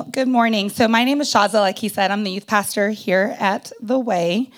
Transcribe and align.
Good 0.10 0.28
morning. 0.28 0.70
So, 0.70 0.88
my 0.88 1.04
name 1.04 1.20
is 1.20 1.32
Shaza. 1.32 1.54
Like 1.54 1.78
he 1.78 1.88
said, 1.88 2.10
I'm 2.10 2.24
the 2.24 2.30
youth 2.30 2.46
pastor 2.46 2.90
here 2.90 3.36
at 3.38 3.70
The 3.80 3.98
Way. 3.98 4.50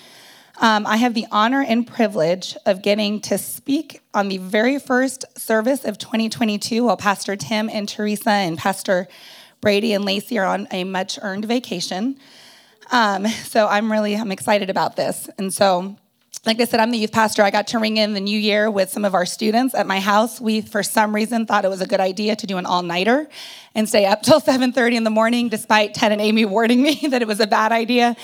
Um, 0.61 0.87
I 0.87 0.97
have 0.97 1.15
the 1.15 1.27
honor 1.31 1.63
and 1.63 1.87
privilege 1.87 2.57
of 2.65 2.81
getting 2.81 3.21
to 3.23 3.37
speak 3.37 4.01
on 4.15 4.29
the 4.29 4.39
very 4.39 4.79
first 4.79 5.25
service 5.39 5.85
of 5.85 5.99
2022 5.99 6.85
while 6.85 6.97
Pastor 6.97 7.37
Tim 7.37 7.69
and 7.69 7.89
Teresa 7.89 8.31
and 8.31 8.57
Pastor 8.57 9.09
Brady 9.61 9.93
and 9.93 10.05
Lacey 10.05 10.39
are 10.39 10.47
on 10.47 10.69
a 10.71 10.85
much 10.85 11.19
earned 11.21 11.45
vacation. 11.45 12.19
Um, 12.91 13.27
so 13.27 13.67
I'm 13.67 13.93
really 13.93 14.17
I'm 14.17 14.33
excited 14.33 14.71
about 14.71 14.97
this. 14.97 15.29
And 15.37 15.53
so 15.53 15.97
like 16.47 16.61
I 16.61 16.65
said, 16.65 16.79
I'm 16.79 16.93
the 16.93 16.99
youth 16.99 17.11
pastor. 17.11 17.43
I 17.43 17.51
got 17.51 17.67
to 17.69 17.79
ring 17.81 17.97
in 17.97 18.15
the 18.15 18.21
new 18.21 18.39
year 18.39 18.71
with 18.71 18.89
some 18.89 19.05
of 19.05 19.15
our 19.15 19.27
students 19.27 19.75
at 19.75 19.87
my 19.87 19.99
house. 19.99 20.41
We, 20.41 20.61
for 20.61 20.85
some 20.85 21.13
reason, 21.13 21.45
thought 21.45 21.65
it 21.65 21.69
was 21.69 21.81
a 21.81 21.87
good 21.87 21.99
idea 21.99 22.37
to 22.37 22.47
do 22.47 22.57
an 22.57 22.67
all-nighter 22.67 23.29
and 23.77 23.87
stay 23.89 24.07
up 24.07 24.23
till 24.23 24.41
7:30 24.47 24.97
in 24.97 25.05
the 25.05 25.11
morning, 25.11 25.49
despite 25.49 25.95
Ted 25.95 26.11
and 26.11 26.21
Amy 26.21 26.45
warning 26.45 26.83
me 26.83 26.95
that 27.11 27.23
it 27.23 27.29
was 27.29 27.39
a 27.39 27.47
bad 27.47 27.71
idea. 27.71 28.17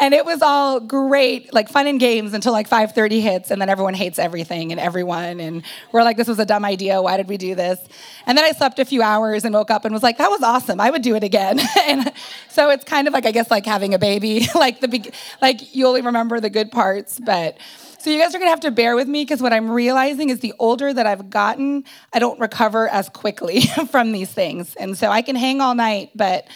And 0.00 0.14
it 0.14 0.24
was 0.24 0.40
all 0.40 0.80
great, 0.80 1.52
like 1.52 1.68
fun 1.68 1.86
and 1.86 2.00
games 2.00 2.32
until 2.32 2.52
like 2.52 2.68
5:30 2.70 3.20
hits, 3.20 3.50
and 3.50 3.60
then 3.60 3.68
everyone 3.68 3.92
hates 3.92 4.18
everything 4.18 4.70
and 4.70 4.80
everyone, 4.80 5.40
and 5.40 5.62
we're 5.92 6.04
like, 6.04 6.16
"This 6.16 6.28
was 6.28 6.38
a 6.38 6.46
dumb 6.46 6.64
idea. 6.64 7.02
Why 7.02 7.18
did 7.18 7.28
we 7.28 7.36
do 7.36 7.54
this?" 7.54 7.80
And 8.24 8.38
then 8.38 8.44
I 8.44 8.52
slept 8.52 8.78
a 8.78 8.84
few 8.84 9.02
hours 9.02 9.44
and 9.44 9.52
woke 9.52 9.70
up 9.70 9.84
and 9.84 9.92
was 9.92 10.02
like, 10.02 10.18
"That 10.18 10.30
was 10.30 10.42
awesome. 10.42 10.80
I 10.80 10.90
would 10.90 11.02
do 11.02 11.16
it 11.16 11.24
again." 11.24 11.60
and 11.86 12.12
so 12.48 12.70
it's 12.70 12.84
kind 12.84 13.08
of 13.08 13.12
like 13.12 13.26
I 13.26 13.32
guess 13.32 13.50
like 13.50 13.66
having 13.66 13.92
a 13.92 13.98
baby, 13.98 14.46
like 14.54 14.80
the 14.80 15.12
like 15.42 15.74
you 15.74 15.86
only 15.86 16.02
remember 16.02 16.40
the 16.40 16.50
good 16.50 16.70
parts, 16.70 17.18
but. 17.18 17.58
So 18.00 18.08
you 18.08 18.18
guys 18.18 18.34
are 18.34 18.38
gonna 18.38 18.50
have 18.50 18.60
to 18.60 18.70
bear 18.70 18.96
with 18.96 19.08
me 19.08 19.24
because 19.24 19.42
what 19.42 19.52
I'm 19.52 19.70
realizing 19.70 20.30
is 20.30 20.40
the 20.40 20.54
older 20.58 20.90
that 20.90 21.06
I've 21.06 21.28
gotten, 21.28 21.84
I 22.14 22.18
don't 22.18 22.40
recover 22.40 22.88
as 22.88 23.10
quickly 23.10 23.60
from 23.90 24.12
these 24.12 24.32
things. 24.32 24.74
And 24.76 24.96
so 24.96 25.10
I 25.10 25.20
can 25.20 25.36
hang 25.36 25.60
all 25.60 25.74
night, 25.74 26.10
but 26.14 26.46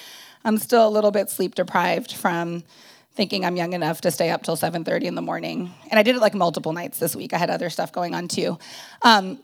I'm 0.43 0.57
still 0.57 0.89
a 0.89 0.89
little 0.89 1.11
bit 1.11 1.29
sleep 1.29 1.55
deprived 1.55 2.15
from 2.15 2.65
thinking 3.13 3.45
I'm 3.45 3.57
young 3.57 3.75
enough 3.75 4.01
to 4.01 4.11
stay 4.11 4.31
up 4.31 4.43
till 4.43 4.57
7:30 4.57 5.03
in 5.05 5.17
the 5.17 5.23
morning. 5.23 5.71
And 5.91 6.01
I 6.01 6.03
did 6.03 6.17
it 6.17 6.21
like 6.21 6.33
multiple 6.33 6.73
nights 6.73 6.99
this 6.99 7.15
week. 7.15 7.35
I 7.35 7.37
had 7.37 7.51
other 7.51 7.69
stuff 7.69 7.93
going 7.93 8.15
on 8.15 8.27
too. 8.27 8.59
Um, 9.03 9.39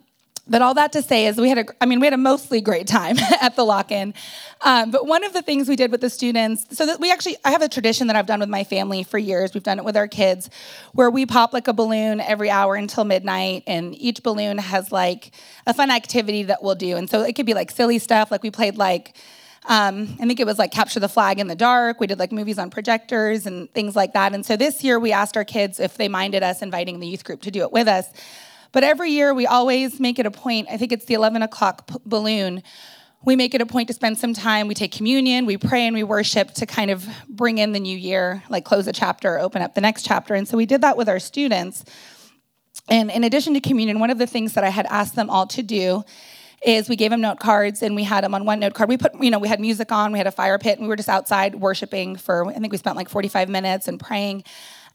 but 0.51 0.62
all 0.62 0.75
that 0.75 0.91
to 0.93 1.03
say 1.03 1.27
is 1.27 1.37
we 1.37 1.48
had 1.48 1.59
a, 1.59 1.65
I 1.81 1.87
mean, 1.87 2.01
we 2.01 2.06
had 2.06 2.12
a 2.12 2.19
mostly 2.19 2.61
great 2.61 2.89
time 2.89 3.17
at 3.41 3.55
the 3.55 3.65
lock-in. 3.65 4.12
Um, 4.62 4.91
but 4.91 5.07
one 5.07 5.23
of 5.23 5.33
the 5.33 5.42
things 5.42 5.69
we 5.69 5.77
did 5.77 5.92
with 5.92 6.01
the 6.01 6.11
students, 6.11 6.67
so 6.77 6.87
that 6.87 6.98
we 6.98 7.11
actually, 7.12 7.37
I 7.45 7.53
have 7.53 7.62
a 7.62 7.69
tradition 7.69 8.09
that 8.09 8.17
I've 8.17 8.27
done 8.27 8.41
with 8.41 8.48
my 8.48 8.65
family 8.65 9.05
for 9.05 9.17
years. 9.17 9.55
We've 9.55 9.62
done 9.62 9.79
it 9.79 9.84
with 9.84 9.97
our 9.97 10.09
kids, 10.09 10.51
where 10.92 11.09
we 11.09 11.25
pop 11.25 11.53
like 11.53 11.69
a 11.69 11.73
balloon 11.73 12.20
every 12.20 12.51
hour 12.51 12.75
until 12.75 13.05
midnight, 13.05 13.62
and 13.69 13.95
each 13.95 14.25
balloon 14.25 14.59
has 14.59 14.91
like 14.91 15.31
a 15.69 15.73
fun 15.73 15.91
activity 15.91 16.42
that 16.42 16.64
we'll 16.64 16.75
do. 16.75 16.97
And 16.97 17.09
so 17.09 17.23
it 17.23 17.37
could 17.37 17.47
be 17.47 17.55
like 17.55 17.70
silly 17.70 18.01
stuff, 18.01 18.33
like 18.33 18.42
we 18.42 18.51
played 18.51 18.77
like, 18.77 19.17
um, 19.69 20.17
I 20.20 20.27
think 20.27 20.41
it 20.41 20.47
was 20.47 20.59
like 20.59 20.73
capture 20.73 20.98
the 20.98 21.09
flag 21.09 21.39
in 21.39 21.47
the 21.47 21.55
dark. 21.55 22.01
We 22.01 22.09
did 22.09 22.19
like 22.19 22.33
movies 22.33 22.59
on 22.59 22.70
projectors 22.70 23.47
and 23.47 23.73
things 23.73 23.95
like 23.95 24.14
that. 24.14 24.35
And 24.35 24.45
so 24.45 24.57
this 24.57 24.83
year 24.83 24.98
we 24.98 25.12
asked 25.12 25.37
our 25.37 25.45
kids 25.45 25.79
if 25.79 25.97
they 25.97 26.09
minded 26.09 26.42
us 26.42 26.61
inviting 26.61 26.98
the 26.98 27.07
youth 27.07 27.25
group 27.25 27.42
to 27.42 27.51
do 27.51 27.62
it 27.62 27.70
with 27.70 27.87
us. 27.87 28.11
But 28.73 28.85
every 28.85 29.11
year, 29.11 29.35
we 29.35 29.47
always 29.47 29.99
make 29.99 30.19
it 30.19 30.27
a 30.27 30.31
point, 30.31 30.69
I 30.71 30.77
think 30.77 30.93
it's 30.93 31.05
the 31.05 31.15
11 31.15 31.43
o'clock 31.43 31.89
p- 31.89 31.97
balloon. 32.05 32.63
We 33.25 33.37
make 33.37 33.55
it 33.55 33.61
a 33.61 33.67
point 33.67 33.89
to 33.89 33.95
spend 33.95 34.17
some 34.17 34.33
time. 34.33 34.69
We 34.69 34.75
take 34.75 34.93
communion, 34.93 35.45
we 35.45 35.59
pray, 35.59 35.87
and 35.87 35.95
we 35.95 36.05
worship 36.05 36.55
to 36.55 36.67
kind 36.67 36.91
of 36.91 37.07
bring 37.29 37.59
in 37.59 37.73
the 37.73 37.81
new 37.81 37.97
year, 37.97 38.43
like 38.48 38.65
close 38.65 38.87
a 38.87 38.93
chapter, 38.93 39.39
open 39.39 39.61
up 39.61 39.75
the 39.75 39.81
next 39.81 40.05
chapter. 40.05 40.35
And 40.35 40.48
so 40.48 40.57
we 40.57 40.67
did 40.67 40.81
that 40.83 40.97
with 40.97 41.09
our 41.09 41.19
students. 41.19 41.85
And 42.89 43.11
in 43.11 43.25
addition 43.25 43.55
to 43.55 43.61
communion, 43.61 43.98
one 43.98 44.11
of 44.11 44.19
the 44.19 44.27
things 44.27 44.55
that 44.55 44.65
I 44.65 44.71
had 44.71 44.87
asked 44.87 45.17
them 45.17 45.29
all 45.29 45.47
to 45.48 45.63
do 45.63 46.05
is 46.65 46.89
we 46.89 46.97
gave 46.97 47.11
them 47.11 47.21
note 47.21 47.41
cards 47.41 47.83
and 47.83 47.97
we 47.97 48.05
had 48.05 48.23
them 48.23 48.35
on 48.35 48.45
one 48.45 48.61
note 48.61 48.75
card. 48.75 48.89
We 48.89 48.97
put, 48.97 49.13
you 49.21 49.31
know, 49.31 49.39
we 49.39 49.48
had 49.48 49.61
music 49.61 49.93
on, 49.93 50.13
we 50.13 50.19
had 50.19 50.27
a 50.27 50.33
fire 50.33 50.59
pit, 50.59 50.79
and 50.79 50.83
we 50.83 50.89
were 50.89 50.97
just 50.97 51.09
outside 51.09 51.55
worshiping 51.55 52.17
for, 52.17 52.47
I 52.47 52.55
think 52.55 52.71
we 52.71 52.79
spent 52.79 52.97
like 52.97 53.09
45 53.09 53.48
minutes 53.48 53.89
and 53.89 53.98
praying. 53.98 54.45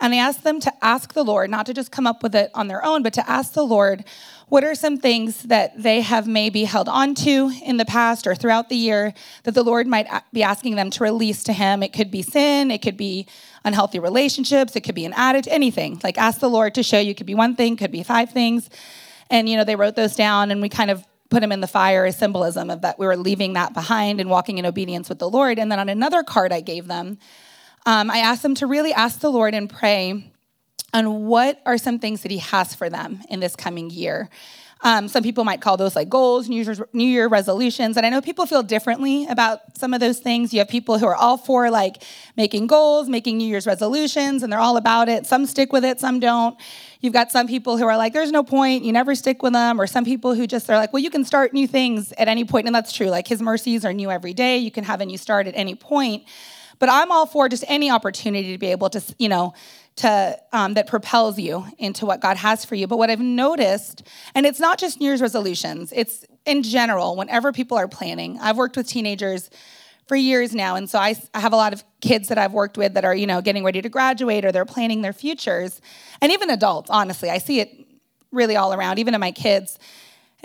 And 0.02 0.14
I 0.14 0.18
asked 0.18 0.44
them 0.44 0.60
to 0.60 0.74
ask 0.84 1.14
the 1.14 1.24
Lord, 1.24 1.50
not 1.50 1.66
to 1.68 1.74
just 1.74 1.92
come 1.92 2.06
up 2.06 2.22
with 2.22 2.36
it 2.36 2.52
on 2.54 2.68
their 2.68 2.84
own, 2.84 3.02
but 3.02 3.14
to 3.14 3.30
ask 3.30 3.54
the 3.54 3.66
Lord, 3.66 4.04
what 4.48 4.64
are 4.64 4.76
some 4.76 4.98
things 4.98 5.44
that 5.44 5.82
they 5.82 6.02
have 6.02 6.28
maybe 6.28 6.66
held 6.66 6.88
on 6.90 7.16
to 7.16 7.52
in 7.64 7.78
the 7.78 7.86
past 7.86 8.28
or 8.28 8.36
throughout 8.36 8.70
the 8.70 8.76
year 8.76 9.14
that 9.44 9.54
the 9.54 9.64
Lord 9.64 9.88
might 9.88 10.08
be 10.34 10.44
asking 10.44 10.76
them 10.76 10.90
to 10.92 11.04
release 11.04 11.44
to 11.46 11.54
Him? 11.54 11.82
It 11.82 11.94
could 11.94 12.12
be 12.12 12.22
sin, 12.22 12.72
it 12.72 12.82
could 12.82 12.98
be 12.98 13.28
unhealthy 13.64 14.00
relationships, 14.00 14.76
it 14.76 14.82
could 14.82 14.96
be 14.96 15.06
an 15.06 15.14
attitude, 15.14 15.52
anything. 15.52 16.00
Like 16.04 16.18
ask 16.18 16.40
the 16.40 16.50
Lord 16.50 16.76
to 16.76 16.84
show 16.84 17.00
you, 17.00 17.12
it 17.12 17.18
could 17.18 17.26
be 17.26 17.36
one 17.36 17.56
thing, 17.56 17.78
could 17.78 17.92
be 17.92 18.04
five 18.04 18.30
things. 18.32 18.70
And, 19.32 19.50
you 19.50 19.58
know, 19.58 19.64
they 19.64 19.76
wrote 19.76 19.96
those 19.96 20.16
down 20.16 20.52
and 20.52 20.62
we 20.62 20.70
kind 20.70 20.92
of 20.92 21.04
put 21.30 21.40
them 21.40 21.52
in 21.52 21.62
the 21.62 21.68
fire 21.68 22.06
as 22.06 22.18
symbolism 22.18 22.70
of 22.70 22.82
that 22.82 23.00
we 23.00 23.08
were 23.08 23.18
leaving 23.18 23.54
that 23.54 23.74
behind 23.74 24.22
and 24.22 24.30
walking 24.30 24.60
in 24.60 24.66
obedience 24.66 25.10
with 25.10 25.18
the 25.18 25.30
Lord. 25.30 25.58
And 25.58 25.72
then 25.72 25.80
on 25.80 25.90
another 25.90 26.22
card 26.22 26.54
I 26.54 26.62
gave 26.62 26.86
them, 26.88 27.18
um, 27.86 28.10
I 28.10 28.20
asked 28.20 28.44
them 28.44 28.56
to 28.56 28.68
really 28.68 28.94
ask 28.94 29.20
the 29.20 29.32
Lord 29.32 29.54
and 29.54 29.70
pray 29.70 30.32
on 30.94 31.26
what 31.26 31.62
are 31.66 31.78
some 31.78 32.00
things 32.00 32.22
that 32.22 32.32
He 32.32 32.40
has 32.40 32.74
for 32.74 32.90
them 32.90 33.22
in 33.30 33.40
this 33.40 33.56
coming 33.56 33.90
year. 33.90 34.30
Um, 34.82 35.08
some 35.08 35.24
people 35.24 35.46
might 35.46 35.62
call 35.62 35.78
those 35.78 35.96
like 35.96 36.10
goals, 36.10 36.48
New 36.48 36.62
Year's, 36.62 36.80
New 36.94 37.08
Year 37.08 37.28
resolutions. 37.28 37.98
And 37.98 38.06
I 38.06 38.10
know 38.10 38.22
people 38.22 38.46
feel 38.46 38.62
differently 38.62 39.26
about 39.26 39.78
some 39.78 39.96
of 39.96 40.00
those 40.00 40.20
things. 40.20 40.54
You 40.54 40.60
have 40.60 40.70
people 40.70 41.00
who 41.00 41.08
are 41.08 41.16
all 41.16 41.38
for 41.38 41.72
like 41.72 42.04
making 42.38 42.68
goals, 42.68 43.10
making 43.10 43.38
New 43.38 43.48
Year's 43.48 43.66
resolutions, 43.66 44.44
and 44.44 44.54
they're 44.54 44.60
all 44.60 44.78
about 44.78 45.10
it. 45.10 45.26
Some 45.26 45.48
stick 45.48 45.74
with 45.74 45.84
it, 45.84 46.00
some 46.00 46.20
don't. 46.20 46.56
You've 47.02 47.14
got 47.14 47.32
some 47.32 47.48
people 47.48 47.78
who 47.78 47.86
are 47.86 47.98
like, 47.98 48.14
there's 48.14 48.32
no 48.32 48.44
point, 48.44 48.84
you 48.84 48.92
never 48.92 49.16
stick 49.16 49.42
with 49.42 49.54
them. 49.54 49.82
Or 49.82 49.88
some 49.88 50.06
people 50.06 50.36
who 50.36 50.46
just 50.46 50.70
are 50.70 50.78
like, 50.78 50.94
well, 50.94 51.02
you 51.02 51.10
can 51.10 51.26
start 51.26 51.52
new 51.52 51.68
things 51.68 52.12
at 52.18 52.28
any 52.28 52.46
point. 52.46 52.68
And 52.68 52.76
that's 52.76 52.92
true. 52.92 53.08
Like 53.08 53.28
his 53.28 53.42
mercies 53.42 53.86
are 53.86 53.94
new 53.94 54.12
every 54.12 54.34
day. 54.34 54.58
You 54.58 54.72
can 54.72 54.84
have 54.84 55.02
a 55.02 55.06
new 55.06 55.18
start 55.18 55.48
at 55.48 55.56
any 55.56 55.74
point. 55.74 56.26
But 56.80 56.90
I'm 56.90 57.12
all 57.12 57.26
for 57.26 57.50
just 57.50 57.64
any 57.68 57.90
opportunity 57.90 58.52
to 58.52 58.58
be 58.58 58.68
able 58.68 58.90
to, 58.92 59.02
you 59.18 59.30
know, 59.30 59.54
to 59.98 60.38
um, 60.52 60.74
that 60.74 60.88
propels 60.88 61.40
you 61.40 61.66
into 61.78 62.06
what 62.06 62.20
God 62.20 62.38
has 62.38 62.66
for 62.66 62.76
you. 62.76 62.86
But 62.86 62.98
what 62.98 63.10
I've 63.10 63.22
noticed, 63.22 64.04
and 64.34 64.46
it's 64.46 64.60
not 64.60 64.78
just 64.78 65.00
New 65.00 65.06
Year's 65.06 65.22
resolutions, 65.22 65.94
it's 65.96 66.26
in 66.46 66.64
general, 66.64 67.16
whenever 67.16 67.52
people 67.52 67.78
are 67.78 67.88
planning. 67.88 68.38
I've 68.42 68.58
worked 68.58 68.76
with 68.76 68.88
teenagers 68.88 69.50
for 70.08 70.16
years 70.16 70.54
now, 70.54 70.76
and 70.76 70.90
so 70.90 71.00
I, 71.00 71.16
I 71.34 71.40
have 71.40 71.54
a 71.54 71.56
lot 71.56 71.74
of 71.74 71.84
kids 72.02 72.28
that 72.28 72.38
I've 72.38 72.54
worked 72.54 72.78
with 72.78 72.94
that 72.94 73.06
are, 73.06 73.16
you 73.16 73.26
know, 73.26 73.42
getting 73.42 73.64
ready 73.64 73.82
to 73.82 73.90
graduate 73.90 74.46
or 74.46 74.52
they're 74.52 74.66
planning 74.66 75.02
their 75.02 75.14
futures, 75.14 75.82
and 76.22 76.32
even 76.32 76.50
adults. 76.50 76.90
Honestly, 76.90 77.30
I 77.30 77.40
see 77.40 77.60
it 77.60 77.72
really 78.32 78.56
all 78.56 78.74
around, 78.74 79.00
even 79.00 79.14
in 79.14 79.22
my 79.22 79.32
kids 79.32 79.80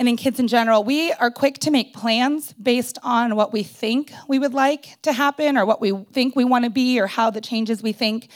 and 0.01 0.09
in 0.09 0.17
kids 0.17 0.41
in 0.41 0.49
general, 0.49 0.83
we 0.83 1.13
are 1.13 1.31
quick 1.31 1.59
to 1.59 1.71
make 1.71 1.93
plans 1.93 2.55
based 2.55 2.97
on 3.03 3.37
what 3.37 3.53
we 3.53 3.63
think 3.63 4.11
we 4.29 4.39
would 4.39 4.55
like 4.55 4.97
to 5.03 5.13
happen 5.13 5.59
or 5.59 5.67
what 5.67 5.79
we 5.79 5.93
think 6.11 6.35
we 6.35 6.43
want 6.43 6.65
to 6.65 6.71
be 6.71 6.99
or 6.99 7.07
how 7.07 7.29
the 7.29 7.43
changes 7.43 7.83
we 7.83 7.93
think 7.93 8.31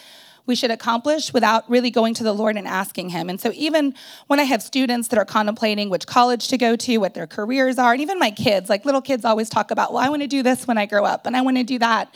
we 0.44 0.56
should 0.56 0.70
accomplish 0.70 1.32
without 1.32 1.68
really 1.70 1.90
going 1.90 2.12
to 2.12 2.22
the 2.22 2.34
Lord 2.34 2.58
and 2.58 2.68
asking 2.68 3.08
Him. 3.08 3.30
And 3.30 3.40
so, 3.40 3.50
even 3.54 3.94
when 4.26 4.40
I 4.40 4.42
have 4.42 4.62
students 4.62 5.08
that 5.08 5.18
are 5.18 5.24
contemplating 5.24 5.88
which 5.88 6.06
college 6.06 6.48
to 6.48 6.58
go 6.58 6.76
to, 6.76 6.98
what 6.98 7.14
their 7.14 7.26
careers 7.26 7.78
are, 7.78 7.92
and 7.92 8.02
even 8.02 8.18
my 8.18 8.30
kids, 8.30 8.68
like 8.68 8.84
little 8.84 9.00
kids 9.00 9.24
always 9.24 9.48
talk 9.48 9.70
about, 9.70 9.90
well, 9.90 10.04
I 10.04 10.10
want 10.10 10.20
to 10.20 10.28
do 10.28 10.42
this 10.42 10.66
when 10.66 10.76
I 10.76 10.84
grow 10.84 11.06
up, 11.06 11.24
and 11.24 11.34
I 11.34 11.40
want 11.40 11.56
to 11.56 11.64
do 11.64 11.78
that. 11.78 12.14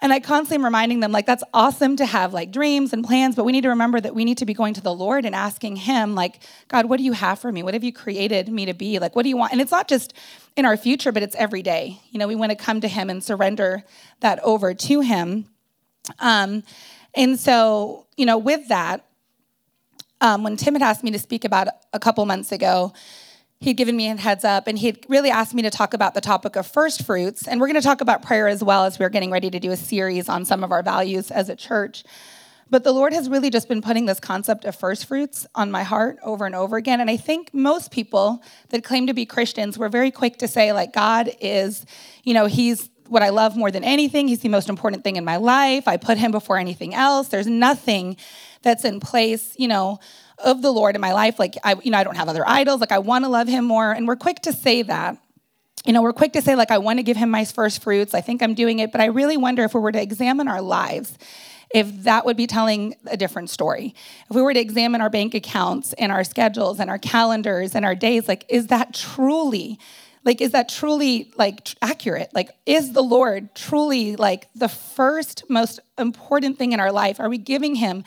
And 0.00 0.12
I 0.12 0.20
constantly 0.20 0.56
am 0.56 0.64
reminding 0.64 1.00
them, 1.00 1.10
like, 1.10 1.26
that's 1.26 1.42
awesome 1.52 1.96
to 1.96 2.06
have 2.06 2.32
like 2.32 2.52
dreams 2.52 2.92
and 2.92 3.04
plans, 3.04 3.34
but 3.34 3.44
we 3.44 3.52
need 3.52 3.62
to 3.62 3.70
remember 3.70 4.00
that 4.00 4.14
we 4.14 4.24
need 4.24 4.38
to 4.38 4.46
be 4.46 4.54
going 4.54 4.74
to 4.74 4.80
the 4.80 4.94
Lord 4.94 5.24
and 5.24 5.34
asking 5.34 5.76
Him, 5.76 6.14
like, 6.14 6.40
God, 6.68 6.86
what 6.86 6.98
do 6.98 7.02
you 7.02 7.12
have 7.12 7.40
for 7.40 7.50
me? 7.50 7.62
What 7.62 7.74
have 7.74 7.82
you 7.82 7.92
created 7.92 8.48
me 8.48 8.66
to 8.66 8.74
be? 8.74 8.98
Like, 8.98 9.16
what 9.16 9.24
do 9.24 9.28
you 9.28 9.36
want? 9.36 9.52
And 9.52 9.60
it's 9.60 9.72
not 9.72 9.88
just 9.88 10.14
in 10.56 10.64
our 10.64 10.76
future, 10.76 11.10
but 11.10 11.22
it's 11.22 11.34
every 11.34 11.62
day. 11.62 12.00
You 12.10 12.18
know, 12.18 12.28
we 12.28 12.36
want 12.36 12.50
to 12.50 12.56
come 12.56 12.80
to 12.80 12.88
Him 12.88 13.10
and 13.10 13.22
surrender 13.22 13.82
that 14.20 14.38
over 14.44 14.72
to 14.72 15.00
Him. 15.00 15.46
Um, 16.20 16.62
and 17.14 17.38
so, 17.38 18.06
you 18.16 18.24
know, 18.24 18.38
with 18.38 18.68
that, 18.68 19.04
um, 20.20 20.42
when 20.44 20.56
Tim 20.56 20.74
had 20.74 20.82
asked 20.82 21.02
me 21.02 21.10
to 21.10 21.18
speak 21.18 21.44
about 21.44 21.68
a 21.92 21.98
couple 21.98 22.24
months 22.24 22.52
ago, 22.52 22.92
he'd 23.60 23.74
given 23.74 23.96
me 23.96 24.08
a 24.08 24.16
heads 24.16 24.44
up 24.44 24.66
and 24.66 24.78
he'd 24.78 25.04
really 25.08 25.30
asked 25.30 25.54
me 25.54 25.62
to 25.62 25.70
talk 25.70 25.94
about 25.94 26.14
the 26.14 26.20
topic 26.20 26.56
of 26.56 26.66
first 26.66 27.04
fruits. 27.04 27.48
And 27.48 27.60
we're 27.60 27.66
going 27.66 27.80
to 27.80 27.86
talk 27.86 28.00
about 28.00 28.22
prayer 28.22 28.46
as 28.48 28.62
well 28.62 28.84
as 28.84 28.98
we're 28.98 29.08
getting 29.08 29.30
ready 29.30 29.50
to 29.50 29.58
do 29.58 29.72
a 29.72 29.76
series 29.76 30.28
on 30.28 30.44
some 30.44 30.62
of 30.62 30.70
our 30.70 30.82
values 30.82 31.30
as 31.30 31.48
a 31.48 31.56
church. 31.56 32.04
But 32.70 32.84
the 32.84 32.92
Lord 32.92 33.12
has 33.14 33.28
really 33.28 33.50
just 33.50 33.68
been 33.68 33.80
putting 33.80 34.06
this 34.06 34.20
concept 34.20 34.64
of 34.64 34.76
first 34.76 35.06
fruits 35.06 35.46
on 35.54 35.70
my 35.70 35.82
heart 35.82 36.18
over 36.22 36.44
and 36.44 36.54
over 36.54 36.76
again. 36.76 37.00
And 37.00 37.10
I 37.10 37.16
think 37.16 37.52
most 37.54 37.90
people 37.90 38.42
that 38.68 38.84
claim 38.84 39.06
to 39.06 39.14
be 39.14 39.24
Christians 39.24 39.78
were 39.78 39.88
very 39.88 40.10
quick 40.10 40.36
to 40.38 40.48
say, 40.48 40.72
like, 40.72 40.92
God 40.92 41.30
is, 41.40 41.86
you 42.24 42.34
know, 42.34 42.46
He's 42.46 42.90
what 43.06 43.22
I 43.22 43.30
love 43.30 43.56
more 43.56 43.70
than 43.70 43.84
anything. 43.84 44.28
He's 44.28 44.40
the 44.40 44.50
most 44.50 44.68
important 44.68 45.02
thing 45.02 45.16
in 45.16 45.24
my 45.24 45.36
life. 45.36 45.88
I 45.88 45.96
put 45.96 46.18
Him 46.18 46.30
before 46.30 46.58
anything 46.58 46.94
else. 46.94 47.28
There's 47.28 47.46
nothing 47.46 48.18
that's 48.60 48.84
in 48.84 49.00
place, 49.00 49.54
you 49.58 49.68
know, 49.68 49.98
of 50.42 50.62
the 50.62 50.72
Lord 50.72 50.94
in 50.94 51.00
my 51.00 51.12
life. 51.12 51.38
Like, 51.38 51.56
I, 51.64 51.74
you 51.82 51.90
know, 51.90 51.98
I 51.98 52.04
don't 52.04 52.16
have 52.16 52.28
other 52.28 52.46
idols. 52.46 52.80
Like, 52.80 52.92
I 52.92 52.98
want 52.98 53.24
to 53.24 53.28
love 53.28 53.48
him 53.48 53.64
more. 53.64 53.92
And 53.92 54.06
we're 54.06 54.16
quick 54.16 54.40
to 54.42 54.52
say 54.52 54.82
that. 54.82 55.18
You 55.84 55.92
know, 55.92 56.02
we're 56.02 56.12
quick 56.12 56.32
to 56.34 56.42
say, 56.42 56.54
like, 56.54 56.70
I 56.70 56.78
want 56.78 56.98
to 56.98 57.02
give 57.02 57.16
him 57.16 57.30
my 57.30 57.44
first 57.44 57.82
fruits. 57.82 58.14
I 58.14 58.20
think 58.20 58.42
I'm 58.42 58.54
doing 58.54 58.78
it. 58.78 58.92
But 58.92 59.00
I 59.00 59.06
really 59.06 59.36
wonder 59.36 59.64
if 59.64 59.74
we 59.74 59.80
were 59.80 59.92
to 59.92 60.02
examine 60.02 60.48
our 60.48 60.60
lives, 60.60 61.16
if 61.70 62.04
that 62.04 62.26
would 62.26 62.36
be 62.36 62.46
telling 62.46 62.96
a 63.06 63.16
different 63.16 63.50
story. 63.50 63.94
If 64.28 64.36
we 64.36 64.42
were 64.42 64.52
to 64.52 64.60
examine 64.60 65.00
our 65.00 65.10
bank 65.10 65.34
accounts 65.34 65.92
and 65.94 66.12
our 66.12 66.24
schedules 66.24 66.80
and 66.80 66.90
our 66.90 66.98
calendars 66.98 67.74
and 67.74 67.84
our 67.84 67.94
days, 67.94 68.28
like, 68.28 68.44
is 68.48 68.68
that 68.68 68.94
truly 68.94 69.78
like 70.24 70.40
is 70.40 70.50
that 70.50 70.68
truly 70.68 71.32
like 71.36 71.64
tr- 71.64 71.76
accurate 71.80 72.28
like 72.34 72.50
is 72.66 72.92
the 72.92 73.02
lord 73.02 73.54
truly 73.54 74.16
like 74.16 74.48
the 74.54 74.68
first 74.68 75.44
most 75.48 75.80
important 75.96 76.58
thing 76.58 76.72
in 76.72 76.80
our 76.80 76.92
life 76.92 77.20
are 77.20 77.28
we 77.28 77.38
giving 77.38 77.76
him 77.76 78.04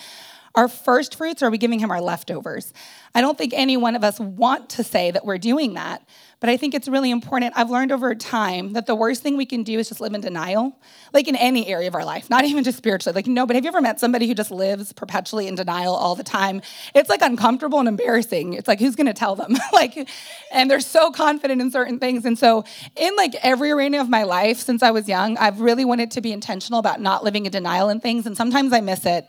our 0.55 0.67
first 0.67 1.15
fruits 1.15 1.41
or 1.41 1.47
are 1.47 1.51
we 1.51 1.57
giving 1.57 1.79
him 1.79 1.91
our 1.91 2.01
leftovers 2.01 2.73
i 3.15 3.21
don't 3.21 3.37
think 3.37 3.53
any 3.53 3.77
one 3.77 3.95
of 3.95 4.03
us 4.03 4.19
want 4.19 4.69
to 4.69 4.83
say 4.83 5.11
that 5.11 5.25
we're 5.25 5.37
doing 5.37 5.73
that 5.73 6.05
but 6.41 6.49
I 6.49 6.57
think 6.57 6.73
it's 6.73 6.87
really 6.87 7.11
important. 7.11 7.53
I've 7.55 7.69
learned 7.69 7.91
over 7.91 8.15
time 8.15 8.73
that 8.73 8.87
the 8.87 8.95
worst 8.95 9.21
thing 9.21 9.37
we 9.37 9.45
can 9.45 9.61
do 9.61 9.77
is 9.77 9.89
just 9.89 10.01
live 10.01 10.15
in 10.15 10.21
denial, 10.21 10.75
like 11.13 11.27
in 11.27 11.35
any 11.35 11.67
area 11.67 11.87
of 11.87 11.93
our 11.93 12.03
life, 12.03 12.31
not 12.31 12.45
even 12.45 12.63
just 12.63 12.79
spiritually. 12.79 13.13
Like, 13.13 13.27
no, 13.27 13.45
but 13.45 13.55
have 13.55 13.63
you 13.63 13.67
ever 13.67 13.79
met 13.79 13.99
somebody 13.99 14.27
who 14.27 14.33
just 14.33 14.49
lives 14.49 14.91
perpetually 14.91 15.47
in 15.47 15.53
denial 15.53 15.93
all 15.93 16.15
the 16.15 16.23
time? 16.23 16.63
It's 16.95 17.09
like 17.09 17.21
uncomfortable 17.21 17.77
and 17.77 17.87
embarrassing. 17.87 18.53
It's 18.53 18.67
like, 18.67 18.79
who's 18.79 18.95
gonna 18.95 19.13
tell 19.13 19.35
them? 19.35 19.55
like, 19.71 20.09
and 20.51 20.69
they're 20.69 20.79
so 20.79 21.11
confident 21.11 21.61
in 21.61 21.69
certain 21.69 21.99
things. 21.99 22.25
And 22.25 22.39
so, 22.39 22.65
in 22.95 23.15
like 23.15 23.35
every 23.43 23.69
arena 23.69 24.01
of 24.01 24.09
my 24.09 24.23
life 24.23 24.57
since 24.57 24.81
I 24.81 24.89
was 24.89 25.07
young, 25.07 25.37
I've 25.37 25.61
really 25.61 25.85
wanted 25.85 26.09
to 26.11 26.21
be 26.21 26.31
intentional 26.31 26.79
about 26.79 26.99
not 26.99 27.23
living 27.23 27.45
in 27.45 27.51
denial 27.51 27.89
in 27.89 27.99
things. 27.99 28.25
And 28.25 28.35
sometimes 28.35 28.73
I 28.73 28.81
miss 28.81 29.05
it. 29.05 29.27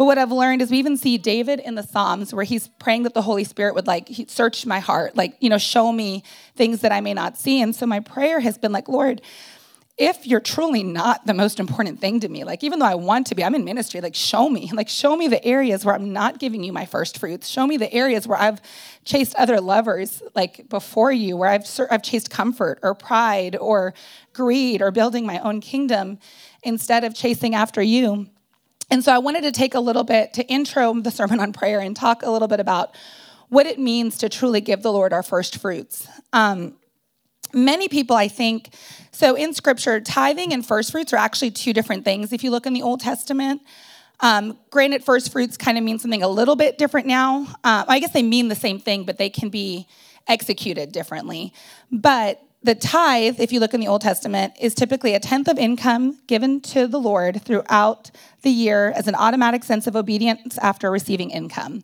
But 0.00 0.06
what 0.06 0.16
I've 0.16 0.32
learned 0.32 0.62
is 0.62 0.70
we 0.70 0.78
even 0.78 0.96
see 0.96 1.18
David 1.18 1.60
in 1.60 1.74
the 1.74 1.82
Psalms 1.82 2.32
where 2.32 2.42
he's 2.42 2.68
praying 2.78 3.02
that 3.02 3.12
the 3.12 3.20
Holy 3.20 3.44
Spirit 3.44 3.74
would 3.74 3.86
like 3.86 4.08
search 4.28 4.64
my 4.64 4.78
heart, 4.78 5.14
like, 5.14 5.36
you 5.40 5.50
know, 5.50 5.58
show 5.58 5.92
me 5.92 6.24
things 6.56 6.80
that 6.80 6.90
I 6.90 7.02
may 7.02 7.12
not 7.12 7.36
see. 7.36 7.60
And 7.60 7.76
so 7.76 7.84
my 7.84 8.00
prayer 8.00 8.40
has 8.40 8.56
been 8.56 8.72
like, 8.72 8.88
Lord, 8.88 9.20
if 9.98 10.26
you're 10.26 10.40
truly 10.40 10.82
not 10.82 11.26
the 11.26 11.34
most 11.34 11.60
important 11.60 12.00
thing 12.00 12.18
to 12.20 12.30
me, 12.30 12.44
like 12.44 12.64
even 12.64 12.78
though 12.78 12.86
I 12.86 12.94
want 12.94 13.26
to 13.26 13.34
be, 13.34 13.44
I'm 13.44 13.54
in 13.54 13.62
ministry, 13.62 14.00
like 14.00 14.14
show 14.14 14.48
me, 14.48 14.70
like 14.74 14.88
show 14.88 15.14
me 15.16 15.28
the 15.28 15.44
areas 15.44 15.84
where 15.84 15.94
I'm 15.94 16.14
not 16.14 16.38
giving 16.38 16.64
you 16.64 16.72
my 16.72 16.86
first 16.86 17.18
fruits. 17.18 17.46
Show 17.46 17.66
me 17.66 17.76
the 17.76 17.92
areas 17.92 18.26
where 18.26 18.38
I've 18.38 18.62
chased 19.04 19.34
other 19.34 19.60
lovers 19.60 20.22
like 20.34 20.66
before 20.70 21.12
you, 21.12 21.36
where 21.36 21.50
I've 21.50 21.66
I've 21.90 22.02
chased 22.02 22.30
comfort 22.30 22.78
or 22.82 22.94
pride 22.94 23.54
or 23.54 23.92
greed 24.32 24.80
or 24.80 24.92
building 24.92 25.26
my 25.26 25.40
own 25.40 25.60
kingdom 25.60 26.20
instead 26.62 27.04
of 27.04 27.14
chasing 27.14 27.54
after 27.54 27.82
you. 27.82 28.30
And 28.90 29.04
so 29.04 29.12
I 29.12 29.18
wanted 29.18 29.42
to 29.42 29.52
take 29.52 29.74
a 29.74 29.80
little 29.80 30.04
bit 30.04 30.32
to 30.34 30.46
intro 30.46 30.92
the 31.00 31.10
sermon 31.10 31.40
on 31.40 31.52
prayer 31.52 31.80
and 31.80 31.94
talk 31.94 32.22
a 32.22 32.30
little 32.30 32.48
bit 32.48 32.60
about 32.60 32.94
what 33.48 33.66
it 33.66 33.78
means 33.78 34.18
to 34.18 34.28
truly 34.28 34.60
give 34.60 34.82
the 34.82 34.92
Lord 34.92 35.12
our 35.12 35.22
first 35.22 35.58
fruits. 35.58 36.08
Um, 36.32 36.74
many 37.52 37.88
people, 37.88 38.16
I 38.16 38.28
think, 38.28 38.70
so 39.12 39.34
in 39.34 39.54
scripture, 39.54 40.00
tithing 40.00 40.52
and 40.52 40.64
first 40.64 40.92
fruits 40.92 41.12
are 41.12 41.16
actually 41.16 41.50
two 41.50 41.72
different 41.72 42.04
things. 42.04 42.32
If 42.32 42.44
you 42.44 42.50
look 42.50 42.66
in 42.66 42.72
the 42.72 42.82
Old 42.82 43.00
Testament, 43.00 43.62
um, 44.20 44.58
granted, 44.70 45.02
first 45.02 45.32
fruits 45.32 45.56
kind 45.56 45.78
of 45.78 45.84
mean 45.84 45.98
something 45.98 46.22
a 46.22 46.28
little 46.28 46.56
bit 46.56 46.78
different 46.78 47.06
now. 47.06 47.46
Uh, 47.64 47.84
I 47.88 47.98
guess 48.00 48.12
they 48.12 48.22
mean 48.22 48.48
the 48.48 48.54
same 48.54 48.78
thing, 48.78 49.04
but 49.04 49.18
they 49.18 49.30
can 49.30 49.48
be 49.48 49.86
executed 50.28 50.92
differently. 50.92 51.52
But 51.90 52.40
the 52.62 52.74
tithe, 52.74 53.40
if 53.40 53.52
you 53.52 53.60
look 53.60 53.72
in 53.72 53.80
the 53.80 53.88
Old 53.88 54.02
Testament, 54.02 54.52
is 54.60 54.74
typically 54.74 55.14
a 55.14 55.20
tenth 55.20 55.48
of 55.48 55.58
income 55.58 56.18
given 56.26 56.60
to 56.60 56.86
the 56.86 57.00
Lord 57.00 57.42
throughout 57.42 58.10
the 58.42 58.50
year 58.50 58.92
as 58.94 59.08
an 59.08 59.14
automatic 59.14 59.64
sense 59.64 59.86
of 59.86 59.96
obedience 59.96 60.58
after 60.58 60.90
receiving 60.90 61.30
income. 61.30 61.82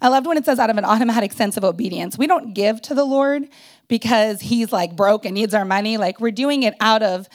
I 0.00 0.08
loved 0.08 0.26
when 0.26 0.36
it 0.36 0.44
says 0.44 0.58
out 0.58 0.70
of 0.70 0.78
an 0.78 0.84
automatic 0.84 1.32
sense 1.32 1.56
of 1.56 1.64
obedience. 1.64 2.16
We 2.16 2.26
don't 2.26 2.54
give 2.54 2.80
to 2.82 2.94
the 2.94 3.04
Lord 3.04 3.48
because 3.88 4.40
he's 4.40 4.72
like 4.72 4.96
broke 4.96 5.24
and 5.24 5.34
needs 5.34 5.54
our 5.54 5.64
money. 5.64 5.98
Like 5.98 6.20
we're 6.20 6.30
doing 6.30 6.62
it 6.62 6.74
out 6.80 7.02
of 7.02 7.28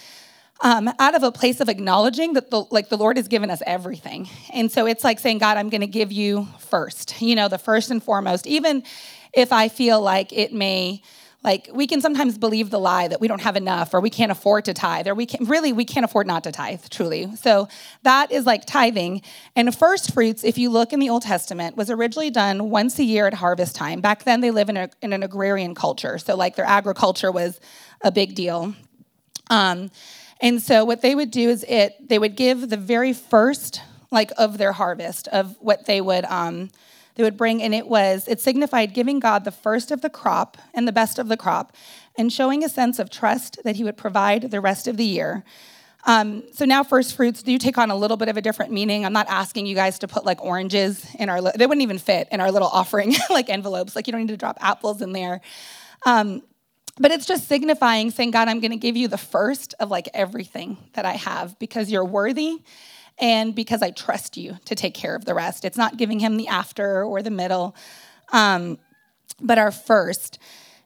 um, 0.62 0.90
out 1.00 1.16
of 1.16 1.24
a 1.24 1.32
place 1.32 1.62
of 1.62 1.70
acknowledging 1.70 2.34
that 2.34 2.52
the 2.52 2.66
like 2.70 2.90
the 2.90 2.98
Lord 2.98 3.18
has 3.18 3.28
given 3.28 3.50
us 3.50 3.62
everything. 3.66 4.28
And 4.54 4.72
so 4.72 4.88
it's 4.88 5.04
like 5.04 5.20
saying, 5.20 5.38
God, 5.38 5.58
I'm 5.58 5.70
gonna 5.70 5.88
give 5.88 6.12
you 6.12 6.48
first, 6.58 7.22
you 7.22 7.36
know, 7.36 7.48
the 7.48 7.58
first 7.58 7.92
and 7.92 8.04
foremost, 8.04 8.46
even 8.46 8.84
if 9.32 9.54
I 9.54 9.70
feel 9.70 10.02
like 10.02 10.34
it 10.34 10.54
may 10.54 11.02
like 11.44 11.70
we 11.74 11.88
can 11.88 12.02
sometimes 12.02 12.38
believe 12.38 12.70
the 12.70 12.80
lie 12.80 13.08
that 13.08 13.22
we 13.22 13.28
don't 13.28 13.42
have 13.42 13.56
enough 13.56 13.94
or 13.94 14.02
we 14.02 14.10
can't 14.10 14.32
afford 14.32 14.66
to 14.66 14.74
tithe 14.74 15.08
or 15.08 15.16
we 15.16 15.26
can 15.26 15.46
really 15.46 15.72
we 15.72 15.86
can't 15.86 16.04
afford 16.04 16.28
not 16.28 16.44
to 16.44 16.52
tithe 16.52 16.84
truly. 16.90 17.34
So 17.38 17.70
that 18.04 18.32
is 18.32 18.46
like 18.46 18.66
tithing. 18.66 19.22
And 19.56 19.74
first 19.74 20.14
fruits 20.14 20.44
if 20.44 20.58
you 20.58 20.70
look 20.70 20.92
in 20.92 21.00
the 21.00 21.10
old 21.10 21.22
testament 21.22 21.78
was 21.78 21.90
originally 21.90 22.30
done 22.30 22.70
once 22.70 23.00
a 23.00 23.04
year 23.04 23.26
at 23.26 23.34
harvest 23.36 23.76
time. 23.76 24.02
Back 24.02 24.26
then 24.26 24.42
they 24.42 24.52
live 24.52 24.68
in, 24.68 24.76
a, 24.76 24.90
in 25.02 25.14
an 25.14 25.24
agrarian 25.24 25.76
culture 25.76 26.18
so 26.18 26.36
like 26.36 26.56
their 26.56 26.66
agriculture 26.66 27.32
was 27.32 27.60
a 28.02 28.12
big 28.12 28.36
deal. 28.36 28.76
Um, 29.50 29.92
and 30.42 30.62
so 30.62 30.86
what 30.86 31.02
they 31.02 31.16
would 31.16 31.32
do 31.32 31.50
is 31.50 31.66
it 31.68 31.96
they 32.08 32.20
would 32.20 32.36
give 32.36 32.70
the 32.70 32.78
very 32.78 33.14
first 33.14 33.82
like 34.12 34.32
of 34.38 34.58
their 34.58 34.74
harvest 34.74 35.28
of 35.30 35.56
what 35.60 35.86
they 35.86 36.02
would 36.02 36.26
um, 36.26 36.70
they 37.20 37.24
would 37.24 37.36
bring, 37.36 37.62
and 37.62 37.76
it 37.76 37.86
was, 37.86 38.30
it 38.30 38.40
signified 38.40 38.94
giving 38.94 39.20
God 39.20 39.44
the 39.44 39.52
first 39.52 39.92
of 39.92 40.00
the 40.00 40.10
crop 40.10 40.58
and 40.74 40.88
the 40.88 40.94
best 40.94 41.20
of 41.20 41.28
the 41.28 41.36
crop, 41.36 41.76
and 42.18 42.32
showing 42.32 42.64
a 42.64 42.70
sense 42.70 42.98
of 42.98 43.10
trust 43.10 43.60
that 43.66 43.76
He 43.76 43.84
would 43.84 43.98
provide 43.98 44.52
the 44.52 44.62
rest 44.62 44.88
of 44.88 44.96
the 44.96 45.04
year. 45.04 45.44
Um, 46.06 46.44
so 46.54 46.64
now 46.64 46.82
first 46.82 47.18
fruits 47.18 47.44
do 47.44 47.58
take 47.58 47.78
on 47.78 47.92
a 47.92 47.96
little 47.98 48.16
bit 48.16 48.30
of 48.30 48.38
a 48.38 48.42
different 48.42 48.72
meaning. 48.72 49.06
I'm 49.06 49.12
not 49.12 49.28
asking 49.28 49.66
you 49.66 49.76
guys 49.76 50.00
to 50.00 50.08
put 50.08 50.24
like 50.24 50.42
oranges 50.42 51.06
in 51.16 51.28
our, 51.28 51.42
they 51.42 51.68
wouldn't 51.68 51.82
even 51.82 51.98
fit 51.98 52.30
in 52.32 52.40
our 52.40 52.54
little 52.54 52.70
offering 52.70 53.14
like 53.30 53.50
envelopes. 53.50 53.98
Like 53.98 54.08
you 54.08 54.14
don't 54.14 54.22
need 54.22 54.30
to 54.30 54.38
drop 54.38 54.58
apples 54.62 55.02
in 55.02 55.12
there. 55.12 55.42
Um, 56.06 56.42
but 57.00 57.12
it's 57.12 57.26
just 57.26 57.50
signifying 57.50 58.12
saying, 58.12 58.32
God, 58.32 58.48
I'm 58.48 58.62
going 58.62 58.72
to 58.72 58.78
give 58.78 58.96
you 58.96 59.10
the 59.10 59.18
first 59.18 59.76
of 59.82 59.92
like 59.92 60.08
everything 60.14 60.78
that 60.94 61.06
I 61.06 61.14
have 61.14 61.60
because 61.60 61.92
you're 61.92 62.06
worthy 62.06 62.64
and 63.20 63.54
because 63.54 63.82
I 63.82 63.92
trust 63.92 64.38
you 64.38 64.58
to 64.66 64.76
take 64.76 64.94
care 64.94 65.16
of 65.16 65.26
the 65.26 65.34
rest. 65.34 65.66
It's 65.66 65.78
not 65.78 65.98
giving 65.98 66.20
him 66.20 66.38
the 66.38 66.48
after 66.48 67.04
or 67.04 67.22
the 67.22 67.32
middle, 67.32 67.76
um, 68.32 68.78
but 69.42 69.58
our 69.58 69.72
first. 69.72 70.40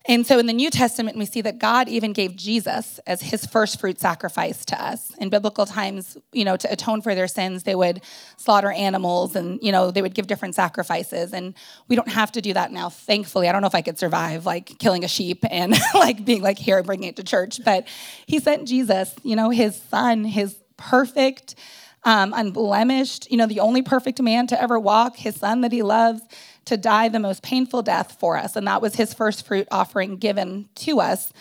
And 0.06 0.28
so 0.28 0.38
in 0.38 0.48
the 0.48 0.54
New 0.54 0.70
Testament, 0.70 1.18
we 1.18 1.26
see 1.26 1.40
that 1.42 1.60
God 1.60 1.88
even 1.88 2.12
gave 2.12 2.36
Jesus 2.36 3.00
as 3.08 3.22
his 3.22 3.46
first 3.46 3.80
fruit 3.80 4.02
sacrifice 4.02 4.66
to 4.66 4.84
us. 4.84 5.16
In 5.16 5.30
biblical 5.30 5.66
times, 5.66 6.18
you 6.34 6.44
know, 6.44 6.58
to 6.58 6.70
atone 6.70 7.02
for 7.02 7.16
their 7.16 7.30
sins, 7.30 7.64
they 7.64 7.76
would 7.76 8.02
slaughter 8.36 8.70
animals 8.70 9.34
and, 9.38 9.60
you 9.62 9.72
know, 9.72 9.92
they 9.92 10.02
would 10.02 10.14
give 10.14 10.28
different 10.28 10.56
sacrifices. 10.56 11.32
And 11.34 11.54
we 11.88 11.96
don't 11.96 12.10
have 12.10 12.34
to 12.34 12.42
do 12.42 12.54
that 12.54 12.74
now, 12.74 12.90
thankfully. 12.90 13.48
I 13.48 13.54
don't 13.54 13.62
know 13.62 13.68
if 13.68 13.76
I 13.76 13.82
could 13.82 13.98
survive 13.98 14.46
like 14.46 14.78
killing 14.78 15.06
a 15.06 15.08
sheep 15.08 15.46
and 15.50 15.74
like 15.94 16.26
being 16.26 16.42
like 16.42 16.60
here, 16.60 16.84
bringing 16.84 17.08
it 17.08 17.16
to 17.16 17.24
church. 17.24 17.62
But 17.64 17.88
he 18.26 18.40
sent 18.40 18.68
Jesus, 18.68 19.16
you 19.24 19.38
know, 19.38 19.52
his 19.52 19.82
son, 19.84 20.26
his 20.26 20.58
perfect, 20.76 21.56
um, 22.06 22.34
unblemished, 22.36 23.30
you 23.32 23.38
know, 23.38 23.46
the 23.46 23.60
only 23.60 23.82
perfect 23.82 24.22
man 24.22 24.48
to 24.48 24.62
ever 24.62 24.80
walk, 24.80 25.16
his 25.16 25.36
son 25.36 25.62
that 25.62 25.72
he 25.72 25.82
loves, 25.82 26.22
to 26.66 26.78
die 26.78 27.10
the 27.10 27.20
most 27.20 27.44
painful 27.44 27.82
death 27.82 28.18
for 28.20 28.38
us. 28.38 28.56
And 28.56 28.68
that 28.68 28.82
was 28.82 28.96
his 28.96 29.14
first 29.14 29.46
fruit 29.46 29.68
offering 29.72 30.18
given 30.18 30.70
to 30.76 31.00
us. 31.00 31.32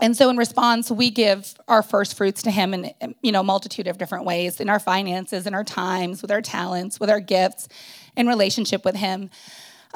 And 0.00 0.16
so 0.16 0.28
in 0.28 0.36
response, 0.36 0.90
we 0.90 1.10
give 1.10 1.54
our 1.68 1.82
first 1.82 2.16
fruits 2.16 2.42
to 2.42 2.50
him 2.50 2.74
in 2.74 2.92
you 3.22 3.32
know 3.32 3.42
multitude 3.42 3.86
of 3.86 3.96
different 3.96 4.26
ways 4.26 4.60
in 4.60 4.68
our 4.68 4.78
finances, 4.78 5.46
in 5.46 5.54
our 5.54 5.64
times, 5.64 6.20
with 6.20 6.30
our 6.30 6.42
talents, 6.42 7.00
with 7.00 7.08
our 7.08 7.20
gifts, 7.20 7.68
in 8.16 8.26
relationship 8.26 8.84
with 8.84 8.96
him. 8.96 9.30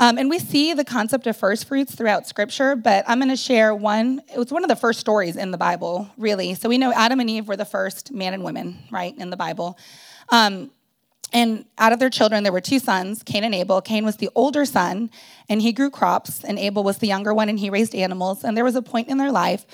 Um, 0.00 0.16
and 0.16 0.30
we 0.30 0.38
see 0.38 0.72
the 0.72 0.84
concept 0.84 1.26
of 1.26 1.36
first 1.36 1.68
fruits 1.68 1.94
throughout 1.94 2.26
scripture, 2.26 2.74
but 2.74 3.04
I'm 3.06 3.18
going 3.18 3.28
to 3.28 3.36
share 3.36 3.74
one. 3.74 4.22
It 4.32 4.38
was 4.38 4.50
one 4.50 4.64
of 4.64 4.70
the 4.70 4.74
first 4.74 4.98
stories 4.98 5.36
in 5.36 5.50
the 5.50 5.58
Bible, 5.58 6.08
really. 6.16 6.54
So 6.54 6.70
we 6.70 6.78
know 6.78 6.90
Adam 6.90 7.20
and 7.20 7.28
Eve 7.28 7.46
were 7.46 7.56
the 7.56 7.66
first 7.66 8.10
man 8.10 8.32
and 8.32 8.42
women, 8.42 8.78
right, 8.90 9.14
in 9.18 9.28
the 9.28 9.36
Bible. 9.36 9.78
Um, 10.30 10.70
and 11.34 11.66
out 11.76 11.92
of 11.92 11.98
their 11.98 12.08
children, 12.08 12.44
there 12.44 12.52
were 12.52 12.62
two 12.62 12.78
sons, 12.78 13.22
Cain 13.22 13.44
and 13.44 13.54
Abel. 13.54 13.82
Cain 13.82 14.06
was 14.06 14.16
the 14.16 14.30
older 14.34 14.64
son, 14.64 15.10
and 15.50 15.60
he 15.60 15.70
grew 15.70 15.90
crops, 15.90 16.44
and 16.44 16.58
Abel 16.58 16.82
was 16.82 16.96
the 16.96 17.06
younger 17.06 17.34
one, 17.34 17.50
and 17.50 17.58
he 17.58 17.68
raised 17.68 17.94
animals. 17.94 18.42
And 18.42 18.56
there 18.56 18.64
was 18.64 18.76
a 18.76 18.82
point 18.82 19.08
in 19.08 19.18
their 19.18 19.30
life 19.30 19.66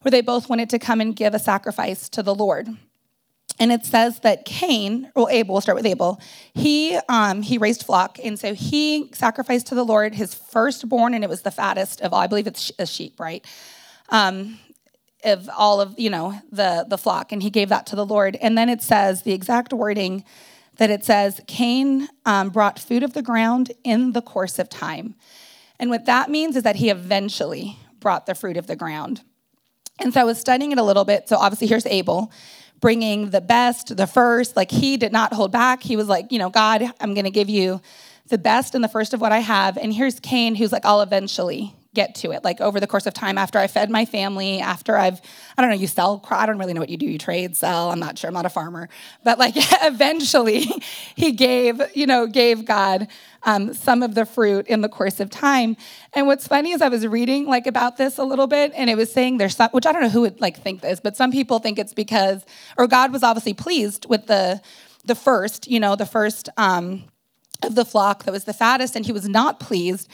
where 0.00 0.10
they 0.10 0.22
both 0.22 0.48
wanted 0.48 0.70
to 0.70 0.78
come 0.78 1.02
and 1.02 1.14
give 1.14 1.34
a 1.34 1.38
sacrifice 1.38 2.08
to 2.08 2.22
the 2.22 2.34
Lord 2.34 2.68
and 3.58 3.72
it 3.72 3.84
says 3.84 4.20
that 4.20 4.44
Cain, 4.44 5.10
well, 5.14 5.28
Abel, 5.30 5.54
we'll 5.54 5.62
start 5.62 5.76
with 5.76 5.86
Abel. 5.86 6.20
He 6.54 6.98
um, 7.08 7.42
he 7.42 7.58
raised 7.58 7.84
flock, 7.84 8.18
and 8.22 8.38
so 8.38 8.54
he 8.54 9.10
sacrificed 9.12 9.68
to 9.68 9.74
the 9.74 9.84
Lord 9.84 10.14
his 10.14 10.34
firstborn, 10.34 11.14
and 11.14 11.24
it 11.24 11.30
was 11.30 11.42
the 11.42 11.50
fattest 11.50 12.00
of 12.02 12.12
all. 12.12 12.20
I 12.20 12.26
believe 12.26 12.46
it's 12.46 12.70
a 12.78 12.86
sheep, 12.86 13.18
right? 13.18 13.44
Um, 14.10 14.58
of 15.24 15.48
all 15.56 15.80
of 15.80 15.98
you 15.98 16.10
know 16.10 16.38
the 16.52 16.84
the 16.88 16.98
flock, 16.98 17.32
and 17.32 17.42
he 17.42 17.50
gave 17.50 17.70
that 17.70 17.86
to 17.86 17.96
the 17.96 18.06
Lord. 18.06 18.36
And 18.40 18.58
then 18.58 18.68
it 18.68 18.82
says 18.82 19.22
the 19.22 19.32
exact 19.32 19.72
wording 19.72 20.24
that 20.76 20.90
it 20.90 21.04
says 21.04 21.40
Cain 21.46 22.08
um, 22.26 22.50
brought 22.50 22.78
food 22.78 23.02
of 23.02 23.14
the 23.14 23.22
ground 23.22 23.72
in 23.84 24.12
the 24.12 24.22
course 24.22 24.58
of 24.58 24.68
time, 24.68 25.14
and 25.78 25.88
what 25.88 26.04
that 26.04 26.30
means 26.30 26.56
is 26.56 26.62
that 26.64 26.76
he 26.76 26.90
eventually 26.90 27.78
brought 28.00 28.26
the 28.26 28.34
fruit 28.34 28.58
of 28.58 28.66
the 28.66 28.76
ground. 28.76 29.22
And 29.98 30.12
so 30.12 30.20
I 30.20 30.24
was 30.24 30.38
studying 30.38 30.72
it 30.72 30.78
a 30.78 30.82
little 30.82 31.06
bit. 31.06 31.26
So 31.26 31.36
obviously 31.36 31.66
here's 31.66 31.86
Abel 31.86 32.30
bringing 32.80 33.30
the 33.30 33.40
best, 33.40 33.96
the 33.96 34.06
first. 34.06 34.56
Like 34.56 34.70
he 34.70 34.96
did 34.96 35.12
not 35.12 35.32
hold 35.32 35.52
back. 35.52 35.82
He 35.82 35.96
was 35.96 36.08
like, 36.08 36.32
you 36.32 36.38
know, 36.38 36.50
God, 36.50 36.82
I'm 37.00 37.14
going 37.14 37.24
to 37.24 37.30
give 37.30 37.48
you 37.48 37.80
the 38.28 38.38
best 38.38 38.74
and 38.74 38.82
the 38.82 38.88
first 38.88 39.14
of 39.14 39.20
what 39.20 39.32
I 39.32 39.38
have. 39.38 39.76
And 39.76 39.92
here's 39.92 40.18
Cain, 40.18 40.56
who's 40.56 40.72
like, 40.72 40.84
I'll 40.84 41.02
eventually 41.02 41.75
get 41.96 42.14
to 42.16 42.30
it. 42.30 42.44
Like 42.44 42.60
over 42.60 42.78
the 42.78 42.86
course 42.86 43.06
of 43.06 43.14
time, 43.14 43.38
after 43.38 43.58
I 43.58 43.66
fed 43.66 43.90
my 43.90 44.04
family, 44.04 44.60
after 44.60 44.96
I've, 44.96 45.20
I 45.56 45.62
don't 45.62 45.70
know, 45.70 45.76
you 45.76 45.86
sell, 45.86 46.22
I 46.30 46.44
don't 46.46 46.58
really 46.58 46.74
know 46.74 46.80
what 46.80 46.90
you 46.90 46.98
do. 46.98 47.06
You 47.06 47.18
trade, 47.18 47.56
sell. 47.56 47.90
I'm 47.90 47.98
not 47.98 48.18
sure. 48.18 48.28
I'm 48.28 48.34
not 48.34 48.44
a 48.44 48.50
farmer. 48.50 48.88
But 49.24 49.38
like 49.38 49.54
eventually, 49.56 50.68
he 51.16 51.32
gave, 51.32 51.80
you 51.94 52.06
know, 52.06 52.26
gave 52.26 52.66
God 52.66 53.08
um, 53.42 53.72
some 53.72 54.02
of 54.02 54.14
the 54.14 54.26
fruit 54.26 54.66
in 54.66 54.82
the 54.82 54.88
course 54.88 55.18
of 55.18 55.30
time. 55.30 55.76
And 56.12 56.26
what's 56.26 56.46
funny 56.46 56.72
is 56.72 56.82
I 56.82 56.88
was 56.88 57.06
reading 57.06 57.46
like 57.46 57.66
about 57.66 57.96
this 57.96 58.18
a 58.18 58.24
little 58.24 58.46
bit, 58.46 58.72
and 58.76 58.90
it 58.90 58.96
was 58.96 59.10
saying 59.10 59.38
there's 59.38 59.56
some, 59.56 59.70
which 59.70 59.86
I 59.86 59.92
don't 59.92 60.02
know 60.02 60.10
who 60.10 60.20
would 60.20 60.40
like 60.40 60.62
think 60.62 60.82
this, 60.82 61.00
but 61.00 61.16
some 61.16 61.32
people 61.32 61.58
think 61.58 61.78
it's 61.78 61.94
because, 61.94 62.44
or 62.76 62.86
God 62.86 63.12
was 63.12 63.22
obviously 63.22 63.54
pleased 63.54 64.06
with 64.08 64.26
the 64.26 64.60
the 65.04 65.14
first, 65.14 65.68
you 65.68 65.80
know, 65.80 65.96
the 65.96 66.04
first 66.04 66.48
um, 66.56 67.04
of 67.62 67.74
the 67.74 67.84
flock 67.84 68.24
that 68.24 68.32
was 68.32 68.44
the 68.44 68.52
fattest, 68.52 68.96
and 68.96 69.06
he 69.06 69.12
was 69.12 69.28
not 69.28 69.60
pleased 69.60 70.10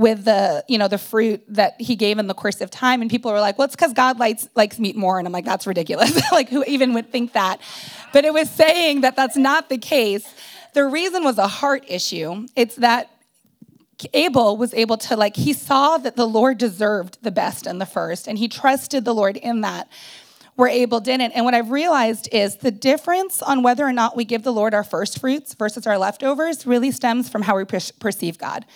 with 0.00 0.24
the 0.24 0.64
you 0.66 0.78
know 0.78 0.88
the 0.88 0.96
fruit 0.96 1.42
that 1.46 1.78
he 1.78 1.94
gave 1.94 2.18
in 2.18 2.26
the 2.26 2.32
course 2.32 2.62
of 2.62 2.70
time 2.70 3.02
and 3.02 3.10
people 3.10 3.30
were 3.30 3.38
like 3.38 3.58
well 3.58 3.66
it's 3.66 3.76
because 3.76 3.92
god 3.92 4.18
likes 4.18 4.48
likes 4.56 4.78
meat 4.78 4.96
more 4.96 5.18
and 5.18 5.28
i'm 5.28 5.32
like 5.32 5.44
that's 5.44 5.66
ridiculous. 5.66 6.18
Like 6.32 6.48
who 6.48 6.64
even 6.64 6.94
would 6.94 7.10
think 7.10 7.32
that? 7.32 7.60
But 8.12 8.24
it 8.24 8.32
was 8.32 8.48
saying 8.48 9.00
that 9.00 9.16
that's 9.16 9.36
not 9.36 9.68
the 9.68 9.78
case. 9.78 10.32
The 10.74 10.84
reason 10.86 11.24
was 11.24 11.38
a 11.38 11.48
heart 11.48 11.84
issue. 11.88 12.46
It's 12.56 12.76
that 12.76 13.10
abel 14.14 14.56
was 14.56 14.72
able 14.72 14.96
to 14.96 15.16
like 15.16 15.36
he 15.36 15.52
saw 15.52 15.98
that 15.98 16.16
the 16.16 16.26
lord 16.26 16.56
deserved 16.56 17.18
the 17.22 17.30
best 17.30 17.66
and 17.66 17.78
the 17.80 17.86
first 17.86 18.26
and 18.26 18.38
he 18.38 18.48
trusted 18.48 19.04
the 19.04 19.14
lord 19.14 19.36
in 19.36 19.60
that. 19.60 19.88
Where 20.56 20.68
Abel 20.68 21.00
didn't. 21.00 21.32
And 21.32 21.46
what 21.46 21.54
I've 21.54 21.70
realized 21.70 22.28
is 22.32 22.56
the 22.56 22.70
difference 22.70 23.40
on 23.40 23.62
whether 23.62 23.82
or 23.82 23.94
not 23.94 24.14
we 24.14 24.26
give 24.26 24.42
the 24.42 24.52
Lord 24.52 24.74
our 24.74 24.84
first 24.84 25.18
fruits 25.18 25.54
versus 25.54 25.86
our 25.86 25.96
leftovers 25.96 26.66
really 26.66 26.90
stems 26.90 27.30
from 27.30 27.40
how 27.40 27.56
we 27.56 27.64
perceive 27.64 28.36
God. 28.36 28.66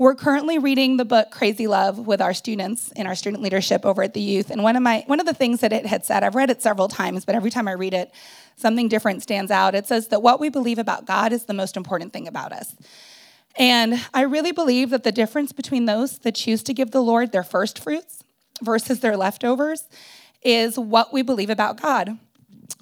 We're 0.00 0.14
currently 0.14 0.58
reading 0.58 0.96
the 0.96 1.04
book 1.04 1.30
Crazy 1.30 1.66
Love 1.66 1.98
with 1.98 2.22
our 2.22 2.32
students 2.32 2.90
in 2.92 3.06
our 3.06 3.14
student 3.14 3.42
leadership 3.42 3.84
over 3.84 4.02
at 4.02 4.14
the 4.14 4.20
youth. 4.22 4.50
And 4.50 4.62
one 4.62 4.74
of 4.74 4.82
my 4.82 5.04
one 5.06 5.20
of 5.20 5.26
the 5.26 5.34
things 5.34 5.60
that 5.60 5.74
it 5.74 5.84
had 5.84 6.06
said, 6.06 6.22
I've 6.22 6.34
read 6.34 6.48
it 6.48 6.62
several 6.62 6.88
times, 6.88 7.26
but 7.26 7.34
every 7.34 7.50
time 7.50 7.68
I 7.68 7.72
read 7.72 7.92
it, 7.92 8.10
something 8.56 8.88
different 8.88 9.22
stands 9.22 9.50
out. 9.50 9.74
It 9.74 9.86
says 9.86 10.08
that 10.08 10.22
what 10.22 10.40
we 10.40 10.48
believe 10.48 10.78
about 10.78 11.04
God 11.04 11.34
is 11.34 11.44
the 11.44 11.52
most 11.52 11.76
important 11.76 12.14
thing 12.14 12.26
about 12.26 12.50
us. 12.50 12.74
And 13.56 14.00
I 14.14 14.22
really 14.22 14.52
believe 14.52 14.88
that 14.88 15.04
the 15.04 15.12
difference 15.12 15.52
between 15.52 15.84
those 15.84 16.20
that 16.20 16.34
choose 16.34 16.62
to 16.62 16.72
give 16.72 16.92
the 16.92 17.02
Lord 17.02 17.32
their 17.32 17.44
first 17.44 17.78
fruits 17.78 18.24
versus 18.62 19.00
their 19.00 19.18
leftovers 19.18 19.84
is 20.42 20.78
what 20.78 21.12
we 21.12 21.20
believe 21.20 21.50
about 21.50 21.78
God 21.78 22.18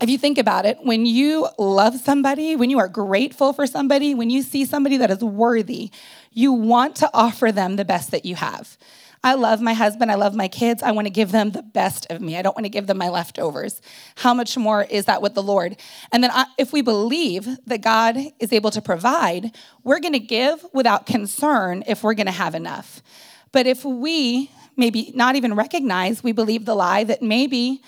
if 0.00 0.08
you 0.08 0.18
think 0.18 0.38
about 0.38 0.64
it, 0.64 0.78
when 0.82 1.06
you 1.06 1.48
love 1.58 1.96
somebody, 1.96 2.54
when 2.54 2.70
you 2.70 2.78
are 2.78 2.88
grateful 2.88 3.52
for 3.52 3.66
somebody, 3.66 4.14
when 4.14 4.30
you 4.30 4.42
see 4.42 4.64
somebody 4.64 4.96
that 4.98 5.10
is 5.10 5.20
worthy, 5.20 5.90
you 6.32 6.52
want 6.52 6.97
to 6.97 7.11
offer 7.14 7.52
them 7.52 7.76
the 7.76 7.85
best 7.85 8.11
that 8.11 8.25
you 8.25 8.37
have. 8.37 8.76
I 9.25 9.35
love 9.35 9.61
my 9.61 9.73
husband. 9.73 10.11
I 10.11 10.14
love 10.14 10.35
my 10.35 10.49
kids. 10.49 10.82
I 10.82 10.92
want 10.92 11.06
to 11.06 11.11
give 11.11 11.32
them 11.32 11.50
the 11.50 11.62
best 11.62 12.06
of 12.11 12.20
me. 12.20 12.37
I 12.37 12.42
don't 12.42 12.54
want 12.54 12.66
to 12.66 12.70
give 12.70 12.87
them 12.87 12.99
my 12.99 13.08
leftovers. 13.08 13.82
How 14.16 14.32
much 14.32 14.56
more 14.56 14.85
is 14.85 15.06
that 15.06 15.23
with 15.23 15.35
the 15.35 15.42
Lord? 15.42 15.76
And 16.12 16.23
then, 16.23 16.30
I, 16.32 16.47
if 16.56 16.73
we 16.73 16.82
believe 16.82 17.49
that 17.66 17.80
God 17.80 18.16
is 18.38 18.52
able 18.52 18.70
to 18.70 18.80
provide, 18.80 19.56
we're 19.82 20.00
going 20.00 20.12
to 20.12 20.20
give 20.20 20.64
without 20.73 21.06
concern 21.06 21.82
if 21.87 22.04
we're 22.04 22.14
going 22.14 22.26
to 22.26 22.32
have 22.32 22.54
enough. 22.54 23.02
But 23.50 23.66
if 23.66 23.85
we 23.85 24.50
maybe 24.76 25.11
not 25.14 25.35
even 25.35 25.54
recognize, 25.54 26.23
we 26.23 26.32
believe 26.32 26.64
the 26.64 26.76
lie 26.76 27.02
that 27.04 27.20
maybe 27.20 27.82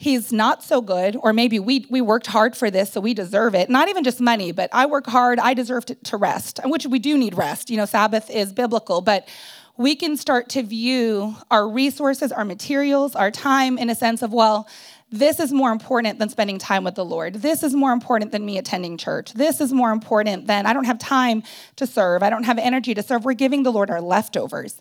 he's 0.00 0.32
not 0.32 0.62
so 0.62 0.80
good 0.80 1.14
or 1.20 1.30
maybe 1.30 1.58
we 1.58 1.86
we 1.90 2.00
worked 2.00 2.26
hard 2.26 2.56
for 2.56 2.70
this 2.70 2.90
so 2.90 3.00
we 3.02 3.12
deserve 3.12 3.54
it 3.54 3.68
not 3.68 3.88
even 3.90 4.02
just 4.02 4.18
money 4.18 4.50
but 4.50 4.70
i 4.72 4.86
work 4.86 5.06
hard 5.06 5.38
i 5.38 5.52
deserve 5.52 5.84
to, 5.84 5.94
to 5.96 6.16
rest 6.16 6.58
which 6.64 6.86
we 6.86 6.98
do 6.98 7.18
need 7.18 7.36
rest 7.36 7.68
you 7.68 7.76
know 7.76 7.84
sabbath 7.84 8.30
is 8.30 8.50
biblical 8.50 9.02
but 9.02 9.28
we 9.76 9.94
can 9.94 10.16
start 10.16 10.48
to 10.48 10.62
view 10.62 11.36
our 11.50 11.68
resources 11.68 12.32
our 12.32 12.46
materials 12.46 13.14
our 13.14 13.30
time 13.30 13.76
in 13.76 13.90
a 13.90 13.94
sense 13.94 14.22
of 14.22 14.32
well 14.32 14.66
this 15.12 15.38
is 15.38 15.52
more 15.52 15.70
important 15.70 16.18
than 16.18 16.28
spending 16.28 16.58
time 16.58 16.84
with 16.84 16.94
the 16.94 17.04
Lord. 17.04 17.34
This 17.34 17.64
is 17.64 17.74
more 17.74 17.92
important 17.92 18.30
than 18.30 18.46
me 18.46 18.58
attending 18.58 18.96
church. 18.96 19.32
This 19.32 19.60
is 19.60 19.72
more 19.72 19.90
important 19.90 20.46
than 20.46 20.66
I 20.66 20.72
don't 20.72 20.84
have 20.84 21.00
time 21.00 21.42
to 21.76 21.86
serve. 21.86 22.22
I 22.22 22.30
don't 22.30 22.44
have 22.44 22.58
energy 22.58 22.94
to 22.94 23.02
serve. 23.02 23.24
We're 23.24 23.32
giving 23.32 23.64
the 23.64 23.72
Lord 23.72 23.90
our 23.90 24.00
leftovers. 24.00 24.80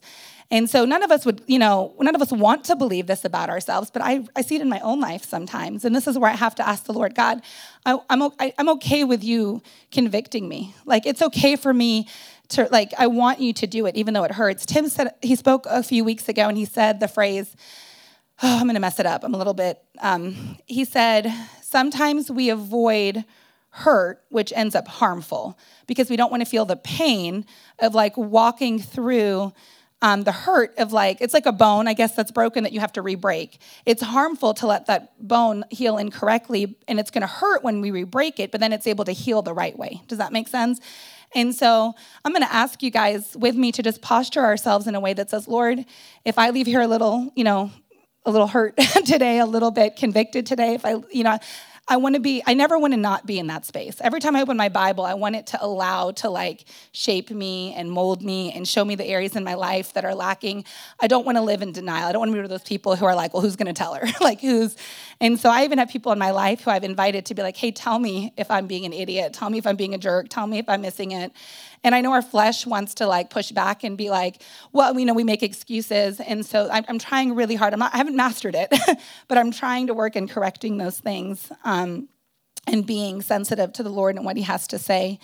And 0.51 0.67
so 0.67 0.83
none 0.83 1.03
of 1.03 1.11
us 1.11 1.25
would, 1.25 1.43
you 1.45 1.59
know, 1.59 1.93
none 1.99 2.15
of 2.15 2.21
us 2.21 2.31
want 2.31 2.63
to 2.65 2.75
believe 2.75 3.05
this 3.05 3.23
about 3.23 3.49
ourselves, 3.49 3.91
but 3.91 4.01
I, 4.01 4.25
I 4.35 4.41
see 4.41 4.55
it 4.55 4.61
in 4.61 4.69
my 4.69 4.79
own 4.79 4.99
life 4.99 5.23
sometimes. 5.23 5.85
And 5.85 5.95
this 5.95 6.07
is 6.07 6.17
where 6.17 6.31
I 6.31 6.35
have 6.35 6.55
to 6.55 6.67
ask 6.67 6.85
the 6.85 6.93
Lord, 6.93 7.13
God, 7.13 7.41
I, 7.85 7.99
I'm, 8.09 8.23
I, 8.39 8.53
I'm 8.57 8.69
okay 8.69 9.03
with 9.03 9.23
you 9.23 9.61
convicting 9.91 10.49
me. 10.49 10.73
Like, 10.85 11.05
it's 11.05 11.21
okay 11.21 11.55
for 11.55 11.71
me 11.71 12.07
to, 12.49 12.67
like, 12.71 12.93
I 12.97 13.05
want 13.05 13.39
you 13.39 13.53
to 13.53 13.67
do 13.67 13.85
it, 13.85 13.95
even 13.95 14.15
though 14.15 14.23
it 14.23 14.31
hurts. 14.31 14.65
Tim 14.65 14.89
said, 14.89 15.13
he 15.21 15.35
spoke 15.35 15.67
a 15.69 15.83
few 15.83 16.03
weeks 16.03 16.27
ago 16.27 16.47
and 16.47 16.57
he 16.57 16.65
said 16.65 16.99
the 16.99 17.07
phrase, 17.07 17.55
oh, 18.41 18.57
I'm 18.57 18.63
going 18.63 18.73
to 18.73 18.79
mess 18.79 18.99
it 18.99 19.05
up. 19.05 19.23
I'm 19.23 19.35
a 19.35 19.37
little 19.37 19.53
bit, 19.53 19.79
um, 19.99 20.57
he 20.65 20.83
said, 20.83 21.31
sometimes 21.61 22.31
we 22.31 22.49
avoid 22.49 23.23
hurt, 23.69 24.23
which 24.29 24.51
ends 24.55 24.73
up 24.73 24.87
harmful 24.87 25.59
because 25.85 26.09
we 26.09 26.15
don't 26.15 26.31
want 26.31 26.41
to 26.41 26.49
feel 26.49 26.65
the 26.65 26.75
pain 26.75 27.45
of 27.77 27.93
like 27.93 28.17
walking 28.17 28.79
through 28.79 29.53
um, 30.01 30.23
the 30.23 30.31
hurt 30.31 30.77
of 30.77 30.93
like, 30.93 31.17
it's 31.19 31.33
like 31.33 31.45
a 31.45 31.51
bone, 31.51 31.87
I 31.87 31.93
guess, 31.93 32.15
that's 32.15 32.31
broken 32.31 32.63
that 32.63 32.71
you 32.71 32.79
have 32.79 32.93
to 32.93 33.01
re 33.01 33.15
break. 33.15 33.59
It's 33.85 34.01
harmful 34.01 34.53
to 34.55 34.67
let 34.67 34.85
that 34.85 35.27
bone 35.27 35.65
heal 35.69 35.97
incorrectly, 35.97 36.77
and 36.87 36.99
it's 36.99 37.11
gonna 37.11 37.27
hurt 37.27 37.63
when 37.63 37.81
we 37.81 37.91
re 37.91 38.03
break 38.03 38.39
it, 38.39 38.51
but 38.51 38.61
then 38.61 38.71
it's 38.71 38.87
able 38.87 39.05
to 39.05 39.11
heal 39.11 39.41
the 39.41 39.53
right 39.53 39.77
way. 39.77 40.01
Does 40.07 40.17
that 40.17 40.31
make 40.31 40.47
sense? 40.47 40.79
And 41.35 41.53
so 41.53 41.93
I'm 42.23 42.33
gonna 42.33 42.47
ask 42.49 42.81
you 42.81 42.91
guys 42.91 43.35
with 43.37 43.55
me 43.55 43.71
to 43.73 43.83
just 43.83 44.01
posture 44.01 44.41
ourselves 44.43 44.87
in 44.87 44.95
a 44.95 44.99
way 44.99 45.13
that 45.13 45.29
says, 45.29 45.47
Lord, 45.47 45.85
if 46.25 46.39
I 46.39 46.49
leave 46.51 46.65
here 46.65 46.81
a 46.81 46.87
little, 46.87 47.31
you 47.35 47.43
know, 47.43 47.71
a 48.25 48.31
little 48.31 48.47
hurt 48.47 48.77
today, 49.05 49.39
a 49.39 49.45
little 49.45 49.71
bit 49.71 49.95
convicted 49.95 50.45
today, 50.45 50.73
if 50.75 50.85
I, 50.85 50.95
you 51.11 51.23
know, 51.23 51.39
I 51.91 51.97
want 51.97 52.13
to 52.13 52.21
be, 52.21 52.43
I 52.45 52.53
never 52.53 52.77
want 52.77 52.93
to 52.93 52.99
not 52.99 53.25
be 53.25 53.39
in 53.39 53.47
that 53.47 53.65
space. 53.65 53.99
Every 53.99 54.19
time 54.19 54.35
I 54.35 54.43
open 54.43 54.55
my 54.55 54.69
Bible, 54.69 55.03
I 55.05 55.15
want 55.15 55.35
it 55.35 55.47
to 55.47 55.63
allow 55.63 56.11
to 56.11 56.29
like 56.29 56.65
shape 56.91 57.31
me 57.31 57.73
and 57.73 57.91
mold 57.91 58.21
me 58.21 58.51
and 58.51 58.67
show 58.67 58.85
me 58.85 58.93
the 58.93 59.05
areas 59.05 59.35
in 59.35 59.43
my 59.43 59.55
life 59.55 59.93
that 59.93 60.05
are 60.05 60.13
lacking. 60.13 60.65
I 60.99 61.07
don't 61.07 61.25
want 61.25 61.39
to 61.39 61.41
live 61.41 61.63
in 61.63 61.71
denial. 61.71 62.07
I 62.07 62.11
don't 62.11 62.19
want 62.19 62.29
to 62.29 62.33
be 62.33 62.37
one 62.37 62.45
of 62.45 62.51
those 62.51 62.61
people 62.61 62.95
who 62.95 63.05
are 63.05 63.15
like, 63.15 63.33
well, 63.33 63.41
who's 63.41 63.55
going 63.55 63.73
to 63.73 63.73
tell 63.73 63.95
her? 63.95 64.05
like, 64.21 64.39
who's, 64.39 64.77
and 65.19 65.39
so 65.39 65.49
I 65.49 65.63
even 65.63 65.79
have 65.79 65.89
people 65.89 66.11
in 66.11 66.19
my 66.19 66.29
life 66.29 66.61
who 66.61 66.69
I've 66.69 66.83
invited 66.83 67.25
to 67.25 67.33
be 67.33 67.41
like, 67.41 67.57
hey, 67.57 67.71
tell 67.71 67.97
me 67.97 68.33
if 68.37 68.51
I'm 68.51 68.67
being 68.67 68.85
an 68.85 68.93
idiot. 68.93 69.33
Tell 69.33 69.49
me 69.49 69.57
if 69.57 69.65
I'm 69.65 69.75
being 69.75 69.95
a 69.95 69.97
jerk. 69.97 70.29
Tell 70.29 70.45
me 70.45 70.59
if 70.59 70.69
I'm 70.69 70.81
missing 70.81 71.11
it. 71.11 71.31
And 71.83 71.95
I 71.95 72.01
know 72.01 72.11
our 72.11 72.21
flesh 72.21 72.65
wants 72.65 72.95
to 72.95 73.07
like 73.07 73.29
push 73.29 73.51
back 73.51 73.83
and 73.83 73.97
be 73.97 74.09
like, 74.09 74.41
well, 74.71 74.97
you 74.99 75.05
know 75.05 75.13
we 75.13 75.23
make 75.23 75.43
excuses. 75.43 76.19
And 76.19 76.45
so 76.45 76.69
I'm, 76.71 76.85
I'm 76.87 76.99
trying 76.99 77.35
really 77.35 77.55
hard. 77.55 77.73
I'm 77.73 77.79
not, 77.79 77.93
I 77.93 77.97
haven't 77.97 78.15
mastered 78.15 78.55
it, 78.55 78.73
but 79.27 79.37
I'm 79.37 79.51
trying 79.51 79.87
to 79.87 79.93
work 79.93 80.15
in 80.15 80.27
correcting 80.27 80.77
those 80.77 80.99
things 80.99 81.51
um, 81.63 82.09
and 82.67 82.85
being 82.85 83.21
sensitive 83.21 83.73
to 83.73 83.83
the 83.83 83.89
Lord 83.89 84.15
and 84.15 84.25
what 84.25 84.37
He 84.37 84.43
has 84.43 84.67
to 84.67 84.79
say. 84.79 85.19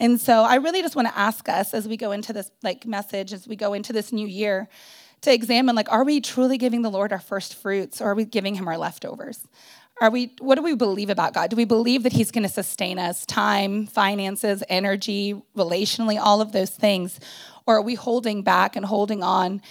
And 0.00 0.20
so 0.20 0.42
I 0.42 0.56
really 0.56 0.82
just 0.82 0.96
want 0.96 1.08
to 1.08 1.16
ask 1.16 1.48
us 1.48 1.72
as 1.72 1.86
we 1.86 1.96
go 1.96 2.10
into 2.12 2.32
this 2.32 2.50
like 2.62 2.84
message, 2.84 3.32
as 3.32 3.46
we 3.46 3.56
go 3.56 3.74
into 3.74 3.92
this 3.92 4.12
new 4.12 4.26
year, 4.26 4.68
to 5.22 5.32
examine 5.32 5.74
like, 5.74 5.90
are 5.90 6.04
we 6.04 6.20
truly 6.20 6.58
giving 6.58 6.82
the 6.82 6.90
Lord 6.90 7.12
our 7.12 7.20
first 7.20 7.54
fruits 7.54 8.00
or 8.00 8.10
are 8.10 8.14
we 8.14 8.24
giving 8.24 8.54
him 8.54 8.68
our 8.68 8.76
leftovers? 8.76 9.46
Are 10.00 10.10
we 10.10 10.32
what 10.40 10.56
do 10.56 10.62
we 10.62 10.74
believe 10.74 11.08
about 11.08 11.34
God? 11.34 11.50
Do 11.50 11.56
we 11.56 11.64
believe 11.64 12.02
that 12.02 12.12
he's 12.12 12.30
going 12.30 12.42
to 12.42 12.48
sustain 12.48 12.98
us 12.98 13.24
time, 13.24 13.86
finances, 13.86 14.62
energy, 14.68 15.40
relationally, 15.56 16.18
all 16.20 16.40
of 16.40 16.52
those 16.52 16.70
things? 16.70 17.20
Or 17.66 17.76
are 17.76 17.82
we 17.82 17.94
holding 17.94 18.42
back 18.42 18.76
and 18.76 18.84
holding 18.84 19.22
on 19.22 19.62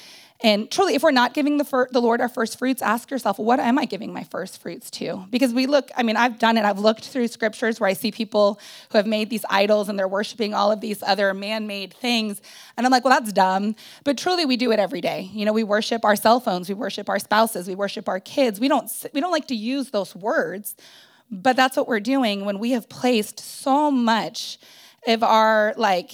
and 0.44 0.70
truly, 0.70 0.94
if 0.94 1.04
we're 1.04 1.12
not 1.12 1.34
giving 1.34 1.58
the, 1.58 1.64
fir- 1.64 1.88
the 1.90 2.02
Lord 2.02 2.20
our 2.20 2.28
first 2.28 2.60
fruits, 2.60 2.82
ask 2.82 3.10
yourself, 3.10 3.40
what 3.40 3.62
am 3.62 3.80
I 3.80 3.86
giving 3.86 4.12
my 4.12 4.26
first 4.26 4.62
fruits 4.62 4.92
to? 4.92 5.26
Because 5.30 5.54
we 5.54 5.68
look, 5.68 5.90
I 5.96 6.04
mean, 6.04 6.18
I've 6.18 6.38
done 6.38 6.58
it. 6.58 6.66
I've 6.66 6.80
looked 6.80 7.06
through 7.06 7.30
scriptures 7.30 7.80
where 7.80 7.90
I 7.90 7.94
see 7.94 8.12
people 8.12 8.60
who 8.92 8.98
have 8.98 9.08
made 9.08 9.30
these 9.30 9.46
idols 9.50 9.88
and 9.88 9.98
they're 9.98 10.06
worshiping 10.06 10.54
all 10.54 10.70
of 10.70 10.82
these 10.82 11.02
other 11.02 11.34
man 11.34 11.66
made 11.66 11.94
things. 11.94 12.42
And 12.76 12.86
I'm 12.86 12.92
like, 12.92 13.06
well, 13.06 13.18
that's 13.18 13.32
dumb. 13.32 13.78
But 14.04 14.18
truly, 14.18 14.46
we 14.46 14.58
do 14.58 14.74
it 14.74 14.80
every 14.80 15.00
day. 15.00 15.30
You 15.32 15.46
know, 15.46 15.54
we 15.54 15.64
worship 15.64 16.04
our 16.04 16.18
cell 16.18 16.42
phones, 16.42 16.68
we 16.68 16.76
worship 16.76 17.08
our 17.08 17.20
spouses, 17.20 17.66
we 17.66 17.76
worship 17.76 18.10
our 18.10 18.20
kids. 18.20 18.60
We 18.60 18.68
don't, 18.68 18.92
we 19.14 19.22
don't 19.22 19.32
like 19.32 19.48
to 19.48 19.56
use 19.56 19.92
those 19.92 20.14
words, 20.14 20.76
but 21.32 21.56
that's 21.56 21.78
what 21.78 21.88
we're 21.88 22.02
doing 22.02 22.44
when 22.44 22.60
we 22.60 22.72
have 22.72 22.90
placed 22.90 23.40
so 23.40 23.90
much 23.90 24.58
of 25.08 25.24
our, 25.24 25.74
like, 25.78 26.12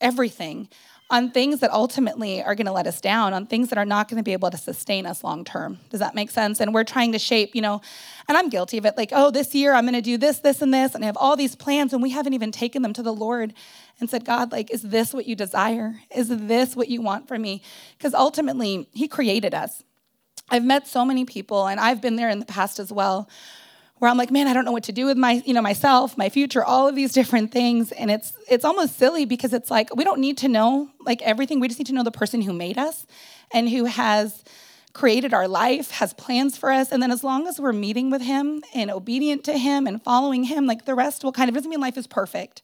everything 0.00 0.68
on 1.10 1.30
things 1.30 1.60
that 1.60 1.70
ultimately 1.70 2.42
are 2.42 2.54
going 2.54 2.66
to 2.66 2.72
let 2.72 2.86
us 2.86 3.00
down, 3.00 3.32
on 3.32 3.46
things 3.46 3.70
that 3.70 3.78
are 3.78 3.86
not 3.86 4.08
going 4.08 4.18
to 4.18 4.22
be 4.22 4.34
able 4.34 4.50
to 4.50 4.58
sustain 4.58 5.06
us 5.06 5.24
long 5.24 5.42
term. 5.42 5.78
Does 5.88 6.00
that 6.00 6.14
make 6.14 6.30
sense? 6.30 6.60
And 6.60 6.74
we're 6.74 6.84
trying 6.84 7.12
to 7.12 7.18
shape, 7.18 7.54
you 7.54 7.62
know, 7.62 7.80
and 8.28 8.36
I'm 8.36 8.50
guilty 8.50 8.76
of 8.76 8.84
it 8.84 8.96
like, 8.96 9.10
oh, 9.12 9.30
this 9.30 9.54
year 9.54 9.72
I'm 9.72 9.84
going 9.84 9.94
to 9.94 10.02
do 10.02 10.18
this, 10.18 10.40
this, 10.40 10.60
and 10.60 10.72
this, 10.72 10.94
and 10.94 11.02
I 11.02 11.06
have 11.06 11.16
all 11.16 11.34
these 11.34 11.56
plans, 11.56 11.94
and 11.94 12.02
we 12.02 12.10
haven't 12.10 12.34
even 12.34 12.52
taken 12.52 12.82
them 12.82 12.92
to 12.92 13.02
the 13.02 13.14
Lord 13.14 13.54
and 14.00 14.10
said, 14.10 14.24
God, 14.26 14.52
like, 14.52 14.70
is 14.70 14.82
this 14.82 15.14
what 15.14 15.26
you 15.26 15.34
desire? 15.34 16.00
Is 16.14 16.28
this 16.28 16.76
what 16.76 16.88
you 16.88 17.00
want 17.00 17.26
from 17.26 17.40
me? 17.40 17.62
Because 17.96 18.12
ultimately, 18.12 18.86
He 18.92 19.08
created 19.08 19.54
us. 19.54 19.82
I've 20.50 20.64
met 20.64 20.86
so 20.86 21.04
many 21.06 21.24
people, 21.24 21.66
and 21.66 21.80
I've 21.80 22.02
been 22.02 22.16
there 22.16 22.28
in 22.28 22.38
the 22.38 22.46
past 22.46 22.78
as 22.78 22.92
well, 22.92 23.28
where 23.98 24.10
I'm 24.10 24.16
like, 24.16 24.30
man, 24.30 24.46
I 24.46 24.52
don't 24.52 24.64
know 24.64 24.72
what 24.72 24.84
to 24.84 24.92
do 24.92 25.06
with 25.06 25.16
my, 25.16 25.42
you 25.44 25.52
know, 25.54 25.62
myself, 25.62 26.16
my 26.16 26.28
future, 26.28 26.64
all 26.64 26.88
of 26.88 26.94
these 26.94 27.12
different 27.12 27.52
things. 27.52 27.92
And 27.92 28.10
it's 28.10 28.36
it's 28.48 28.64
almost 28.64 28.98
silly 28.98 29.24
because 29.24 29.52
it's 29.52 29.70
like 29.70 29.94
we 29.94 30.04
don't 30.04 30.20
need 30.20 30.38
to 30.38 30.48
know 30.48 30.90
like 31.00 31.22
everything. 31.22 31.60
We 31.60 31.68
just 31.68 31.80
need 31.80 31.86
to 31.88 31.94
know 31.94 32.04
the 32.04 32.10
person 32.10 32.42
who 32.42 32.52
made 32.52 32.78
us 32.78 33.06
and 33.52 33.68
who 33.68 33.86
has 33.86 34.44
created 34.92 35.32
our 35.32 35.46
life, 35.46 35.90
has 35.92 36.12
plans 36.12 36.56
for 36.58 36.72
us. 36.72 36.90
And 36.90 37.02
then 37.02 37.12
as 37.12 37.22
long 37.22 37.46
as 37.46 37.60
we're 37.60 37.72
meeting 37.72 38.10
with 38.10 38.22
him 38.22 38.62
and 38.74 38.90
obedient 38.90 39.44
to 39.44 39.56
him 39.56 39.86
and 39.86 40.02
following 40.02 40.44
him, 40.44 40.66
like 40.66 40.86
the 40.86 40.94
rest 40.94 41.22
will 41.22 41.32
kind 41.32 41.48
of 41.48 41.54
doesn't 41.54 41.70
mean 41.70 41.80
life 41.80 41.96
is 41.96 42.06
perfect, 42.06 42.62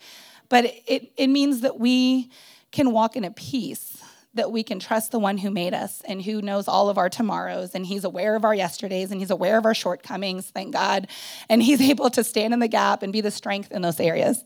but 0.48 0.64
it, 0.86 1.12
it 1.16 1.28
means 1.28 1.60
that 1.60 1.78
we 1.78 2.30
can 2.72 2.90
walk 2.90 3.14
in 3.14 3.24
a 3.24 3.30
peace 3.30 3.93
that 4.34 4.50
we 4.50 4.62
can 4.62 4.78
trust 4.78 5.12
the 5.12 5.18
one 5.18 5.38
who 5.38 5.50
made 5.50 5.74
us 5.74 6.02
and 6.06 6.22
who 6.22 6.42
knows 6.42 6.68
all 6.68 6.88
of 6.88 6.98
our 6.98 7.08
tomorrows. 7.08 7.74
And 7.74 7.86
he's 7.86 8.04
aware 8.04 8.36
of 8.36 8.44
our 8.44 8.54
yesterdays 8.54 9.10
and 9.10 9.20
he's 9.20 9.30
aware 9.30 9.58
of 9.58 9.64
our 9.64 9.74
shortcomings 9.74 10.50
thank 10.50 10.72
god. 10.72 11.08
And 11.48 11.62
he's 11.62 11.80
able 11.90 12.10
to 12.10 12.24
stand 12.24 12.52
in 12.52 12.60
the 12.60 12.68
gap 12.68 13.02
and 13.02 13.12
be 13.12 13.20
the 13.20 13.30
strength 13.30 13.72
in 13.72 13.82
those 13.82 14.00
areas 14.00 14.44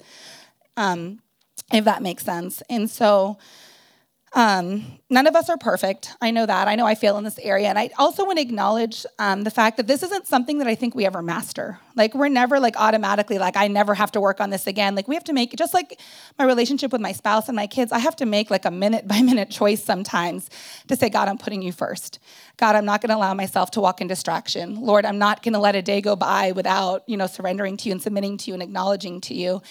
um, 0.79 1.21
if 1.73 1.85
that 1.85 2.03
makes 2.03 2.25
sense. 2.25 2.63
And 2.71 2.89
so 2.89 3.37
um, 4.33 4.85
none 5.11 5.27
of 5.27 5.35
us 5.35 5.49
are 5.49 5.57
perfect. 5.57 6.15
I 6.21 6.31
know 6.31 6.45
that. 6.45 6.69
I 6.69 6.75
know 6.75 6.87
I 6.87 6.95
fail 6.95 7.17
in 7.17 7.25
this 7.25 7.39
area. 7.39 7.69
And 7.69 7.79
I 7.79 7.91
also 7.99 8.25
want 8.25 8.39
to 8.39 8.43
acknowledge 8.43 9.07
um, 9.19 9.43
the 9.43 9.51
fact 9.51 9.79
that 9.79 9.87
this 9.87 10.03
isn't 10.03 10.27
something 10.27 10.59
that 10.59 10.67
I 10.67 10.75
think 10.75 10.95
we 10.95 11.07
ever 11.07 11.23
master. 11.23 11.79
Like, 11.97 12.15
we're 12.15 12.29
never 12.29 12.61
like 12.61 12.79
automatically 12.79 13.39
like, 13.39 13.57
I 13.57 13.69
never 13.69 13.95
have 13.95 14.13
to 14.13 14.21
work 14.21 14.41
on 14.41 14.51
this 14.51 14.67
again. 14.67 14.95
Like, 14.95 15.09
we 15.09 15.15
have 15.15 15.25
to 15.25 15.33
make, 15.33 15.57
just 15.57 15.73
like 15.73 15.99
my 16.39 16.45
relationship 16.45 16.93
with 16.93 17.01
my 17.01 17.13
spouse 17.13 17.49
and 17.49 17.57
my 17.57 17.67
kids, 17.67 17.91
I 17.91 17.99
have 18.01 18.17
to 18.17 18.27
make 18.27 18.51
like 18.51 18.67
a 18.67 18.71
minute 18.71 19.09
by 19.09 19.23
minute 19.29 19.51
choice 19.51 19.83
sometimes 19.83 20.51
to 20.89 20.97
say, 20.97 21.09
God, 21.09 21.29
I'm 21.29 21.39
putting 21.39 21.63
you 21.63 21.73
first. 21.73 22.19
God, 22.59 22.77
I'm 22.77 22.85
not 22.85 23.01
going 23.01 23.11
to 23.11 23.17
allow 23.17 23.35
myself 23.35 23.71
to 23.73 23.81
walk 23.81 24.01
in 24.01 24.09
distraction. 24.09 24.81
Lord, 24.81 25.07
I'm 25.07 25.19
not 25.19 25.43
going 25.43 25.55
to 25.55 25.61
let 25.61 25.75
a 25.75 25.83
day 25.83 26.01
go 26.01 26.17
by 26.17 26.53
without, 26.53 27.03
you 27.07 27.17
know, 27.17 27.27
surrendering 27.27 27.77
to 27.79 27.89
you 27.89 27.93
and 27.93 28.03
submitting 28.03 28.37
to 28.39 28.51
you 28.51 28.55
and 28.55 28.63
acknowledging 28.63 29.21
to 29.23 29.35
you. 29.35 29.63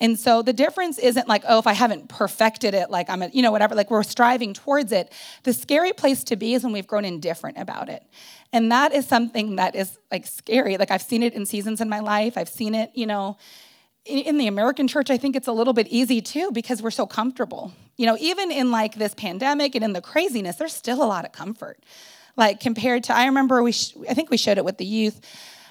And 0.00 0.18
so 0.18 0.40
the 0.40 0.54
difference 0.54 0.98
isn't 0.98 1.28
like, 1.28 1.44
oh, 1.46 1.58
if 1.58 1.66
I 1.66 1.74
haven't 1.74 2.08
perfected 2.08 2.72
it, 2.72 2.90
like 2.90 3.10
I'm, 3.10 3.22
a, 3.22 3.28
you 3.28 3.42
know, 3.42 3.52
whatever, 3.52 3.74
like 3.74 3.90
we're 3.90 4.02
striving 4.02 4.54
towards 4.54 4.79
it. 4.92 5.12
The 5.44 5.52
scary 5.52 5.92
place 5.92 6.24
to 6.24 6.36
be 6.36 6.54
is 6.54 6.64
when 6.64 6.72
we've 6.72 6.86
grown 6.86 7.04
indifferent 7.04 7.58
about 7.58 7.88
it. 7.88 8.02
And 8.52 8.72
that 8.72 8.92
is 8.92 9.06
something 9.06 9.56
that 9.56 9.74
is 9.76 9.98
like 10.10 10.26
scary. 10.26 10.76
Like 10.76 10.90
I've 10.90 11.02
seen 11.02 11.22
it 11.22 11.34
in 11.34 11.46
seasons 11.46 11.80
in 11.80 11.88
my 11.88 12.00
life. 12.00 12.36
I've 12.36 12.48
seen 12.48 12.74
it, 12.74 12.90
you 12.94 13.06
know, 13.06 13.36
in 14.06 14.38
the 14.38 14.46
American 14.46 14.88
church, 14.88 15.10
I 15.10 15.18
think 15.18 15.36
it's 15.36 15.46
a 15.46 15.52
little 15.52 15.74
bit 15.74 15.86
easy 15.88 16.20
too 16.20 16.50
because 16.52 16.82
we're 16.82 16.90
so 16.90 17.06
comfortable. 17.06 17.72
You 17.96 18.06
know, 18.06 18.16
even 18.18 18.50
in 18.50 18.70
like 18.70 18.94
this 18.94 19.14
pandemic 19.14 19.74
and 19.74 19.84
in 19.84 19.92
the 19.92 20.00
craziness, 20.00 20.56
there's 20.56 20.72
still 20.72 21.02
a 21.02 21.04
lot 21.04 21.24
of 21.24 21.32
comfort. 21.32 21.84
Like 22.36 22.60
compared 22.60 23.04
to, 23.04 23.14
I 23.14 23.26
remember 23.26 23.62
we, 23.62 23.72
sh- 23.72 23.94
I 24.08 24.14
think 24.14 24.30
we 24.30 24.36
showed 24.36 24.56
it 24.56 24.64
with 24.64 24.78
the 24.78 24.86
youth. 24.86 25.20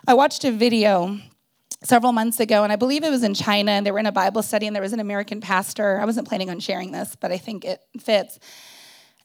I 0.07 0.13
watched 0.13 0.43
a 0.45 0.51
video 0.51 1.17
several 1.83 2.11
months 2.11 2.39
ago, 2.39 2.63
and 2.63 2.71
I 2.71 2.75
believe 2.75 3.03
it 3.03 3.09
was 3.09 3.23
in 3.23 3.33
China, 3.33 3.71
and 3.71 3.85
they 3.85 3.91
were 3.91 3.99
in 3.99 4.05
a 4.05 4.11
Bible 4.11 4.43
study, 4.43 4.67
and 4.67 4.75
there 4.75 4.83
was 4.83 4.93
an 4.93 4.99
American 4.99 5.41
pastor. 5.41 5.99
I 5.99 6.05
wasn't 6.05 6.27
planning 6.27 6.49
on 6.49 6.59
sharing 6.59 6.91
this, 6.91 7.15
but 7.15 7.31
I 7.31 7.37
think 7.37 7.65
it 7.65 7.81
fits. 7.99 8.39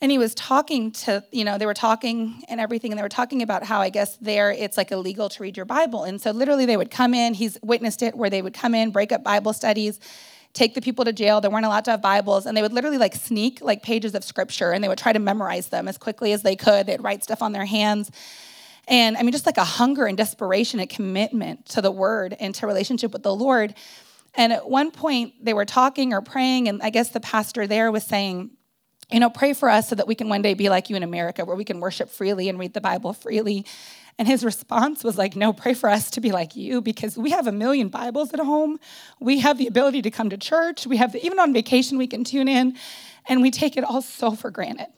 And 0.05 0.11
he 0.11 0.19
was 0.19 0.35
talking 0.35 0.91
to, 0.91 1.25
you 1.33 1.47
know, 1.47 1.57
they 1.57 1.65
were 1.65 1.73
talking 1.73 2.43
and 2.51 2.61
everything, 2.61 2.93
and 2.93 2.99
they 2.99 3.03
were 3.03 3.09
talking 3.09 3.41
about 3.41 3.65
how 3.65 3.81
I 3.81 3.89
guess 3.89 4.19
there 4.19 4.51
it's 4.51 4.77
like 4.77 4.93
illegal 4.93 5.31
to 5.31 5.43
read 5.43 5.57
your 5.57 5.65
Bible. 5.65 6.05
And 6.05 6.21
so 6.21 6.31
literally 6.31 6.67
they 6.67 6.77
would 6.77 6.91
come 6.91 7.15
in, 7.15 7.33
he's 7.33 7.57
witnessed 7.63 8.03
it 8.03 8.15
where 8.15 8.29
they 8.29 8.43
would 8.43 8.53
come 8.53 8.75
in, 8.75 8.91
break 8.91 9.13
up 9.13 9.25
Bible 9.25 9.55
studies, 9.55 9.99
take 10.53 10.75
the 10.75 10.83
people 10.83 11.07
to 11.07 11.13
jail. 11.15 11.41
They 11.41 11.49
weren't 11.49 11.65
allowed 11.65 11.87
to 11.87 11.93
have 11.93 12.03
Bibles, 12.03 12.45
and 12.45 12.55
they 12.55 12.61
would 12.61 12.75
literally 12.75 12.99
like 12.99 13.15
sneak 13.15 13.63
like 13.63 13.83
pages 13.83 14.15
of 14.15 14.25
scripture 14.25 14.73
and 14.73 14.85
they 14.85 14.89
would 14.89 14.99
try 14.99 15.15
to 15.15 15.19
memorize 15.19 15.69
them 15.69 15.89
as 15.89 15.97
quickly 15.97 16.35
as 16.35 16.43
they 16.43 16.55
could. 16.55 16.87
They'd 16.87 17.03
write 17.03 17.25
stuff 17.25 17.41
on 17.41 17.53
their 17.53 17.65
hands. 17.65 18.11
And 18.87 19.17
I 19.17 19.23
mean, 19.23 19.33
just 19.33 19.47
like 19.47 19.57
a 19.57 19.65
hunger 19.65 20.05
and 20.05 20.19
desperation, 20.19 20.81
a 20.81 20.87
commitment 20.87 21.65
to 21.71 21.81
the 21.81 21.91
word 21.91 22.37
and 22.39 22.55
to 22.57 22.67
relationship 22.67 23.15
with 23.15 23.23
the 23.23 23.35
Lord. 23.35 23.75
And 24.35 24.53
at 24.53 24.69
one 24.69 24.91
point, 24.91 25.43
they 25.43 25.55
were 25.55 25.65
talking 25.65 26.13
or 26.13 26.21
praying, 26.21 26.69
and 26.69 26.83
I 26.83 26.91
guess 26.91 27.09
the 27.09 27.21
pastor 27.21 27.67
there 27.67 27.91
was 27.91 28.05
saying, 28.05 28.51
you 29.11 29.21
know, 29.21 29.31
pray 29.31 29.53
for 29.53 29.69
us 29.69 29.89
so 29.89 29.95
that 29.95 30.07
we 30.07 30.15
can 30.15 30.29
one 30.29 30.43
day 30.43 30.55
be 30.55 30.69
like 30.69 30.91
you 30.91 30.97
in 30.97 31.03
America, 31.03 31.45
where 31.45 31.57
we 31.57 31.65
can 31.65 31.81
worship 31.81 32.11
freely 32.11 32.49
and 32.49 32.59
read 32.59 32.75
the 32.75 32.81
Bible 32.81 33.13
freely. 33.13 33.67
And 34.19 34.29
his 34.29 34.45
response 34.45 35.03
was 35.03 35.19
like, 35.19 35.35
No, 35.37 35.53
pray 35.53 35.75
for 35.75 35.91
us 35.91 36.11
to 36.13 36.21
be 36.21 36.33
like 36.33 36.57
you 36.57 36.81
because 36.81 37.17
we 37.17 37.31
have 37.31 37.47
a 37.47 37.53
million 37.53 37.89
Bibles 37.89 38.33
at 38.33 38.41
home. 38.41 38.79
We 39.21 39.41
have 39.41 39.59
the 39.59 39.67
ability 39.67 40.03
to 40.03 40.11
come 40.11 40.31
to 40.31 40.39
church. 40.39 40.87
We 40.87 40.97
have, 40.99 41.13
the, 41.13 41.25
even 41.25 41.39
on 41.39 41.53
vacation, 41.53 41.99
we 41.99 42.07
can 42.07 42.25
tune 42.25 42.49
in, 42.49 42.77
and 43.29 43.43
we 43.43 43.51
take 43.51 43.77
it 43.77 43.85
all 43.85 44.03
so 44.03 44.33
for 44.33 44.51
granted 44.51 44.89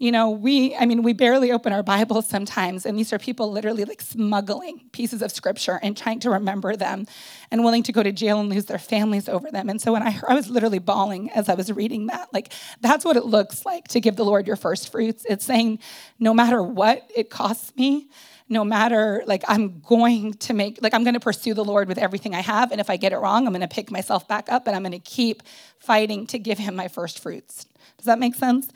you 0.00 0.10
know, 0.10 0.30
we, 0.30 0.74
I 0.76 0.86
mean, 0.86 1.02
we 1.02 1.12
barely 1.12 1.52
open 1.52 1.74
our 1.74 1.82
Bibles 1.82 2.26
sometimes, 2.26 2.86
and 2.86 2.98
these 2.98 3.12
are 3.12 3.18
people 3.18 3.52
literally 3.52 3.84
like 3.84 4.00
smuggling 4.00 4.80
pieces 4.92 5.20
of 5.20 5.30
scripture 5.30 5.78
and 5.82 5.94
trying 5.94 6.20
to 6.20 6.30
remember 6.30 6.74
them 6.74 7.06
and 7.50 7.62
willing 7.62 7.82
to 7.82 7.92
go 7.92 8.02
to 8.02 8.10
jail 8.10 8.40
and 8.40 8.48
lose 8.48 8.64
their 8.64 8.78
families 8.78 9.28
over 9.28 9.50
them. 9.50 9.68
And 9.68 9.78
so 9.78 9.92
when 9.92 10.02
I 10.02 10.10
heard, 10.10 10.30
I 10.30 10.34
was 10.34 10.48
literally 10.48 10.78
bawling 10.78 11.30
as 11.32 11.50
I 11.50 11.54
was 11.54 11.70
reading 11.70 12.06
that. 12.06 12.32
Like, 12.32 12.50
that's 12.80 13.04
what 13.04 13.18
it 13.18 13.26
looks 13.26 13.66
like 13.66 13.88
to 13.88 14.00
give 14.00 14.16
the 14.16 14.24
Lord 14.24 14.46
your 14.46 14.56
first 14.56 14.90
fruits. 14.90 15.26
It's 15.28 15.44
saying, 15.44 15.80
no 16.18 16.32
matter 16.32 16.62
what 16.62 17.02
it 17.14 17.28
costs 17.28 17.76
me, 17.76 18.08
no 18.48 18.64
matter 18.64 19.22
like 19.26 19.44
i'm 19.46 19.78
going 19.78 20.32
to 20.32 20.52
make 20.52 20.82
like 20.82 20.92
i'm 20.92 21.04
going 21.04 21.14
to 21.14 21.20
pursue 21.20 21.54
the 21.54 21.64
lord 21.64 21.86
with 21.86 21.98
everything 21.98 22.34
i 22.34 22.40
have 22.40 22.72
and 22.72 22.80
if 22.80 22.90
i 22.90 22.96
get 22.96 23.12
it 23.12 23.18
wrong 23.18 23.46
i'm 23.46 23.52
going 23.52 23.60
to 23.60 23.72
pick 23.72 23.92
myself 23.92 24.26
back 24.26 24.50
up 24.50 24.66
and 24.66 24.74
i'm 24.74 24.82
going 24.82 24.90
to 24.90 24.98
keep 24.98 25.44
fighting 25.78 26.26
to 26.26 26.36
give 26.36 26.58
him 26.58 26.74
my 26.74 26.88
first 26.88 27.20
fruits 27.20 27.64
does 27.96 28.06
that 28.06 28.18
make 28.18 28.34
sense 28.34 28.72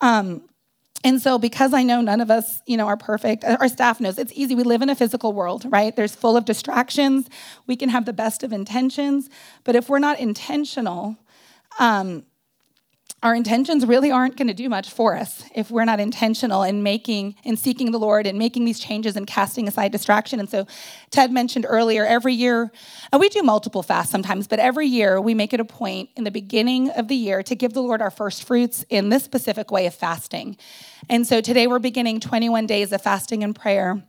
um, 0.00 0.42
and 1.04 1.22
so 1.22 1.38
because 1.38 1.72
i 1.72 1.82
know 1.82 2.00
none 2.00 2.20
of 2.20 2.30
us 2.30 2.62
you 2.66 2.76
know 2.76 2.86
are 2.86 2.96
perfect 2.96 3.44
our 3.44 3.68
staff 3.68 4.00
knows 4.00 4.18
it's 4.18 4.32
easy. 4.34 4.54
We 4.54 4.62
live 4.64 4.82
in 4.82 4.90
a 4.90 4.94
physical 4.94 5.32
world 5.32 5.64
right? 5.68 5.94
There's 5.94 6.14
full 6.14 6.36
of 6.36 6.44
distractions. 6.44 7.28
We 7.66 7.76
can 7.76 7.88
have 7.88 8.04
the 8.04 8.12
best 8.12 8.42
of 8.42 8.52
intentions. 8.52 9.28
But 9.64 9.76
if 9.76 9.88
we're 9.88 9.98
not 9.98 10.18
intentional 10.18 11.16
um, 11.78 12.24
our 13.22 13.34
intentions 13.34 13.84
really 13.84 14.12
aren't 14.12 14.36
going 14.36 14.46
to 14.46 14.54
do 14.54 14.68
much 14.68 14.90
for 14.90 15.16
us 15.16 15.44
if 15.54 15.70
we're 15.70 15.84
not 15.84 15.98
intentional 15.98 16.62
in 16.62 16.82
making 16.82 17.34
and 17.44 17.58
seeking 17.58 17.90
the 17.90 17.98
Lord 17.98 18.26
and 18.26 18.38
making 18.38 18.64
these 18.64 18.78
changes 18.78 19.16
and 19.16 19.26
casting 19.26 19.66
aside 19.66 19.90
distraction. 19.90 20.38
And 20.38 20.48
so, 20.48 20.66
Ted 21.10 21.32
mentioned 21.32 21.66
earlier, 21.68 22.06
every 22.06 22.34
year, 22.34 22.70
and 23.12 23.20
we 23.20 23.28
do 23.28 23.42
multiple 23.42 23.82
fasts 23.82 24.12
sometimes, 24.12 24.46
but 24.46 24.60
every 24.60 24.86
year 24.86 25.20
we 25.20 25.34
make 25.34 25.52
it 25.52 25.58
a 25.58 25.64
point 25.64 26.10
in 26.16 26.24
the 26.24 26.30
beginning 26.30 26.90
of 26.90 27.08
the 27.08 27.16
year 27.16 27.42
to 27.42 27.54
give 27.56 27.72
the 27.72 27.82
Lord 27.82 28.00
our 28.00 28.10
first 28.10 28.44
fruits 28.44 28.84
in 28.88 29.08
this 29.08 29.24
specific 29.24 29.72
way 29.72 29.86
of 29.86 29.94
fasting. 29.94 30.56
And 31.08 31.26
so 31.26 31.40
today 31.40 31.66
we're 31.66 31.78
beginning 31.80 32.20
21 32.20 32.66
days 32.66 32.92
of 32.92 33.02
fasting 33.02 33.42
and 33.42 33.54
prayer 33.54 34.02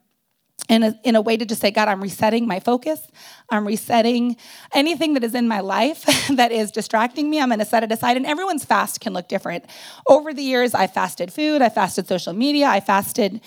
in 0.69 0.84
a, 0.84 0.99
in 1.03 1.15
a 1.15 1.21
way 1.21 1.36
to 1.36 1.45
just 1.45 1.60
say, 1.60 1.71
God, 1.71 1.88
I'm 1.88 2.01
resetting 2.01 2.47
my 2.47 2.60
focus. 2.60 3.01
I'm 3.49 3.65
resetting 3.65 4.38
anything 4.73 5.15
that 5.15 5.23
is 5.23 5.34
in 5.34 5.47
my 5.47 5.60
life 5.60 6.05
that 6.36 6.51
is 6.51 6.71
distracting 6.71 7.29
me. 7.29 7.41
I'm 7.41 7.49
going 7.49 7.60
to 7.60 7.65
set 7.65 7.84
it 7.84 7.91
aside. 7.91 8.15
And 8.15 8.25
everyone's 8.25 8.63
fast 8.63 9.01
can 9.01 9.12
look 9.12 9.27
different. 9.27 9.65
Over 10.08 10.34
the 10.34 10.43
years, 10.43 10.75
I 10.75 10.88
fasted 10.88 11.34
food, 11.34 11.62
I 11.62 11.69
fasted 11.69 12.08
social 12.08 12.34
media, 12.34 12.67
I 12.67 12.79
fasted 12.79 13.41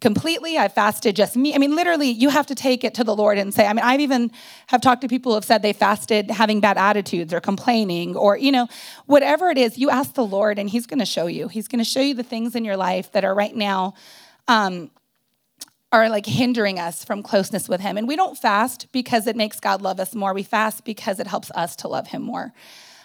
completely 0.00 0.58
i 0.58 0.66
fasted 0.66 1.14
just 1.14 1.36
me 1.36 1.54
i 1.54 1.58
mean 1.58 1.76
literally 1.76 2.10
you 2.10 2.28
have 2.28 2.44
to 2.44 2.56
take 2.56 2.82
it 2.82 2.92
to 2.92 3.04
the 3.04 3.14
lord 3.14 3.38
and 3.38 3.54
say 3.54 3.64
i 3.64 3.72
mean 3.72 3.84
i've 3.84 4.00
even 4.00 4.32
have 4.66 4.80
talked 4.80 5.00
to 5.00 5.06
people 5.06 5.30
who 5.30 5.34
have 5.34 5.44
said 5.44 5.62
they 5.62 5.72
fasted 5.72 6.28
having 6.28 6.58
bad 6.58 6.76
attitudes 6.76 7.32
or 7.32 7.40
complaining 7.40 8.16
or 8.16 8.36
you 8.36 8.50
know 8.50 8.66
whatever 9.06 9.48
it 9.48 9.56
is 9.56 9.78
you 9.78 9.90
ask 9.90 10.14
the 10.14 10.26
lord 10.26 10.58
and 10.58 10.68
he's 10.70 10.86
going 10.86 10.98
to 10.98 11.06
show 11.06 11.28
you 11.28 11.46
he's 11.46 11.68
going 11.68 11.78
to 11.78 11.84
show 11.84 12.00
you 12.00 12.14
the 12.14 12.24
things 12.24 12.56
in 12.56 12.64
your 12.64 12.76
life 12.76 13.12
that 13.12 13.24
are 13.24 13.32
right 13.32 13.54
now 13.54 13.94
um, 14.48 14.90
are 15.92 16.08
like 16.08 16.24
hindering 16.24 16.78
us 16.78 17.04
from 17.04 17.22
closeness 17.22 17.68
with 17.68 17.80
him. 17.80 17.98
And 17.98 18.08
we 18.08 18.16
don't 18.16 18.36
fast 18.36 18.90
because 18.92 19.26
it 19.26 19.36
makes 19.36 19.60
God 19.60 19.82
love 19.82 20.00
us 20.00 20.14
more. 20.14 20.32
We 20.32 20.42
fast 20.42 20.84
because 20.84 21.20
it 21.20 21.26
helps 21.26 21.50
us 21.50 21.76
to 21.76 21.88
love 21.88 22.08
him 22.08 22.22
more. 22.22 22.52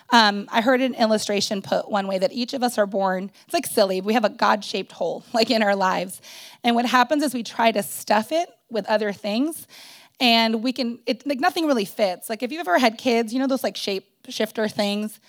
Um, 0.10 0.48
I 0.50 0.62
heard 0.62 0.80
an 0.80 0.96
illustration 0.96 1.62
put 1.62 1.92
one 1.92 2.08
way 2.08 2.18
that 2.18 2.32
each 2.32 2.54
of 2.54 2.64
us 2.64 2.78
are 2.78 2.86
born, 2.86 3.30
it's 3.44 3.54
like 3.54 3.66
silly, 3.66 4.00
we 4.00 4.14
have 4.14 4.24
a 4.24 4.30
God 4.30 4.64
shaped 4.64 4.94
hole 4.94 5.26
like 5.34 5.52
in 5.52 5.62
our 5.62 5.76
lives. 5.76 6.22
And 6.64 6.76
what 6.76 6.86
happens 6.86 7.24
is 7.24 7.34
we 7.34 7.44
try 7.44 7.72
to 7.72 7.84
stuff 7.84 8.32
it 8.32 8.50
with 8.70 8.86
other 8.86 9.12
things 9.12 9.68
and 10.20 10.64
we 10.64 10.72
can, 10.72 11.00
it, 11.06 11.28
like 11.28 11.42
nothing 11.42 11.68
really 11.68 11.86
fits. 11.86 12.30
Like 12.30 12.42
if 12.42 12.52
you've 12.54 12.62
ever 12.62 12.80
had 12.80 12.98
kids, 12.98 13.34
you 13.34 13.40
know 13.40 13.48
those 13.48 13.64
like 13.64 13.76
shape 13.76 14.08
shifter 14.30 14.70
things? 14.70 15.20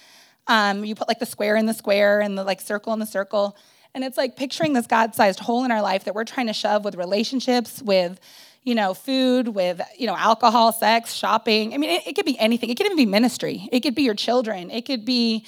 Um, 0.46 0.84
you 0.84 0.94
put 0.94 1.08
like 1.08 1.18
the 1.18 1.26
square 1.26 1.56
in 1.56 1.66
the 1.66 1.74
square 1.74 2.20
and 2.20 2.38
the 2.38 2.44
like 2.44 2.60
circle 2.60 2.92
in 2.92 3.00
the 3.00 3.06
circle 3.06 3.56
and 3.94 4.04
it's 4.04 4.16
like 4.16 4.36
picturing 4.36 4.72
this 4.72 4.86
God 4.86 5.14
sized 5.14 5.40
hole 5.40 5.64
in 5.64 5.70
our 5.70 5.82
life 5.82 6.04
that 6.04 6.14
we're 6.14 6.24
trying 6.24 6.46
to 6.46 6.52
shove 6.52 6.84
with 6.84 6.94
relationships, 6.94 7.82
with, 7.82 8.20
you 8.62 8.74
know, 8.74 8.94
food, 8.94 9.48
with, 9.48 9.80
you 9.96 10.06
know, 10.06 10.16
alcohol, 10.16 10.72
sex, 10.72 11.14
shopping. 11.14 11.74
I 11.74 11.78
mean, 11.78 11.90
it, 11.90 12.06
it 12.06 12.12
could 12.14 12.26
be 12.26 12.38
anything. 12.38 12.70
It 12.70 12.76
could 12.76 12.86
even 12.86 12.96
be 12.96 13.06
ministry. 13.06 13.68
It 13.72 13.80
could 13.80 13.94
be 13.94 14.02
your 14.02 14.14
children. 14.14 14.70
It 14.70 14.84
could 14.84 15.04
be 15.04 15.44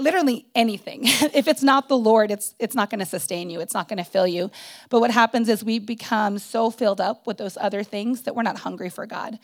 literally 0.00 0.46
anything. 0.54 1.02
if 1.04 1.46
it's 1.46 1.62
not 1.62 1.88
the 1.88 1.98
Lord, 1.98 2.30
it's 2.30 2.54
it's 2.58 2.74
not 2.74 2.90
going 2.90 3.00
to 3.00 3.06
sustain 3.06 3.50
you. 3.50 3.60
It's 3.60 3.74
not 3.74 3.88
going 3.88 3.98
to 3.98 4.04
fill 4.04 4.26
you. 4.26 4.50
But 4.88 5.00
what 5.00 5.10
happens 5.10 5.48
is 5.48 5.62
we 5.62 5.78
become 5.78 6.38
so 6.38 6.70
filled 6.70 7.00
up 7.00 7.26
with 7.26 7.38
those 7.38 7.56
other 7.60 7.82
things 7.82 8.22
that 8.22 8.34
we're 8.34 8.42
not 8.42 8.58
hungry 8.58 8.90
for 8.90 9.06
God. 9.06 9.38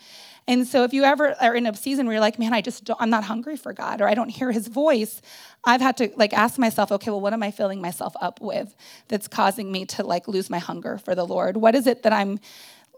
And 0.47 0.65
so 0.65 0.83
if 0.83 0.93
you 0.93 1.03
ever 1.03 1.35
are 1.41 1.55
in 1.55 1.65
a 1.65 1.75
season 1.75 2.05
where 2.05 2.13
you're 2.13 2.21
like, 2.21 2.39
man, 2.39 2.53
I 2.53 2.61
just 2.61 2.89
I'm 2.99 3.09
not 3.09 3.25
hungry 3.25 3.57
for 3.57 3.73
God 3.73 4.01
or 4.01 4.07
I 4.07 4.13
don't 4.13 4.29
hear 4.29 4.51
his 4.51 4.67
voice, 4.67 5.21
I've 5.63 5.81
had 5.81 5.97
to 5.97 6.09
like 6.15 6.33
ask 6.33 6.57
myself, 6.57 6.91
okay, 6.91 7.11
well, 7.11 7.21
what 7.21 7.33
am 7.33 7.43
I 7.43 7.51
filling 7.51 7.81
myself 7.81 8.13
up 8.21 8.39
with 8.39 8.73
that's 9.09 9.27
causing 9.27 9.71
me 9.71 9.85
to 9.87 10.03
like 10.03 10.27
lose 10.27 10.49
my 10.49 10.59
hunger 10.59 10.97
for 10.97 11.15
the 11.15 11.25
Lord? 11.25 11.57
What 11.57 11.75
is 11.75 11.85
it 11.85 12.03
that 12.03 12.13
I'm 12.13 12.39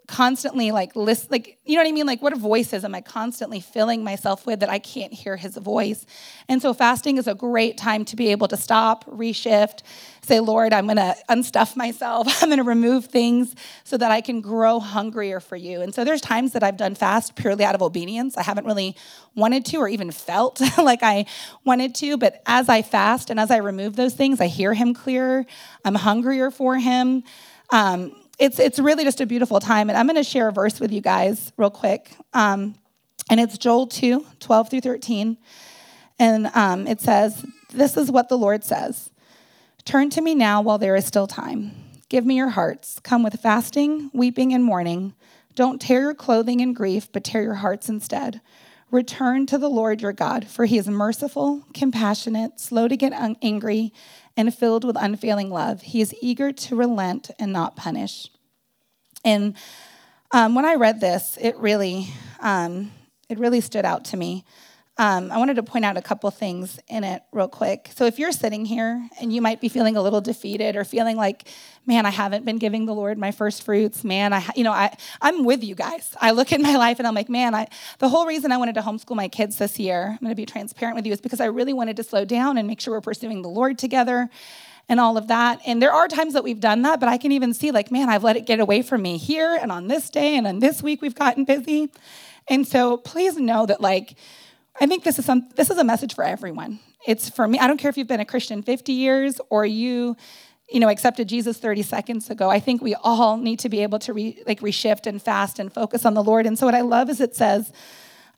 constantly 0.10 0.72
like 0.72 0.95
listen 0.95 1.28
like 1.30 1.60
you 1.65 1.76
know 1.76 1.84
what 1.84 1.88
i 1.88 1.91
mean? 1.91 2.08
Like 2.08 2.22
what 2.22 2.36
voices 2.36 2.84
am 2.84 2.95
i 2.95 3.02
constantly 3.02 3.60
filling 3.60 4.04
myself 4.04 4.45
with 4.48 4.60
that 4.62 4.69
i 4.69 4.80
can't 4.80 5.13
hear 5.13 5.38
his 5.38 5.56
voice? 5.56 6.06
And 6.48 6.62
so 6.62 6.74
fasting 6.74 7.17
is 7.17 7.28
a 7.28 7.36
great 7.36 7.78
time 7.78 8.06
to 8.06 8.15
be 8.15 8.30
able 8.30 8.48
to 8.48 8.58
stop 8.58 9.06
reshift 9.06 9.84
say 10.22 10.39
lord 10.39 10.74
i'm 10.74 10.86
going 10.86 10.98
to 10.98 11.15
unstuff 11.30 11.76
myself. 11.76 12.28
I'm 12.41 12.50
going 12.50 12.58
to 12.58 12.63
remove 12.63 13.06
things 13.06 13.54
so 13.84 13.98
that 13.98 14.12
i 14.12 14.19
can 14.19 14.41
grow 14.41 14.80
hungrier 14.80 15.39
for 15.39 15.56
you. 15.56 15.82
And 15.82 15.93
so 15.93 16.04
there's 16.04 16.22
times 16.22 16.54
that 16.54 16.63
i've 16.63 16.78
done 16.78 16.95
fast 16.95 17.36
purely 17.36 17.63
out 17.63 17.76
of 17.76 17.84
obedience. 17.84 18.36
I 18.36 18.41
haven't 18.41 18.65
really 18.65 18.95
wanted 19.36 19.63
to 19.65 19.78
or 19.78 19.88
even 19.88 20.10
felt 20.10 20.60
like 20.78 21.04
i 21.04 21.26
wanted 21.65 21.93
to 21.95 22.17
but 22.17 22.41
as 22.48 22.67
i 22.67 22.82
fast 22.82 23.30
and 23.30 23.39
as 23.39 23.52
i 23.52 23.58
remove 23.58 23.95
those 23.95 24.15
things 24.15 24.41
i 24.41 24.48
hear 24.48 24.74
him 24.74 24.95
clearer. 24.95 25.45
I'm 25.86 25.95
hungrier 25.95 26.50
for 26.50 26.78
him. 26.78 27.24
Um, 27.72 28.18
it's, 28.39 28.58
it's 28.58 28.80
really 28.80 29.04
just 29.04 29.21
a 29.21 29.25
beautiful 29.25 29.60
time. 29.60 29.89
And 29.89 29.97
I'm 29.97 30.08
going 30.08 30.15
to 30.15 30.23
share 30.23 30.47
a 30.47 30.52
verse 30.52 30.80
with 30.80 30.91
you 30.91 31.02
guys 31.02 31.52
real 31.58 31.69
quick. 31.69 32.12
Um, 32.34 32.75
and 33.30 33.39
it's 33.39 33.58
Joel 33.58 33.86
2 33.88 34.25
12 34.39 34.69
through 34.69 34.82
13. 34.82 35.38
And 36.17 36.49
um, 36.56 36.88
it 36.88 37.02
says, 37.02 37.45
This 37.73 37.97
is 37.97 38.10
what 38.10 38.30
the 38.30 38.38
Lord 38.38 38.63
says 38.63 39.12
Turn 39.86 40.10
to 40.12 40.21
me 40.21 40.36
now 40.36 40.62
while 40.62 40.78
there 40.78 40.95
is 40.95 41.06
still 41.06 41.28
time. 41.28 41.71
Give 42.10 42.25
me 42.25 42.36
your 42.36 42.49
hearts. 42.49 42.99
Come 43.04 43.23
with 43.23 43.39
fasting, 43.39 44.10
weeping, 44.13 44.54
and 44.54 44.63
mourning. 44.63 45.13
Don't 45.54 45.82
tear 45.82 46.02
your 46.02 46.15
clothing 46.15 46.60
in 46.60 46.73
grief, 46.73 47.12
but 47.12 47.23
tear 47.23 47.43
your 47.43 47.56
hearts 47.56 47.89
instead. 47.89 48.41
Return 48.89 49.45
to 49.45 49.60
the 49.60 49.69
Lord 49.69 50.02
your 50.02 50.13
God, 50.13 50.47
for 50.47 50.65
he 50.65 50.80
is 50.80 50.88
merciful, 50.88 51.65
compassionate, 51.75 52.60
slow 52.60 52.88
to 52.88 52.97
get 52.97 53.13
angry, 53.41 53.93
and 54.39 54.56
filled 54.56 54.86
with 54.86 54.95
unfailing 54.97 55.49
love. 55.49 55.82
He 55.82 55.99
is 55.99 56.15
eager 56.21 56.54
to 56.54 56.73
relent 56.73 57.30
and 57.38 57.52
not 57.52 57.75
punish. 57.75 58.30
And 59.25 59.54
um, 60.32 60.56
when 60.56 60.63
I 60.63 60.75
read 60.75 61.02
this, 61.02 61.38
it 61.41 61.58
really, 61.58 62.08
um, 62.39 62.89
it 63.28 63.38
really 63.38 63.60
stood 63.60 63.84
out 63.84 64.06
to 64.06 64.17
me. 64.17 64.45
Um, 64.99 65.31
I 65.31 65.38
wanted 65.38 65.55
to 65.55 65.63
point 65.63 65.85
out 65.85 65.95
a 65.95 66.01
couple 66.01 66.29
things 66.29 66.77
in 66.89 67.05
it 67.05 67.23
real 67.31 67.47
quick. 67.47 67.89
So, 67.95 68.03
if 68.03 68.19
you're 68.19 68.33
sitting 68.33 68.65
here 68.65 69.07
and 69.21 69.31
you 69.31 69.41
might 69.41 69.62
be 69.62 69.69
feeling 69.69 69.95
a 69.95 70.01
little 70.01 70.19
defeated 70.19 70.75
or 70.75 70.83
feeling 70.83 71.15
like, 71.15 71.47
man, 71.85 72.05
I 72.05 72.09
haven't 72.09 72.43
been 72.43 72.57
giving 72.57 72.85
the 72.85 72.93
Lord 72.93 73.17
my 73.17 73.31
first 73.31 73.63
fruits, 73.63 74.03
man, 74.03 74.33
I, 74.33 74.45
you 74.57 74.65
know, 74.65 74.73
I, 74.73 74.93
I'm 75.21 75.45
with 75.45 75.63
you 75.63 75.73
guys. 75.73 76.13
I 76.19 76.31
look 76.31 76.51
at 76.51 76.59
my 76.59 76.75
life 76.85 76.99
and 76.99 77.07
I'm 77.07 77.15
like, 77.15 77.29
man, 77.29 77.55
I, 77.55 77.67
the 77.99 78.09
whole 78.09 78.25
reason 78.25 78.51
I 78.51 78.57
wanted 78.57 78.75
to 78.75 78.81
homeschool 78.81 79.15
my 79.15 79.29
kids 79.29 79.55
this 79.55 79.79
year, 79.79 80.07
I'm 80.12 80.17
going 80.17 80.31
to 80.31 80.35
be 80.35 80.45
transparent 80.45 80.97
with 80.97 81.05
you, 81.05 81.13
is 81.13 81.21
because 81.21 81.39
I 81.39 81.45
really 81.45 81.71
wanted 81.71 81.95
to 81.95 82.03
slow 82.03 82.25
down 82.25 82.57
and 82.57 82.67
make 82.67 82.81
sure 82.81 82.93
we're 82.93 82.99
pursuing 82.99 83.41
the 83.41 83.47
Lord 83.47 83.79
together 83.79 84.29
and 84.89 84.99
all 84.99 85.15
of 85.15 85.29
that. 85.29 85.62
And 85.65 85.81
there 85.81 85.93
are 85.93 86.09
times 86.09 86.33
that 86.33 86.43
we've 86.43 86.59
done 86.59 86.81
that, 86.81 86.99
but 86.99 87.07
I 87.07 87.17
can 87.17 87.31
even 87.31 87.53
see, 87.53 87.71
like, 87.71 87.89
man, 87.89 88.09
I've 88.09 88.25
let 88.25 88.35
it 88.35 88.45
get 88.45 88.59
away 88.59 88.81
from 88.81 89.01
me 89.01 89.17
here 89.17 89.57
and 89.62 89.71
on 89.71 89.88
this 89.88 90.09
day 90.09 90.35
and 90.35 90.45
on 90.45 90.59
this 90.59 90.83
week 90.83 91.01
we've 91.01 91.15
gotten 91.15 91.45
busy. 91.45 91.89
And 92.49 92.67
so 92.67 92.97
please 92.97 93.38
know 93.38 93.65
that, 93.65 93.79
like, 93.79 94.17
I 94.80 94.86
think 94.86 95.04
this 95.04 95.20
is 95.20 95.26
some 95.26 95.50
this 95.56 95.70
is 95.70 95.78
a 95.78 95.84
message 95.84 96.15
for 96.15 96.24
everyone. 96.24 96.80
It's 97.06 97.30
for 97.30 97.48
me. 97.48 97.60
I 97.60 97.68
don't 97.68 97.78
care 97.78 97.89
if 97.89 97.98
you've 97.98 98.08
been 98.08 98.20
a 98.20 98.26
Christian 98.26 98.62
50 98.62 98.94
years 98.94 99.42
or 99.50 99.65
you 99.65 100.15
you 100.70 100.80
know 100.80 100.89
accepted 100.89 101.28
Jesus 101.28 101.58
30 101.58 101.82
seconds 101.84 102.30
ago. 102.30 102.50
I 102.50 102.60
think 102.60 102.82
we 102.82 102.96
all 102.96 103.38
need 103.38 103.60
to 103.60 103.70
be 103.70 103.84
able 103.84 104.00
to 104.00 104.13
re, 104.13 104.42
like 104.48 104.62
reshift 104.62 105.06
and 105.06 105.22
fast 105.22 105.60
and 105.60 105.72
focus 105.72 106.06
on 106.06 106.13
the 106.13 106.24
Lord. 106.24 106.46
And 106.46 106.58
so 106.58 106.65
what 106.65 106.76
I 106.76 106.82
love 106.82 107.10
is 107.10 107.20
it 107.20 107.36
says 107.36 107.72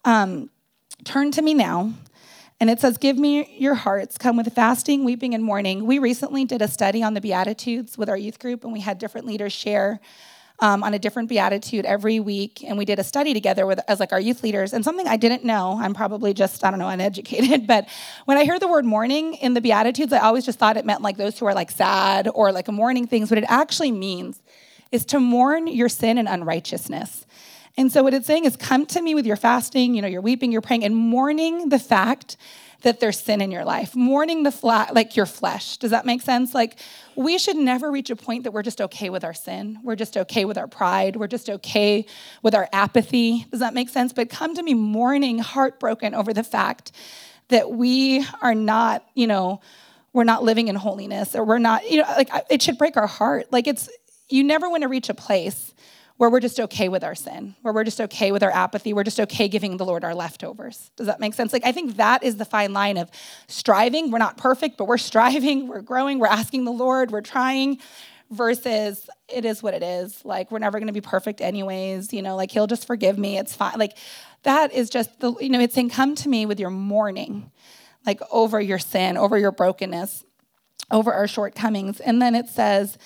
um, 0.05 0.49
turn 1.03 1.31
to 1.31 1.41
me 1.41 1.53
now. 1.53 1.93
And 2.59 2.69
it 2.69 2.79
says, 2.79 2.99
Give 2.99 3.17
me 3.17 3.57
your 3.57 3.73
hearts, 3.73 4.19
come 4.19 4.37
with 4.37 4.53
fasting, 4.53 5.03
weeping, 5.03 5.33
and 5.33 5.43
mourning. 5.43 5.87
We 5.87 5.97
recently 5.97 6.45
did 6.45 6.61
a 6.61 6.67
study 6.67 7.01
on 7.01 7.15
the 7.15 7.21
Beatitudes 7.21 7.97
with 7.97 8.07
our 8.07 8.17
youth 8.17 8.37
group, 8.37 8.63
and 8.63 8.71
we 8.71 8.81
had 8.81 8.99
different 8.99 9.25
leaders 9.25 9.51
share 9.51 9.99
um, 10.61 10.83
on 10.83 10.93
a 10.93 10.99
different 10.99 11.27
beatitude 11.27 11.85
every 11.85 12.19
week, 12.19 12.63
and 12.63 12.77
we 12.77 12.85
did 12.85 12.99
a 12.99 13.03
study 13.03 13.33
together 13.33 13.65
with 13.65 13.79
as 13.87 13.99
like 13.99 14.13
our 14.13 14.19
youth 14.19 14.43
leaders. 14.43 14.73
And 14.73 14.85
something 14.85 15.07
I 15.07 15.17
didn't 15.17 15.43
know, 15.43 15.79
I'm 15.81 15.93
probably 15.93 16.33
just 16.33 16.63
I 16.63 16.69
don't 16.69 16.79
know 16.79 16.87
uneducated, 16.87 17.67
but 17.73 17.89
when 18.25 18.37
I 18.37 18.45
heard 18.45 18.61
the 18.61 18.67
word 18.67 18.85
mourning 18.85 19.33
in 19.35 19.55
the 19.55 19.61
beatitudes, 19.61 20.13
I 20.13 20.19
always 20.19 20.45
just 20.45 20.59
thought 20.59 20.77
it 20.77 20.85
meant 20.85 21.01
like 21.01 21.17
those 21.17 21.37
who 21.37 21.47
are 21.47 21.55
like 21.55 21.71
sad 21.71 22.29
or 22.33 22.51
like 22.51 22.67
mourning 22.69 23.07
things. 23.07 23.31
What 23.31 23.39
it 23.39 23.45
actually 23.47 23.91
means 23.91 24.41
is 24.91 25.03
to 25.05 25.19
mourn 25.19 25.67
your 25.67 25.89
sin 25.89 26.17
and 26.17 26.27
unrighteousness. 26.27 27.25
And 27.77 27.91
so 27.91 28.03
what 28.03 28.13
it's 28.13 28.27
saying 28.27 28.45
is 28.45 28.57
come 28.57 28.85
to 28.87 29.01
me 29.01 29.15
with 29.15 29.25
your 29.25 29.37
fasting, 29.37 29.95
you 29.95 30.01
know, 30.01 30.07
you're 30.07 30.21
weeping, 30.21 30.51
you're 30.51 30.61
praying, 30.61 30.83
and 30.83 30.95
mourning 30.95 31.69
the 31.69 31.79
fact 31.79 32.35
that 32.81 32.99
there's 32.99 33.19
sin 33.19 33.41
in 33.41 33.51
your 33.51 33.63
life, 33.63 33.95
mourning 33.95 34.43
the 34.43 34.51
flat, 34.51 34.93
like 34.93 35.15
your 35.15 35.25
flesh. 35.25 35.77
Does 35.77 35.91
that 35.91 36.05
make 36.05 36.21
sense? 36.21 36.53
Like, 36.53 36.77
we 37.15 37.37
should 37.37 37.55
never 37.55 37.91
reach 37.91 38.09
a 38.09 38.15
point 38.15 38.43
that 38.43 38.51
we're 38.51 38.63
just 38.63 38.81
okay 38.81 39.09
with 39.09 39.23
our 39.23 39.33
sin. 39.33 39.79
We're 39.83 39.95
just 39.95 40.17
okay 40.17 40.45
with 40.45 40.57
our 40.57 40.67
pride. 40.67 41.15
We're 41.15 41.27
just 41.27 41.49
okay 41.49 42.05
with 42.41 42.55
our 42.55 42.67
apathy. 42.73 43.45
Does 43.51 43.59
that 43.59 43.73
make 43.73 43.89
sense? 43.89 44.13
But 44.13 44.29
come 44.29 44.55
to 44.55 44.63
me 44.63 44.73
mourning, 44.73 45.39
heartbroken 45.39 46.15
over 46.15 46.33
the 46.33 46.43
fact 46.43 46.91
that 47.49 47.71
we 47.71 48.25
are 48.41 48.55
not, 48.55 49.05
you 49.13 49.27
know, 49.27 49.61
we're 50.13 50.23
not 50.23 50.43
living 50.43 50.67
in 50.67 50.75
holiness 50.75 51.35
or 51.35 51.43
we're 51.43 51.59
not, 51.59 51.89
you 51.89 51.97
know, 51.97 52.07
like 52.17 52.29
it 52.49 52.61
should 52.61 52.77
break 52.77 52.97
our 52.97 53.07
heart. 53.07 53.51
Like, 53.51 53.67
it's, 53.67 53.89
you 54.29 54.43
never 54.43 54.69
want 54.69 54.83
to 54.83 54.87
reach 54.87 55.09
a 55.09 55.13
place 55.13 55.73
where 56.21 56.29
we're 56.29 56.39
just 56.39 56.59
okay 56.59 56.87
with 56.87 57.03
our 57.03 57.15
sin, 57.15 57.55
where 57.63 57.73
we're 57.73 57.83
just 57.83 57.99
okay 57.99 58.31
with 58.31 58.43
our 58.43 58.51
apathy, 58.51 58.93
we're 58.93 59.03
just 59.03 59.19
okay 59.19 59.47
giving 59.47 59.77
the 59.77 59.83
Lord 59.83 60.03
our 60.03 60.13
leftovers. 60.13 60.91
Does 60.95 61.07
that 61.07 61.19
make 61.19 61.33
sense? 61.33 61.51
Like, 61.51 61.65
I 61.65 61.71
think 61.71 61.97
that 61.97 62.21
is 62.21 62.37
the 62.37 62.45
fine 62.45 62.73
line 62.73 62.97
of 62.97 63.09
striving. 63.47 64.11
We're 64.11 64.19
not 64.19 64.37
perfect, 64.37 64.77
but 64.77 64.85
we're 64.85 64.97
striving, 64.99 65.67
we're 65.67 65.81
growing, 65.81 66.19
we're 66.19 66.27
asking 66.27 66.65
the 66.65 66.71
Lord, 66.71 67.09
we're 67.09 67.21
trying, 67.21 67.79
versus 68.29 69.09
it 69.29 69.45
is 69.45 69.63
what 69.63 69.73
it 69.73 69.81
is. 69.81 70.23
Like, 70.23 70.51
we're 70.51 70.59
never 70.59 70.77
gonna 70.77 70.93
be 70.93 71.01
perfect, 71.01 71.41
anyways. 71.41 72.13
You 72.13 72.21
know, 72.21 72.35
like, 72.35 72.51
He'll 72.51 72.67
just 72.67 72.85
forgive 72.85 73.17
me, 73.17 73.39
it's 73.39 73.55
fine. 73.55 73.79
Like, 73.79 73.97
that 74.43 74.71
is 74.73 74.91
just 74.91 75.21
the, 75.21 75.33
you 75.41 75.49
know, 75.49 75.59
it's 75.59 75.73
saying, 75.73 75.89
come 75.89 76.13
to 76.13 76.29
me 76.29 76.45
with 76.45 76.59
your 76.59 76.69
mourning, 76.69 77.49
like, 78.05 78.21
over 78.31 78.61
your 78.61 78.77
sin, 78.77 79.17
over 79.17 79.39
your 79.39 79.51
brokenness, 79.51 80.23
over 80.91 81.11
our 81.11 81.27
shortcomings. 81.27 81.99
And 81.99 82.21
then 82.21 82.35
it 82.35 82.47
says, 82.47 82.99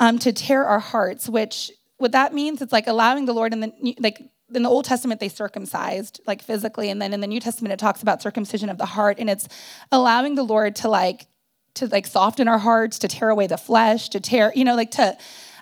um, 0.00 0.18
to 0.18 0.32
tear 0.32 0.64
our 0.64 0.80
hearts, 0.80 1.28
which 1.28 1.70
what 2.00 2.12
that 2.12 2.32
means 2.34 2.62
it's 2.62 2.72
like 2.72 2.86
allowing 2.86 3.26
the 3.26 3.32
lord 3.32 3.52
in 3.52 3.60
the 3.60 3.96
like 3.98 4.22
in 4.54 4.62
the 4.62 4.68
old 4.68 4.84
testament 4.84 5.20
they 5.20 5.28
circumcised 5.28 6.20
like 6.26 6.42
physically 6.42 6.90
and 6.90 7.00
then 7.00 7.12
in 7.12 7.20
the 7.20 7.26
new 7.26 7.40
testament 7.40 7.72
it 7.72 7.78
talks 7.78 8.02
about 8.02 8.22
circumcision 8.22 8.68
of 8.68 8.78
the 8.78 8.86
heart 8.86 9.18
and 9.18 9.30
it's 9.30 9.48
allowing 9.92 10.34
the 10.34 10.42
lord 10.42 10.74
to 10.74 10.88
like 10.88 11.26
to 11.74 11.86
like 11.86 12.06
soften 12.06 12.48
our 12.48 12.58
hearts 12.58 12.98
to 12.98 13.08
tear 13.08 13.30
away 13.30 13.46
the 13.46 13.56
flesh 13.56 14.08
to 14.08 14.20
tear 14.20 14.52
you 14.54 14.64
know 14.64 14.74
like 14.74 14.90
to 14.90 15.16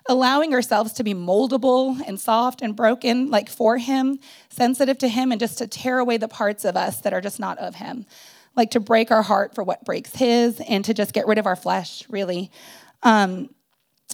allowing 0.09 0.55
ourselves 0.55 0.95
to 0.95 1.05
be 1.05 1.13
moldable 1.15 2.01
and 2.07 2.19
soft 2.19 2.63
and 2.63 2.75
broken 2.75 3.31
like 3.31 3.49
for 3.49 3.77
him 3.77 4.19
sensitive 4.49 4.99
to 4.99 5.09
him 5.09 5.31
and 5.31 5.39
just 5.39 5.59
to 5.59 5.67
tear 5.67 5.99
away 5.99 6.17
the 6.17 6.29
parts 6.29 6.65
of 6.65 6.77
us 6.77 7.03
that 7.03 7.13
are 7.13 7.21
just 7.21 7.39
not 7.39 7.59
of 7.59 7.77
him. 7.77 8.07
Like 8.57 8.71
to 8.73 8.81
break 8.81 9.11
our 9.11 9.23
heart 9.23 9.55
for 9.55 9.63
what 9.63 9.85
breaks 9.85 10.17
his 10.17 10.61
and 10.67 10.85
to 10.87 10.95
just 10.95 11.13
get 11.13 11.27
rid 11.27 11.39
of 11.39 11.47
our 11.47 11.57
flesh 11.57 12.05
really. 12.09 12.51
Um, 13.03 13.55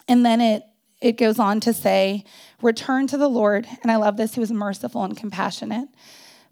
and 0.09 0.27
then 0.27 0.41
it 0.41 0.65
it 1.05 1.19
goes 1.19 1.39
on 1.39 1.61
to 1.61 1.75
say, 1.75 2.25
Return 2.63 3.07
to 3.09 3.19
the 3.19 3.29
Lord. 3.29 3.69
And 3.83 3.93
I 3.93 3.97
love 3.97 4.17
this, 4.17 4.35
who 4.35 4.43
is 4.43 4.51
merciful 4.51 5.05
and 5.05 5.15
compassionate. 5.15 5.91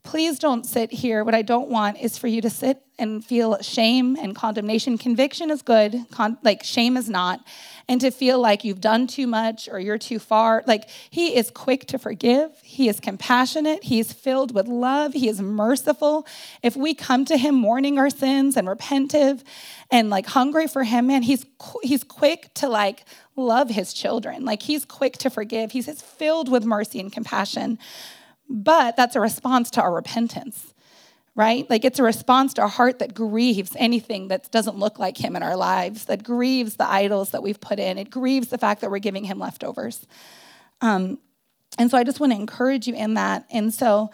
Please 0.02 0.38
don't 0.38 0.66
sit 0.66 0.92
here. 0.92 1.24
What 1.24 1.34
I 1.34 1.42
don't 1.42 1.70
want 1.70 1.98
is 1.98 2.18
for 2.18 2.26
you 2.26 2.42
to 2.42 2.50
sit 2.50 2.82
and 2.98 3.24
feel 3.24 3.60
shame 3.62 4.16
and 4.16 4.34
condemnation. 4.34 4.98
Conviction 4.98 5.50
is 5.50 5.62
good, 5.62 5.96
con- 6.10 6.38
like 6.42 6.64
shame 6.64 6.96
is 6.96 7.08
not. 7.08 7.40
And 7.88 8.00
to 8.00 8.10
feel 8.10 8.40
like 8.40 8.64
you've 8.64 8.80
done 8.80 9.06
too 9.06 9.26
much 9.26 9.68
or 9.70 9.78
you're 9.78 9.98
too 9.98 10.18
far. 10.18 10.62
Like 10.66 10.88
he 11.10 11.36
is 11.36 11.50
quick 11.50 11.86
to 11.86 11.98
forgive, 11.98 12.50
he 12.62 12.88
is 12.88 13.00
compassionate, 13.00 13.84
he 13.84 14.00
is 14.00 14.12
filled 14.12 14.54
with 14.54 14.66
love, 14.66 15.14
he 15.14 15.28
is 15.28 15.40
merciful. 15.40 16.26
If 16.62 16.76
we 16.76 16.94
come 16.94 17.24
to 17.26 17.36
him 17.36 17.54
mourning 17.54 17.98
our 17.98 18.10
sins 18.10 18.56
and 18.56 18.68
repentive 18.68 19.42
and 19.90 20.10
like 20.10 20.26
hungry 20.26 20.66
for 20.66 20.84
him, 20.84 21.06
man, 21.06 21.22
he's 21.22 21.46
he's 21.82 22.04
quick 22.04 22.52
to 22.54 22.68
like 22.68 23.04
love 23.36 23.70
his 23.70 23.92
children. 23.92 24.44
Like 24.44 24.62
he's 24.62 24.84
quick 24.84 25.18
to 25.18 25.30
forgive. 25.30 25.72
He's 25.72 25.88
filled 26.02 26.50
with 26.50 26.64
mercy 26.64 27.00
and 27.00 27.12
compassion. 27.12 27.78
But 28.48 28.96
that's 28.96 29.16
a 29.16 29.20
response 29.20 29.70
to 29.72 29.82
our 29.82 29.92
repentance, 29.94 30.74
right? 31.34 31.68
Like 31.70 31.84
it's 31.84 31.98
a 31.98 32.02
response 32.02 32.54
to 32.54 32.64
a 32.64 32.68
heart 32.68 32.98
that 32.98 33.14
grieves 33.14 33.74
anything 33.78 34.28
that 34.28 34.50
doesn't 34.50 34.78
look 34.78 34.98
like 34.98 35.16
him 35.16 35.36
in 35.36 35.42
our 35.42 35.56
lives, 35.56 36.04
that 36.06 36.22
grieves 36.22 36.76
the 36.76 36.88
idols 36.88 37.30
that 37.30 37.42
we've 37.42 37.60
put 37.60 37.78
in. 37.78 37.98
It 37.98 38.10
grieves 38.10 38.48
the 38.48 38.58
fact 38.58 38.82
that 38.82 38.90
we're 38.90 38.98
giving 38.98 39.24
him 39.24 39.38
leftovers. 39.38 40.06
Um, 40.80 41.18
and 41.78 41.90
so 41.90 41.96
I 41.96 42.04
just 42.04 42.20
want 42.20 42.32
to 42.32 42.38
encourage 42.38 42.86
you 42.86 42.94
in 42.94 43.14
that. 43.14 43.46
And 43.50 43.72
so, 43.72 44.10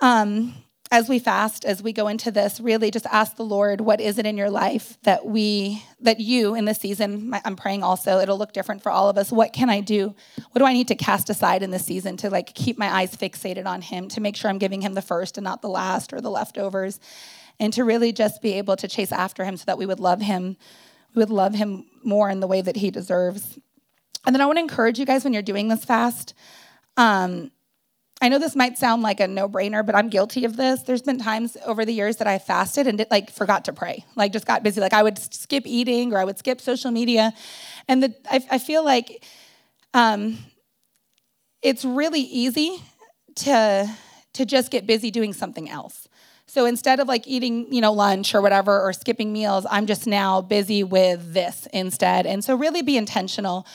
um, 0.00 0.54
as 0.90 1.08
we 1.08 1.18
fast 1.18 1.64
as 1.64 1.82
we 1.82 1.92
go 1.92 2.08
into 2.08 2.30
this 2.30 2.60
really 2.60 2.90
just 2.90 3.06
ask 3.06 3.36
the 3.36 3.44
lord 3.44 3.80
what 3.80 4.00
is 4.00 4.18
it 4.18 4.26
in 4.26 4.36
your 4.36 4.50
life 4.50 4.98
that 5.02 5.26
we 5.26 5.82
that 6.00 6.20
you 6.20 6.54
in 6.54 6.64
this 6.64 6.78
season 6.78 7.32
i'm 7.44 7.56
praying 7.56 7.82
also 7.82 8.18
it'll 8.18 8.38
look 8.38 8.52
different 8.52 8.82
for 8.82 8.90
all 8.90 9.08
of 9.08 9.18
us. 9.18 9.30
What 9.30 9.52
can 9.52 9.70
i 9.70 9.80
do? 9.80 10.14
What 10.50 10.58
do 10.58 10.64
i 10.64 10.72
need 10.72 10.88
to 10.88 10.94
cast 10.94 11.30
aside 11.30 11.62
in 11.62 11.70
this 11.70 11.84
season 11.84 12.16
to 12.18 12.30
like 12.30 12.54
keep 12.54 12.78
my 12.78 12.88
eyes 12.88 13.16
fixated 13.16 13.66
on 13.66 13.82
him 13.82 14.08
to 14.08 14.20
make 14.20 14.36
sure 14.36 14.50
i'm 14.50 14.58
giving 14.58 14.80
him 14.80 14.94
the 14.94 15.02
first 15.02 15.36
and 15.36 15.44
not 15.44 15.62
the 15.62 15.68
last 15.68 16.12
or 16.12 16.20
the 16.20 16.30
leftovers 16.30 17.00
and 17.60 17.72
to 17.72 17.84
really 17.84 18.12
just 18.12 18.40
be 18.40 18.54
able 18.54 18.76
to 18.76 18.88
chase 18.88 19.12
after 19.12 19.44
him 19.44 19.56
so 19.56 19.64
that 19.66 19.78
we 19.78 19.86
would 19.86 20.00
love 20.00 20.20
him 20.20 20.56
we 21.14 21.20
would 21.20 21.30
love 21.30 21.54
him 21.54 21.86
more 22.04 22.30
in 22.30 22.40
the 22.40 22.46
way 22.46 22.60
that 22.60 22.76
he 22.76 22.90
deserves. 22.90 23.58
And 24.24 24.34
then 24.34 24.40
i 24.40 24.46
want 24.46 24.56
to 24.56 24.62
encourage 24.62 24.98
you 24.98 25.06
guys 25.06 25.24
when 25.24 25.32
you're 25.32 25.42
doing 25.42 25.68
this 25.68 25.84
fast 25.84 26.34
Um, 26.96 27.52
I 28.20 28.28
know 28.28 28.38
this 28.38 28.56
might 28.56 28.76
sound 28.76 29.02
like 29.02 29.20
a 29.20 29.28
no-brainer, 29.28 29.86
but 29.86 29.94
I'm 29.94 30.08
guilty 30.08 30.44
of 30.44 30.56
this. 30.56 30.82
There's 30.82 31.02
been 31.02 31.18
times 31.18 31.56
over 31.64 31.84
the 31.84 31.92
years 31.92 32.16
that 32.16 32.26
I 32.26 32.38
fasted 32.38 32.86
and 32.88 33.04
like 33.10 33.30
forgot 33.30 33.64
to 33.66 33.72
pray, 33.72 34.04
like 34.16 34.32
just 34.32 34.46
got 34.46 34.62
busy. 34.62 34.80
Like 34.80 34.92
I 34.92 35.02
would 35.02 35.18
skip 35.18 35.64
eating 35.66 36.12
or 36.12 36.18
I 36.18 36.24
would 36.24 36.38
skip 36.38 36.60
social 36.60 36.90
media, 36.90 37.32
and 37.86 38.02
the, 38.02 38.14
I, 38.28 38.44
I 38.52 38.58
feel 38.58 38.84
like 38.84 39.24
um, 39.94 40.38
it's 41.62 41.84
really 41.84 42.20
easy 42.20 42.82
to 43.36 43.88
to 44.34 44.44
just 44.44 44.70
get 44.70 44.86
busy 44.86 45.10
doing 45.10 45.32
something 45.32 45.68
else. 45.68 46.08
So 46.46 46.64
instead 46.64 46.98
of 46.98 47.08
like 47.08 47.26
eating, 47.26 47.72
you 47.72 47.80
know, 47.80 47.92
lunch 47.92 48.34
or 48.34 48.40
whatever 48.40 48.80
or 48.80 48.92
skipping 48.92 49.32
meals, 49.32 49.66
I'm 49.70 49.86
just 49.86 50.06
now 50.06 50.40
busy 50.40 50.82
with 50.82 51.34
this 51.34 51.68
instead. 51.72 52.26
And 52.26 52.42
so 52.42 52.54
really 52.54 52.80
be 52.80 52.96
intentional. 52.96 53.66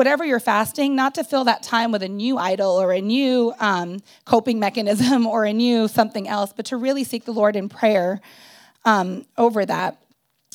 Whatever 0.00 0.24
you're 0.24 0.40
fasting, 0.40 0.96
not 0.96 1.14
to 1.16 1.24
fill 1.24 1.44
that 1.44 1.62
time 1.62 1.92
with 1.92 2.02
a 2.02 2.08
new 2.08 2.38
idol 2.38 2.80
or 2.80 2.90
a 2.90 3.02
new 3.02 3.52
um, 3.60 4.00
coping 4.24 4.58
mechanism 4.58 5.26
or 5.26 5.44
a 5.44 5.52
new 5.52 5.88
something 5.88 6.26
else, 6.26 6.54
but 6.56 6.64
to 6.64 6.78
really 6.78 7.04
seek 7.04 7.26
the 7.26 7.34
Lord 7.34 7.54
in 7.54 7.68
prayer 7.68 8.22
um, 8.86 9.26
over 9.36 9.66
that. 9.66 10.02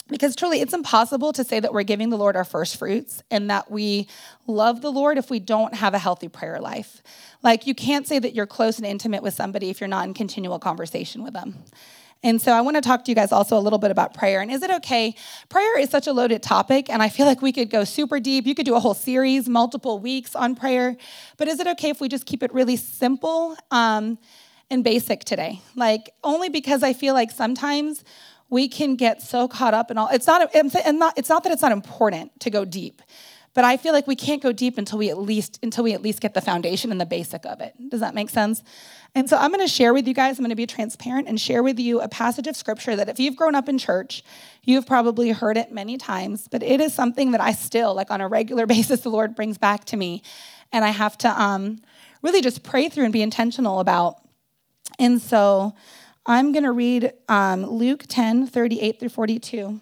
Because 0.07 0.35
truly, 0.35 0.61
it's 0.61 0.73
impossible 0.73 1.31
to 1.33 1.43
say 1.43 1.59
that 1.59 1.73
we're 1.73 1.83
giving 1.83 2.09
the 2.09 2.17
Lord 2.17 2.35
our 2.35 2.43
first 2.43 2.77
fruits 2.77 3.21
and 3.29 3.51
that 3.51 3.69
we 3.69 4.07
love 4.47 4.81
the 4.81 4.91
Lord 4.91 5.19
if 5.19 5.29
we 5.29 5.39
don't 5.39 5.75
have 5.75 5.93
a 5.93 5.99
healthy 5.99 6.27
prayer 6.27 6.59
life. 6.59 7.03
Like, 7.43 7.67
you 7.67 7.75
can't 7.75 8.07
say 8.07 8.17
that 8.17 8.33
you're 8.33 8.47
close 8.47 8.79
and 8.79 8.87
intimate 8.87 9.21
with 9.21 9.35
somebody 9.35 9.69
if 9.69 9.79
you're 9.79 9.87
not 9.87 10.07
in 10.07 10.15
continual 10.15 10.57
conversation 10.57 11.21
with 11.21 11.33
them. 11.33 11.65
And 12.25 12.41
so, 12.41 12.53
I 12.53 12.61
want 12.61 12.75
to 12.75 12.81
talk 12.81 13.05
to 13.05 13.11
you 13.11 13.15
guys 13.15 13.31
also 13.31 13.55
a 13.55 13.61
little 13.61 13.77
bit 13.77 13.91
about 13.91 14.15
prayer. 14.15 14.41
And 14.41 14.51
is 14.51 14.63
it 14.63 14.71
okay? 14.71 15.13
Prayer 15.47 15.77
is 15.77 15.91
such 15.91 16.07
a 16.07 16.11
loaded 16.11 16.41
topic, 16.41 16.89
and 16.89 17.03
I 17.03 17.07
feel 17.07 17.27
like 17.27 17.43
we 17.43 17.51
could 17.51 17.69
go 17.69 17.83
super 17.83 18.19
deep. 18.19 18.47
You 18.47 18.55
could 18.55 18.65
do 18.65 18.73
a 18.73 18.79
whole 18.79 18.95
series, 18.95 19.47
multiple 19.47 19.99
weeks 19.99 20.35
on 20.35 20.55
prayer. 20.55 20.97
But 21.37 21.47
is 21.47 21.59
it 21.59 21.67
okay 21.67 21.91
if 21.91 22.01
we 22.01 22.09
just 22.09 22.25
keep 22.25 22.41
it 22.41 22.51
really 22.51 22.77
simple 22.77 23.55
um, 23.69 24.17
and 24.71 24.83
basic 24.83 25.23
today? 25.23 25.61
Like, 25.75 26.15
only 26.23 26.49
because 26.49 26.81
I 26.81 26.93
feel 26.93 27.13
like 27.13 27.29
sometimes 27.29 28.03
we 28.49 28.69
can 28.69 28.95
get 28.95 29.21
so 29.21 29.47
caught 29.47 29.75
up 29.75 29.91
in 29.91 29.97
all 29.99 30.07
it's 30.09 30.27
not 30.27 30.49
and 30.53 30.99
not 30.99 31.13
it's 31.17 31.29
not 31.29 31.43
that 31.43 31.51
it's 31.51 31.61
not 31.61 31.71
important 31.71 32.39
to 32.39 32.49
go 32.49 32.63
deep 32.63 33.01
but 33.55 33.65
i 33.65 33.75
feel 33.75 33.91
like 33.91 34.05
we 34.05 34.15
can't 34.15 34.43
go 34.43 34.51
deep 34.51 34.77
until 34.77 34.99
we 34.99 35.09
at 35.09 35.17
least 35.17 35.57
until 35.63 35.83
we 35.83 35.93
at 35.93 36.01
least 36.03 36.21
get 36.21 36.35
the 36.35 36.41
foundation 36.41 36.91
and 36.91 37.01
the 37.01 37.05
basic 37.05 37.43
of 37.45 37.59
it 37.59 37.73
does 37.89 37.99
that 37.99 38.13
make 38.13 38.29
sense 38.29 38.61
and 39.15 39.27
so 39.27 39.37
i'm 39.37 39.51
going 39.51 39.65
to 39.65 39.67
share 39.67 39.93
with 39.93 40.07
you 40.07 40.13
guys 40.13 40.37
i'm 40.37 40.43
going 40.43 40.49
to 40.49 40.55
be 40.55 40.67
transparent 40.67 41.27
and 41.27 41.41
share 41.41 41.63
with 41.63 41.79
you 41.79 41.99
a 41.99 42.07
passage 42.07 42.45
of 42.45 42.55
scripture 42.55 42.95
that 42.95 43.09
if 43.09 43.19
you've 43.19 43.35
grown 43.35 43.55
up 43.55 43.67
in 43.67 43.79
church 43.79 44.23
you've 44.63 44.85
probably 44.85 45.31
heard 45.31 45.57
it 45.57 45.71
many 45.71 45.97
times 45.97 46.47
but 46.47 46.61
it 46.61 46.79
is 46.79 46.93
something 46.93 47.31
that 47.31 47.41
i 47.41 47.51
still 47.51 47.95
like 47.95 48.11
on 48.11 48.21
a 48.21 48.27
regular 48.27 48.65
basis 48.75 49.01
the 49.01 49.09
lord 49.09 49.35
brings 49.35 49.57
back 49.57 49.83
to 49.85 49.97
me 49.97 50.21
and 50.71 50.85
i 50.85 50.89
have 50.89 51.17
to 51.17 51.41
um, 51.41 51.79
really 52.21 52.41
just 52.41 52.61
pray 52.61 52.87
through 52.89 53.05
and 53.05 53.13
be 53.13 53.23
intentional 53.23 53.79
about 53.79 54.21
and 54.99 55.21
so 55.21 55.73
I'm 56.25 56.51
going 56.51 56.63
to 56.63 56.71
read 56.71 57.13
um, 57.29 57.65
Luke 57.65 58.05
10 58.07 58.47
38 58.47 58.99
through 58.99 59.09
42. 59.09 59.79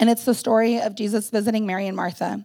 And 0.00 0.10
it's 0.10 0.24
the 0.24 0.34
story 0.34 0.80
of 0.80 0.96
Jesus 0.96 1.30
visiting 1.30 1.66
Mary 1.66 1.86
and 1.86 1.96
Martha. 1.96 2.44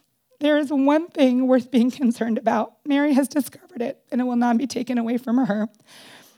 There 0.41 0.57
is 0.57 0.71
one 0.71 1.07
thing 1.07 1.47
worth 1.47 1.69
being 1.69 1.91
concerned 1.91 2.39
about. 2.39 2.73
Mary 2.83 3.13
has 3.13 3.27
discovered 3.27 3.81
it, 3.81 4.03
and 4.11 4.19
it 4.19 4.23
will 4.23 4.35
not 4.35 4.57
be 4.57 4.65
taken 4.65 4.97
away 4.97 5.17
from 5.17 5.37
her. 5.37 5.69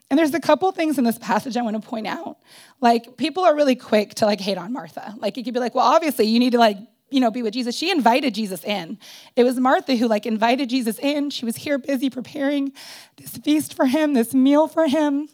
And 0.10 0.20
there's 0.20 0.34
a 0.34 0.42
couple 0.42 0.70
things 0.74 0.98
in 0.98 1.06
this 1.06 1.18
passage 1.18 1.56
I 1.56 1.62
want 1.62 1.82
to 1.82 1.88
point 1.88 2.06
out. 2.06 2.38
Like, 2.82 3.16
people 3.16 3.44
are 3.44 3.56
really 3.56 3.76
quick 3.76 4.14
to 4.16 4.26
like 4.26 4.42
hate 4.42 4.58
on 4.58 4.74
Martha. 4.74 5.16
Like, 5.18 5.38
you 5.38 5.44
could 5.44 5.54
be 5.54 5.62
like, 5.62 5.74
well, 5.74 5.86
obviously, 5.86 6.26
you 6.26 6.38
need 6.38 6.52
to 6.52 6.60
like 6.60 6.78
you 7.10 7.20
know, 7.20 7.30
be 7.30 7.44
with 7.44 7.54
Jesus. 7.54 7.76
She 7.76 7.92
invited 7.92 8.34
Jesus 8.34 8.64
in. 8.64 8.98
It 9.36 9.44
was 9.44 9.60
Martha 9.60 9.96
who 9.96 10.08
like 10.08 10.26
invited 10.26 10.70
Jesus 10.70 10.98
in. 10.98 11.30
She 11.30 11.46
was 11.46 11.58
here 11.58 11.78
busy 11.78 12.10
preparing 12.10 12.74
this 13.18 13.38
feast 13.38 13.76
for 13.76 13.86
him, 13.86 14.16
this 14.16 14.34
meal 14.34 14.68
for 14.68 14.88
him 14.88 15.30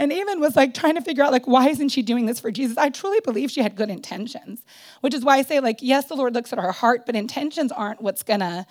and 0.00 0.12
even 0.12 0.40
was 0.40 0.56
like 0.56 0.74
trying 0.74 0.94
to 0.96 1.02
figure 1.02 1.22
out 1.22 1.30
like 1.30 1.46
why 1.46 1.68
isn't 1.68 1.90
she 1.90 2.02
doing 2.02 2.26
this 2.26 2.40
for 2.40 2.50
jesus? 2.50 2.76
I 2.78 2.88
truly 2.88 3.20
believe 3.20 3.50
she 3.50 3.62
had 3.62 3.76
good 3.76 3.90
intentions 3.90 4.64
which 5.02 5.14
is 5.14 5.24
why 5.24 5.36
i 5.36 5.42
say 5.42 5.60
like 5.60 5.78
yes 5.82 6.06
the 6.06 6.16
lord 6.16 6.34
looks 6.34 6.52
at 6.52 6.58
our 6.58 6.72
heart 6.72 7.06
but 7.06 7.14
intentions 7.14 7.70
aren't 7.70 8.00
what's 8.00 8.22
gonna 8.24 8.66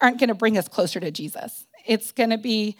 aren't 0.00 0.18
gonna 0.18 0.34
bring 0.34 0.56
us 0.56 0.68
closer 0.68 1.00
to 1.00 1.10
jesus. 1.10 1.66
It's 1.86 2.12
gonna 2.12 2.38
be 2.38 2.76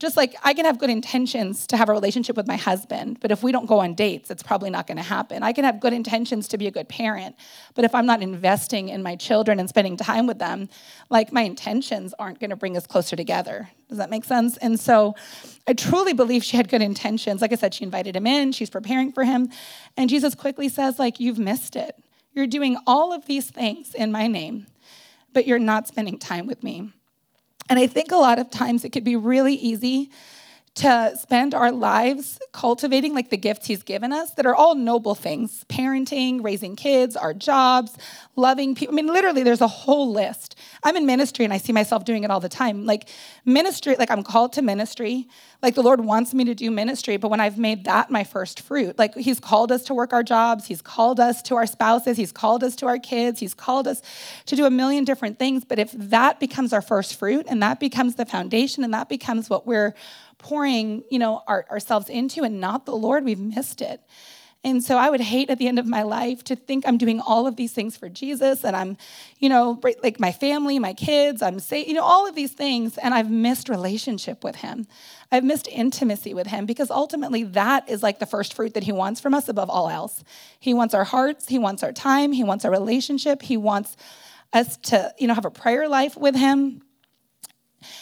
just 0.00 0.16
like 0.16 0.34
I 0.42 0.54
can 0.54 0.64
have 0.64 0.78
good 0.78 0.90
intentions 0.90 1.66
to 1.68 1.76
have 1.76 1.88
a 1.88 1.92
relationship 1.92 2.36
with 2.36 2.48
my 2.48 2.56
husband, 2.56 3.18
but 3.20 3.30
if 3.30 3.42
we 3.44 3.52
don't 3.52 3.66
go 3.66 3.78
on 3.78 3.94
dates, 3.94 4.28
it's 4.30 4.42
probably 4.42 4.68
not 4.68 4.88
going 4.88 4.96
to 4.96 5.04
happen. 5.04 5.42
I 5.42 5.52
can 5.52 5.64
have 5.64 5.78
good 5.78 5.92
intentions 5.92 6.48
to 6.48 6.58
be 6.58 6.66
a 6.66 6.70
good 6.72 6.88
parent, 6.88 7.36
but 7.74 7.84
if 7.84 7.94
I'm 7.94 8.04
not 8.04 8.20
investing 8.20 8.88
in 8.88 9.02
my 9.02 9.14
children 9.14 9.60
and 9.60 9.68
spending 9.68 9.96
time 9.96 10.26
with 10.26 10.40
them, 10.40 10.68
like 11.10 11.32
my 11.32 11.42
intentions 11.42 12.12
aren't 12.18 12.40
going 12.40 12.50
to 12.50 12.56
bring 12.56 12.76
us 12.76 12.86
closer 12.86 13.14
together. 13.14 13.70
Does 13.88 13.98
that 13.98 14.10
make 14.10 14.24
sense? 14.24 14.56
And 14.56 14.80
so 14.80 15.14
I 15.68 15.74
truly 15.74 16.12
believe 16.12 16.42
she 16.42 16.56
had 16.56 16.68
good 16.68 16.82
intentions. 16.82 17.40
Like 17.40 17.52
I 17.52 17.56
said, 17.56 17.72
she 17.72 17.84
invited 17.84 18.16
him 18.16 18.26
in, 18.26 18.50
she's 18.50 18.70
preparing 18.70 19.12
for 19.12 19.22
him, 19.22 19.50
and 19.96 20.10
Jesus 20.10 20.34
quickly 20.34 20.68
says 20.68 20.98
like 20.98 21.20
you've 21.20 21.38
missed 21.38 21.76
it. 21.76 21.94
You're 22.32 22.48
doing 22.48 22.76
all 22.84 23.12
of 23.12 23.26
these 23.26 23.48
things 23.48 23.94
in 23.94 24.10
my 24.10 24.26
name, 24.26 24.66
but 25.32 25.46
you're 25.46 25.60
not 25.60 25.86
spending 25.86 26.18
time 26.18 26.48
with 26.48 26.64
me. 26.64 26.92
And 27.68 27.78
I 27.78 27.86
think 27.86 28.12
a 28.12 28.16
lot 28.16 28.38
of 28.38 28.50
times 28.50 28.84
it 28.84 28.90
could 28.90 29.04
be 29.04 29.16
really 29.16 29.54
easy 29.54 30.10
to 30.74 31.16
spend 31.20 31.54
our 31.54 31.70
lives 31.70 32.38
cultivating 32.52 33.14
like 33.14 33.30
the 33.30 33.36
gifts 33.36 33.66
he's 33.66 33.82
given 33.84 34.12
us 34.12 34.32
that 34.32 34.44
are 34.44 34.54
all 34.54 34.74
noble 34.74 35.14
things 35.14 35.64
parenting 35.68 36.42
raising 36.42 36.74
kids 36.74 37.16
our 37.16 37.32
jobs 37.32 37.96
loving 38.34 38.74
people 38.74 38.92
i 38.92 38.96
mean 38.96 39.06
literally 39.06 39.44
there's 39.44 39.60
a 39.60 39.68
whole 39.68 40.10
list. 40.10 40.56
I'm 40.82 40.96
in 40.96 41.06
ministry 41.06 41.44
and 41.44 41.54
i 41.54 41.58
see 41.58 41.72
myself 41.72 42.04
doing 42.04 42.24
it 42.24 42.30
all 42.30 42.40
the 42.40 42.48
time. 42.48 42.86
Like 42.86 43.08
ministry 43.44 43.94
like 43.96 44.10
i'm 44.10 44.22
called 44.22 44.52
to 44.54 44.62
ministry. 44.62 45.28
Like 45.62 45.76
the 45.76 45.82
lord 45.82 46.00
wants 46.00 46.34
me 46.34 46.44
to 46.44 46.54
do 46.54 46.70
ministry 46.70 47.16
but 47.16 47.28
when 47.28 47.40
i've 47.40 47.58
made 47.58 47.84
that 47.84 48.10
my 48.10 48.24
first 48.24 48.60
fruit 48.60 48.98
like 48.98 49.14
he's 49.14 49.40
called 49.40 49.70
us 49.70 49.84
to 49.84 49.94
work 49.94 50.12
our 50.12 50.22
jobs 50.22 50.66
he's 50.66 50.82
called 50.82 51.20
us 51.20 51.40
to 51.42 51.54
our 51.54 51.66
spouses 51.66 52.16
he's 52.16 52.32
called 52.32 52.64
us 52.64 52.74
to 52.76 52.86
our 52.86 52.98
kids 52.98 53.40
he's 53.40 53.54
called 53.54 53.86
us 53.86 54.02
to 54.46 54.56
do 54.56 54.66
a 54.66 54.70
million 54.70 55.04
different 55.04 55.38
things. 55.38 55.64
But 55.64 55.78
if 55.78 55.92
that 55.92 56.40
becomes 56.40 56.72
our 56.72 56.82
first 56.82 57.16
fruit 57.16 57.46
and 57.48 57.62
that 57.62 57.80
becomes 57.80 58.16
the 58.16 58.26
foundation 58.26 58.84
and 58.84 58.92
that 58.92 59.08
becomes 59.08 59.48
what 59.48 59.66
we're 59.66 59.94
pouring, 60.44 61.02
you 61.10 61.18
know, 61.18 61.42
our, 61.48 61.64
ourselves 61.70 62.10
into 62.10 62.44
and 62.44 62.60
not 62.60 62.84
the 62.84 62.94
Lord, 62.94 63.24
we've 63.24 63.40
missed 63.40 63.80
it. 63.80 64.02
And 64.62 64.84
so 64.84 64.98
I 64.98 65.08
would 65.08 65.22
hate 65.22 65.48
at 65.48 65.56
the 65.56 65.68
end 65.68 65.78
of 65.78 65.86
my 65.86 66.02
life 66.02 66.44
to 66.44 66.56
think 66.56 66.84
I'm 66.86 66.98
doing 66.98 67.18
all 67.18 67.46
of 67.46 67.56
these 67.56 67.72
things 67.72 67.96
for 67.96 68.10
Jesus 68.10 68.62
and 68.62 68.76
I'm, 68.76 68.98
you 69.38 69.48
know, 69.48 69.80
like 70.02 70.20
my 70.20 70.32
family, 70.32 70.78
my 70.78 70.92
kids, 70.92 71.40
I'm 71.40 71.60
saying, 71.60 71.88
you 71.88 71.94
know, 71.94 72.02
all 72.02 72.28
of 72.28 72.34
these 72.34 72.52
things, 72.52 72.98
and 72.98 73.14
I've 73.14 73.30
missed 73.30 73.70
relationship 73.70 74.44
with 74.44 74.56
Him. 74.56 74.86
I've 75.32 75.44
missed 75.44 75.66
intimacy 75.68 76.34
with 76.34 76.48
Him 76.48 76.66
because 76.66 76.90
ultimately 76.90 77.44
that 77.44 77.88
is 77.88 78.02
like 78.02 78.18
the 78.18 78.26
first 78.26 78.52
fruit 78.52 78.74
that 78.74 78.84
He 78.84 78.92
wants 78.92 79.22
from 79.22 79.32
us 79.32 79.48
above 79.48 79.70
all 79.70 79.88
else. 79.88 80.24
He 80.60 80.74
wants 80.74 80.92
our 80.92 81.04
hearts, 81.04 81.48
He 81.48 81.58
wants 81.58 81.82
our 81.82 81.92
time, 81.92 82.32
He 82.32 82.44
wants 82.44 82.66
our 82.66 82.70
relationship, 82.70 83.40
He 83.40 83.56
wants 83.56 83.96
us 84.52 84.76
to, 84.76 85.14
you 85.18 85.26
know, 85.26 85.34
have 85.34 85.46
a 85.46 85.50
prayer 85.50 85.88
life 85.88 86.18
with 86.18 86.36
Him. 86.36 86.82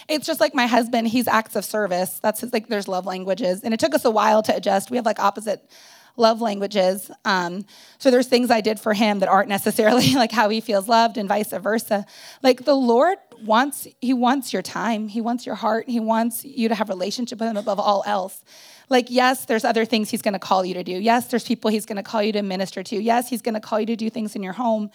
It's 0.09 0.27
just 0.27 0.41
like 0.41 0.55
my 0.55 0.67
husband, 0.67 1.09
he's 1.09 1.29
acts 1.29 1.57
of 1.57 1.65
service. 1.65 2.19
That's 2.21 2.41
his, 2.41 2.53
like, 2.53 2.69
there's 2.69 2.89
love 2.89 3.07
languages. 3.07 3.63
And 3.63 3.73
it 3.73 3.81
took 3.81 3.95
us 3.95 4.05
a 4.05 4.11
while 4.11 4.43
to 4.43 4.57
adjust. 4.57 4.91
We 4.91 4.97
have 4.97 5.07
like 5.07 5.19
opposite 5.19 5.69
love 6.17 6.41
languages. 6.41 7.11
Um, 7.25 7.65
so 7.99 8.11
there's 8.11 8.27
things 8.27 8.51
I 8.51 8.61
did 8.61 8.79
for 8.79 8.93
him 8.93 9.21
that 9.21 9.29
aren't 9.29 9.49
necessarily 9.49 10.15
like 10.15 10.33
how 10.33 10.49
he 10.49 10.61
feels 10.61 10.89
loved 10.89 11.17
and 11.17 11.29
vice 11.29 11.51
versa. 11.53 12.07
Like 12.43 12.65
the 12.65 12.75
Lord 12.75 13.19
wants, 13.45 13.87
he 14.01 14.13
wants 14.13 14.53
your 14.53 14.63
time. 14.63 15.09
He 15.09 15.21
wants 15.21 15.47
your 15.47 15.55
heart. 15.55 15.89
He 15.89 16.01
wants 16.01 16.45
you 16.45 16.69
to 16.69 16.75
have 16.75 16.89
relationship 16.89 17.41
with 17.41 17.49
him 17.49 17.57
above 17.57 17.79
all 17.79 18.03
else. 18.07 18.43
Like, 18.89 19.07
yes, 19.09 19.47
there's 19.47 19.65
other 19.65 19.85
things 19.85 20.11
he's 20.11 20.23
going 20.23 20.35
to 20.35 20.39
call 20.39 20.65
you 20.65 20.75
to 20.75 20.85
do. 20.85 20.93
Yes, 20.93 21.29
there's 21.29 21.45
people 21.45 21.71
he's 21.71 21.87
going 21.87 21.97
to 21.97 22.03
call 22.03 22.23
you 22.23 22.33
to 22.33 22.43
minister 22.43 22.83
to. 22.83 23.01
Yes, 23.01 23.29
he's 23.29 23.41
going 23.41 23.55
to 23.55 23.61
call 23.61 23.81
you 23.81 23.87
to 23.87 23.97
do 23.97 24.11
things 24.11 24.37
in 24.37 24.43
your 24.43 24.53
home. 24.53 24.91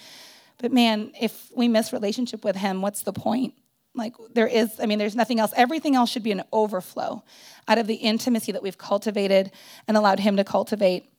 But 0.60 0.72
man, 0.72 1.12
if 1.20 1.52
we 1.56 1.68
miss 1.68 1.94
relationship 1.94 2.44
with 2.44 2.56
him, 2.56 2.82
what's 2.82 3.02
the 3.02 3.14
point? 3.14 3.56
Like 3.98 4.14
there 4.34 4.48
is, 4.48 4.80
I 4.80 4.86
mean, 4.86 5.00
there's 5.00 5.16
nothing 5.16 5.40
else. 5.40 5.52
Everything 5.56 5.96
else 5.96 6.10
should 6.10 6.24
be 6.24 6.32
an 6.32 6.44
overflow 6.54 7.24
out 7.68 7.78
of 7.78 7.88
the 7.88 7.96
intimacy 7.96 8.52
that 8.52 8.64
we've 8.64 8.78
cultivated 8.78 9.52
and 9.88 9.98
allowed 9.98 10.20
Him 10.20 10.38
to 10.38 10.44
cultivate 10.44 11.10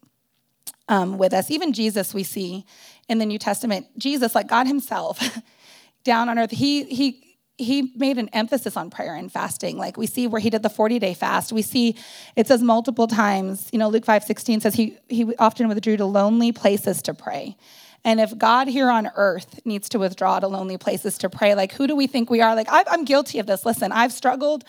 um, 0.89 1.19
with 1.19 1.35
us. 1.35 1.51
Even 1.51 1.73
Jesus, 1.73 2.15
we 2.15 2.23
see 2.23 2.65
in 3.09 3.19
the 3.19 3.27
New 3.27 3.39
Testament, 3.39 3.87
Jesus, 3.99 4.35
like 4.35 4.49
God 4.49 4.67
Himself, 4.67 5.39
down 6.05 6.29
on 6.29 6.39
earth, 6.39 6.53
He 6.53 6.85
He 6.85 7.25
he 7.59 7.93
made 7.97 8.19
an 8.19 8.29
emphasis 8.33 8.77
on 8.77 8.89
prayer 8.89 9.17
and 9.17 9.31
fasting. 9.31 9.77
Like 9.77 9.97
we 9.97 10.07
see 10.07 10.29
where 10.29 10.41
he 10.41 10.49
did 10.49 10.63
the 10.63 10.71
40 10.71 11.01
day 11.01 11.13
fast. 11.13 11.53
We 11.53 11.63
see 11.63 11.97
it 12.37 12.47
says 12.47 12.63
multiple 12.63 13.09
times, 13.09 13.69
you 13.73 13.81
know, 13.81 13.89
Luke 13.89 14.05
5 14.05 14.23
16 14.23 14.61
says 14.61 14.75
he, 14.75 14.97
he 15.09 15.35
often 15.37 15.67
withdrew 15.67 15.97
to 15.97 16.05
lonely 16.05 16.53
places 16.53 17.03
to 17.03 17.15
pray. 17.15 17.57
And 18.05 18.21
if 18.21 18.37
God 18.39 18.69
here 18.69 18.91
on 18.91 19.11
earth 19.17 19.61
needs 19.65 19.89
to 19.91 19.99
withdraw 19.99 20.41
to 20.41 20.49
lonely 20.49 20.79
places 20.79 21.19
to 21.19 21.31
pray, 21.31 21.55
like 21.55 21.73
who 21.73 21.87
do 21.87 21.97
we 21.97 22.07
think 22.07 22.31
we 22.31 22.41
are? 22.41 22.55
Like 22.55 22.69
I'm 22.71 23.05
guilty 23.05 23.39
of 23.39 23.47
this. 23.47 23.67
Listen, 23.67 23.93
I've 23.93 24.13
struggled 24.13 24.65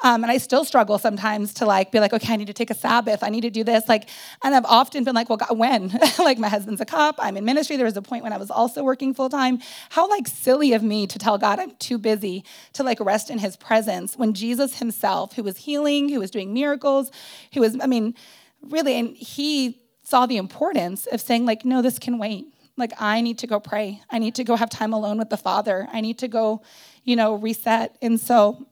um, 0.00 0.22
and 0.22 0.30
I 0.30 0.38
still 0.38 0.64
struggle 0.64 0.98
sometimes 0.98 1.54
to 1.54 1.66
like 1.66 1.92
be 1.92 2.00
like, 2.00 2.12
okay, 2.12 2.32
I 2.32 2.36
need 2.36 2.48
to 2.48 2.52
take 2.52 2.70
a 2.70 2.74
Sabbath. 2.74 3.22
I 3.22 3.28
need 3.28 3.42
to 3.42 3.50
do 3.50 3.64
this. 3.64 3.88
Like, 3.88 4.08
and 4.42 4.54
I've 4.54 4.64
often 4.64 5.04
been 5.04 5.14
like, 5.14 5.28
well, 5.28 5.38
God, 5.38 5.56
when? 5.56 5.88
like 6.18 6.38
my 6.38 6.48
husband's 6.48 6.80
a 6.80 6.84
cop. 6.84 7.16
I'm 7.18 7.36
in 7.36 7.44
ministry. 7.44 7.76
There 7.76 7.86
was 7.86 7.96
a 7.96 8.02
point 8.02 8.22
when 8.22 8.32
I 8.32 8.36
was 8.36 8.50
also 8.50 8.82
working 8.82 9.14
full 9.14 9.28
time. 9.28 9.60
How 9.90 10.08
like 10.08 10.26
silly 10.26 10.72
of 10.72 10.82
me 10.82 11.06
to 11.06 11.18
tell 11.18 11.38
God 11.38 11.58
I'm 11.58 11.74
too 11.76 11.98
busy 11.98 12.44
to 12.74 12.82
like 12.82 13.00
rest 13.00 13.30
in 13.30 13.38
his 13.38 13.56
presence 13.56 14.16
when 14.16 14.34
Jesus 14.34 14.78
himself, 14.78 15.34
who 15.34 15.42
was 15.42 15.58
healing, 15.58 16.08
who 16.08 16.20
was 16.20 16.30
doing 16.30 16.52
miracles, 16.52 17.10
who 17.52 17.60
was, 17.60 17.78
I 17.80 17.86
mean, 17.86 18.14
really, 18.62 18.98
and 18.98 19.16
he 19.16 19.80
saw 20.02 20.26
the 20.26 20.36
importance 20.36 21.06
of 21.06 21.20
saying 21.20 21.46
like, 21.46 21.64
no, 21.64 21.80
this 21.80 21.98
can 21.98 22.18
wait. 22.18 22.53
Like 22.76 22.92
I 22.98 23.20
need 23.20 23.38
to 23.38 23.46
go 23.46 23.60
pray. 23.60 24.00
I 24.10 24.18
need 24.18 24.34
to 24.36 24.44
go 24.44 24.56
have 24.56 24.70
time 24.70 24.92
alone 24.92 25.18
with 25.18 25.30
the 25.30 25.36
Father. 25.36 25.88
I 25.92 26.00
need 26.00 26.18
to 26.18 26.28
go, 26.28 26.62
you 27.04 27.16
know, 27.16 27.34
reset. 27.34 27.96
And 28.02 28.18
so 28.18 28.66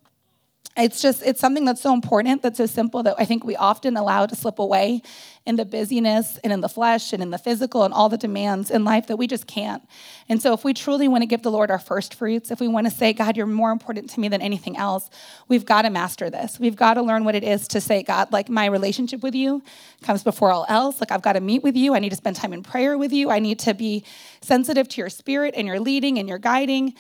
it's 0.77 1.03
just 1.03 1.23
it's 1.23 1.41
something 1.41 1.65
that's 1.65 1.81
so 1.81 1.93
important 1.93 2.43
that's 2.43 2.59
so 2.59 2.67
simple 2.67 3.03
that 3.03 3.15
i 3.19 3.25
think 3.25 3.45
we 3.45 3.57
often 3.57 3.97
allow 3.97 4.25
to 4.25 4.35
slip 4.35 4.59
away 4.59 5.03
in 5.45 5.57
the 5.57 5.65
busyness 5.65 6.39
and 6.45 6.53
in 6.53 6.61
the 6.61 6.69
flesh 6.69 7.13
and 7.13 7.23
in 7.23 7.31
the 7.31 7.39
physical 7.39 7.83
and 7.83 7.93
all 7.93 8.09
the 8.09 8.17
demands 8.17 8.71
in 8.71 8.85
life 8.85 9.09
that 9.09 9.17
we 9.17 9.27
just 9.27 9.47
can't. 9.47 9.83
And 10.29 10.41
so 10.41 10.53
if 10.53 10.63
we 10.63 10.73
truly 10.73 11.09
want 11.09 11.23
to 11.23 11.27
give 11.27 11.43
the 11.43 11.51
lord 11.51 11.71
our 11.71 11.81
first 11.81 12.15
fruits 12.15 12.51
if 12.51 12.61
we 12.61 12.69
want 12.69 12.87
to 12.87 12.93
say 12.93 13.13
god 13.13 13.37
you're 13.37 13.47
more 13.47 13.73
important 13.73 14.11
to 14.11 14.21
me 14.21 14.29
than 14.29 14.41
anything 14.41 14.77
else 14.77 15.11
we've 15.49 15.67
got 15.67 15.83
to 15.83 15.91
master 15.91 16.31
this. 16.31 16.61
We've 16.61 16.77
got 16.77 16.95
to 16.95 17.03
learn 17.03 17.25
what 17.25 17.35
it 17.35 17.45
is 17.45 17.67
to 17.69 17.81
say 17.81 18.03
god 18.03 18.33
like 18.33 18.49
my 18.49 18.67
relationship 18.67 19.23
with 19.23 19.35
you 19.35 19.63
comes 20.03 20.23
before 20.23 20.53
all 20.53 20.67
else. 20.69 21.01
Like 21.01 21.11
i've 21.11 21.23
got 21.23 21.33
to 21.33 21.41
meet 21.41 21.63
with 21.63 21.77
you. 21.77 21.95
I 21.95 21.99
need 21.99 22.11
to 22.11 22.17
spend 22.17 22.37
time 22.37 22.53
in 22.53 22.63
prayer 22.63 22.97
with 22.97 23.13
you. 23.13 23.31
I 23.31 23.41
need 23.41 23.59
to 23.61 23.75
be 23.75 24.05
sensitive 24.41 24.89
to 24.91 25.01
your 25.01 25.11
spirit 25.11 25.55
and 25.57 25.67
your 25.67 25.81
leading 25.81 26.19
and 26.19 26.29
your 26.29 26.39
guiding 26.39 26.95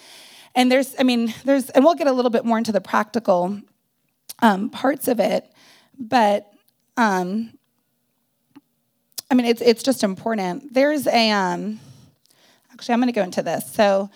and 0.54 0.70
there's, 0.70 0.94
I 0.98 1.02
mean, 1.02 1.34
there's, 1.44 1.70
and 1.70 1.84
we'll 1.84 1.94
get 1.94 2.06
a 2.06 2.12
little 2.12 2.30
bit 2.30 2.44
more 2.44 2.58
into 2.58 2.72
the 2.72 2.80
practical 2.80 3.60
um, 4.40 4.70
parts 4.70 5.08
of 5.08 5.20
it, 5.20 5.50
but 5.98 6.52
um, 6.96 7.52
I 9.30 9.34
mean, 9.34 9.46
it's 9.46 9.62
it's 9.62 9.82
just 9.82 10.04
important. 10.04 10.74
There's 10.74 11.06
a, 11.06 11.30
um, 11.30 11.80
actually, 12.70 12.92
I'm 12.92 13.00
going 13.00 13.12
to 13.12 13.18
go 13.18 13.22
into 13.22 13.42
this. 13.42 13.72
So, 13.72 14.10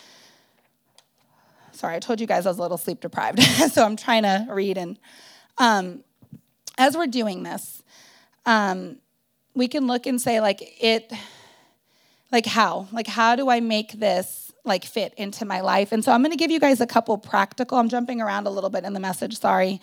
sorry, 1.72 1.96
I 1.96 2.01
told 2.01 2.20
you 2.20 2.27
guys 2.27 2.44
I 2.44 2.51
was 2.51 2.59
a 2.59 2.62
little 2.62 2.77
sleep 2.77 3.01
deprived, 3.01 3.42
so 3.72 3.83
I'm 3.83 3.96
trying 3.96 4.25
to 4.25 4.46
read. 4.51 4.77
And 4.77 4.99
um, 5.57 6.05
as 6.77 6.99
we're 6.99 7.07
doing 7.07 7.44
this, 7.44 7.83
um, 8.44 8.99
we 9.55 9.68
can 9.68 9.87
look 9.87 10.05
and 10.05 10.20
say, 10.20 10.40
like, 10.42 10.61
it, 10.83 11.11
like, 12.31 12.44
how, 12.44 12.88
like, 12.92 13.07
how 13.07 13.37
do 13.37 13.49
I 13.49 13.61
make 13.61 13.92
this 13.92 14.45
like 14.66 14.85
fit 14.85 15.14
into 15.16 15.44
my 15.44 15.61
life. 15.61 15.92
And 15.92 16.05
so 16.05 16.12
I'm 16.12 16.22
going 16.22 16.33
to 16.33 16.37
give 16.37 16.50
you 16.50 16.61
guys 16.61 16.81
a 16.81 16.87
couple 16.87 17.16
practical. 17.18 17.79
I'm 17.79 17.88
jumping 17.88 18.20
around 18.20 18.46
a 18.46 18.50
little 18.50 18.70
bit 18.70 18.85
in 18.85 18.92
the 18.92 19.00
message, 19.00 19.38
sorry. 19.38 19.81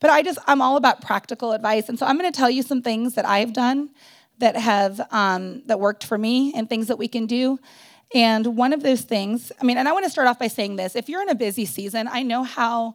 But 0.00 0.10
I 0.10 0.22
just 0.22 0.38
I'm 0.46 0.60
all 0.60 0.76
about 0.76 1.00
practical 1.00 1.52
advice. 1.52 1.88
And 1.88 1.98
so 1.98 2.06
I'm 2.06 2.18
going 2.18 2.30
to 2.30 2.36
tell 2.36 2.50
you 2.50 2.62
some 2.62 2.82
things 2.82 3.14
that 3.14 3.26
I've 3.26 3.52
done 3.52 3.90
that 4.38 4.56
have 4.56 5.00
um, 5.10 5.62
that 5.66 5.78
worked 5.78 6.04
for 6.04 6.18
me 6.18 6.52
and 6.54 6.68
things 6.68 6.88
that 6.88 6.98
we 6.98 7.08
can 7.08 7.26
do. 7.26 7.58
And 8.14 8.56
one 8.56 8.72
of 8.72 8.82
those 8.82 9.02
things, 9.02 9.52
I 9.60 9.64
mean, 9.64 9.78
and 9.78 9.88
I 9.88 9.92
want 9.92 10.04
to 10.04 10.10
start 10.10 10.26
off 10.26 10.38
by 10.38 10.48
saying 10.48 10.76
this: 10.76 10.96
if 10.96 11.08
you're 11.08 11.22
in 11.22 11.28
a 11.28 11.34
busy 11.34 11.64
season, 11.64 12.08
I 12.10 12.22
know 12.22 12.42
how 12.42 12.94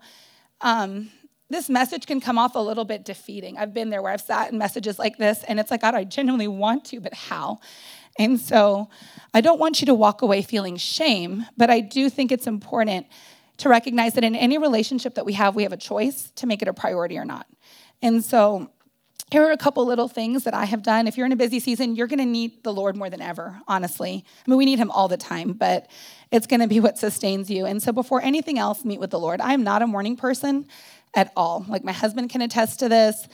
um, 0.61 1.09
this 1.49 1.69
message 1.69 2.05
can 2.05 2.19
come 2.19 2.37
off 2.37 2.55
a 2.55 2.59
little 2.59 2.85
bit 2.85 3.05
defeating. 3.05 3.57
I've 3.57 3.73
been 3.73 3.89
there 3.89 4.01
where 4.01 4.11
I've 4.11 4.21
sat 4.21 4.51
in 4.51 4.57
messages 4.57 4.99
like 4.99 5.17
this, 5.17 5.43
and 5.47 5.59
it's 5.59 5.71
like, 5.71 5.81
God, 5.81 5.95
I 5.95 6.03
genuinely 6.03 6.47
want 6.47 6.85
to, 6.85 6.99
but 6.99 7.13
how? 7.13 7.59
And 8.17 8.39
so 8.39 8.89
I 9.33 9.41
don't 9.41 9.59
want 9.59 9.81
you 9.81 9.85
to 9.87 9.93
walk 9.93 10.21
away 10.21 10.41
feeling 10.41 10.77
shame, 10.77 11.45
but 11.55 11.69
I 11.69 11.79
do 11.79 12.09
think 12.09 12.31
it's 12.31 12.47
important 12.47 13.07
to 13.57 13.69
recognize 13.69 14.13
that 14.13 14.23
in 14.23 14.35
any 14.35 14.57
relationship 14.57 15.15
that 15.15 15.25
we 15.25 15.33
have, 15.33 15.55
we 15.55 15.63
have 15.63 15.73
a 15.73 15.77
choice 15.77 16.31
to 16.35 16.47
make 16.47 16.61
it 16.61 16.67
a 16.67 16.73
priority 16.73 17.17
or 17.17 17.25
not. 17.25 17.47
And 18.01 18.23
so 18.23 18.71
here 19.31 19.43
are 19.43 19.51
a 19.51 19.57
couple 19.57 19.85
little 19.85 20.07
things 20.07 20.45
that 20.45 20.53
I 20.53 20.65
have 20.65 20.83
done. 20.83 21.05
If 21.05 21.17
you're 21.17 21.25
in 21.25 21.31
a 21.33 21.37
busy 21.37 21.59
season, 21.59 21.95
you're 21.95 22.07
going 22.07 22.19
to 22.19 22.25
need 22.25 22.63
the 22.63 22.71
Lord 22.71 22.95
more 22.95 23.09
than 23.09 23.21
ever, 23.21 23.59
honestly. 23.67 24.23
I 24.25 24.49
mean, 24.49 24.57
we 24.57 24.65
need 24.65 24.79
him 24.79 24.89
all 24.91 25.07
the 25.07 25.17
time, 25.17 25.53
but 25.53 25.89
it's 26.31 26.47
going 26.47 26.61
to 26.61 26.67
be 26.67 26.79
what 26.79 26.97
sustains 26.97 27.49
you. 27.49 27.65
And 27.65 27.83
so 27.83 27.91
before 27.91 28.21
anything 28.21 28.57
else, 28.57 28.85
meet 28.85 28.99
with 28.99 29.09
the 29.09 29.19
Lord. 29.19 29.41
I 29.41 29.53
am 29.53 29.63
not 29.63 29.81
a 29.81 29.87
morning 29.87 30.15
person 30.15 30.67
at 31.13 31.33
all. 31.35 31.65
Like 31.67 31.83
my 31.83 31.91
husband 31.91 32.29
can 32.29 32.41
attest 32.41 32.79
to 32.79 32.89
this 32.89 33.27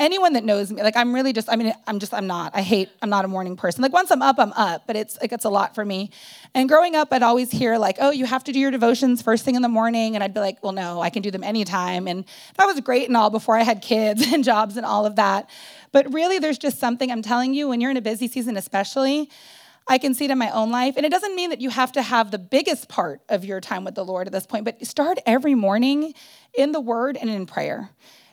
anyone 0.00 0.34
that 0.34 0.44
knows 0.44 0.70
me, 0.70 0.82
like 0.82 0.96
I'm 0.96 1.12
really 1.12 1.32
just, 1.32 1.50
I 1.50 1.56
mean, 1.56 1.74
I'm 1.86 1.98
just, 1.98 2.14
I'm 2.14 2.26
not. 2.26 2.54
I 2.54 2.62
hate, 2.62 2.88
I'm 3.02 3.10
not 3.10 3.24
a 3.24 3.28
morning 3.28 3.56
person. 3.56 3.82
Like 3.82 3.92
once 3.92 4.10
I'm 4.10 4.22
up, 4.22 4.36
I'm 4.38 4.52
up, 4.52 4.86
but 4.86 4.94
it's 4.94 5.18
like, 5.20 5.32
it's 5.32 5.44
a 5.44 5.50
lot 5.50 5.74
for 5.74 5.84
me. 5.84 6.10
And 6.54 6.68
growing 6.68 6.94
up, 6.94 7.08
I'd 7.12 7.22
always 7.22 7.50
hear 7.50 7.78
like, 7.78 7.96
oh, 8.00 8.10
you 8.10 8.24
have 8.24 8.44
to 8.44 8.52
do 8.52 8.60
your 8.60 8.70
devotions 8.70 9.22
first 9.22 9.44
thing 9.44 9.56
in 9.56 9.62
the 9.62 9.68
morning. 9.68 10.14
And 10.14 10.22
I'd 10.22 10.34
be 10.34 10.40
like, 10.40 10.62
well, 10.62 10.72
no, 10.72 11.00
I 11.00 11.10
can 11.10 11.22
do 11.22 11.30
them 11.30 11.42
anytime. 11.42 12.06
And 12.06 12.24
that 12.56 12.66
was 12.66 12.80
great 12.80 13.08
and 13.08 13.16
all 13.16 13.30
before 13.30 13.56
I 13.56 13.62
had 13.62 13.82
kids 13.82 14.22
and 14.32 14.44
jobs 14.44 14.76
and 14.76 14.86
all 14.86 15.04
of 15.04 15.16
that. 15.16 15.50
But 15.90 16.12
really, 16.12 16.38
there's 16.38 16.58
just 16.58 16.78
something 16.78 17.10
I'm 17.10 17.22
telling 17.22 17.54
you 17.54 17.68
when 17.68 17.80
you're 17.80 17.90
in 17.90 17.96
a 17.96 18.02
busy 18.02 18.28
season, 18.28 18.56
especially. 18.56 19.30
I 19.90 19.96
can 19.96 20.12
see 20.12 20.26
it 20.26 20.30
in 20.30 20.36
my 20.36 20.50
own 20.50 20.70
life. 20.70 20.98
And 20.98 21.06
it 21.06 21.08
doesn't 21.08 21.34
mean 21.34 21.48
that 21.48 21.62
you 21.62 21.70
have 21.70 21.92
to 21.92 22.02
have 22.02 22.30
the 22.30 22.38
biggest 22.38 22.90
part 22.90 23.22
of 23.30 23.42
your 23.42 23.58
time 23.58 23.84
with 23.84 23.94
the 23.94 24.04
Lord 24.04 24.26
at 24.26 24.34
this 24.34 24.46
point, 24.46 24.66
but 24.66 24.86
start 24.86 25.18
every 25.24 25.54
morning 25.54 26.12
in 26.52 26.72
the 26.72 26.80
Word 26.80 27.16
and 27.16 27.30
in 27.30 27.46
prayer. 27.46 27.88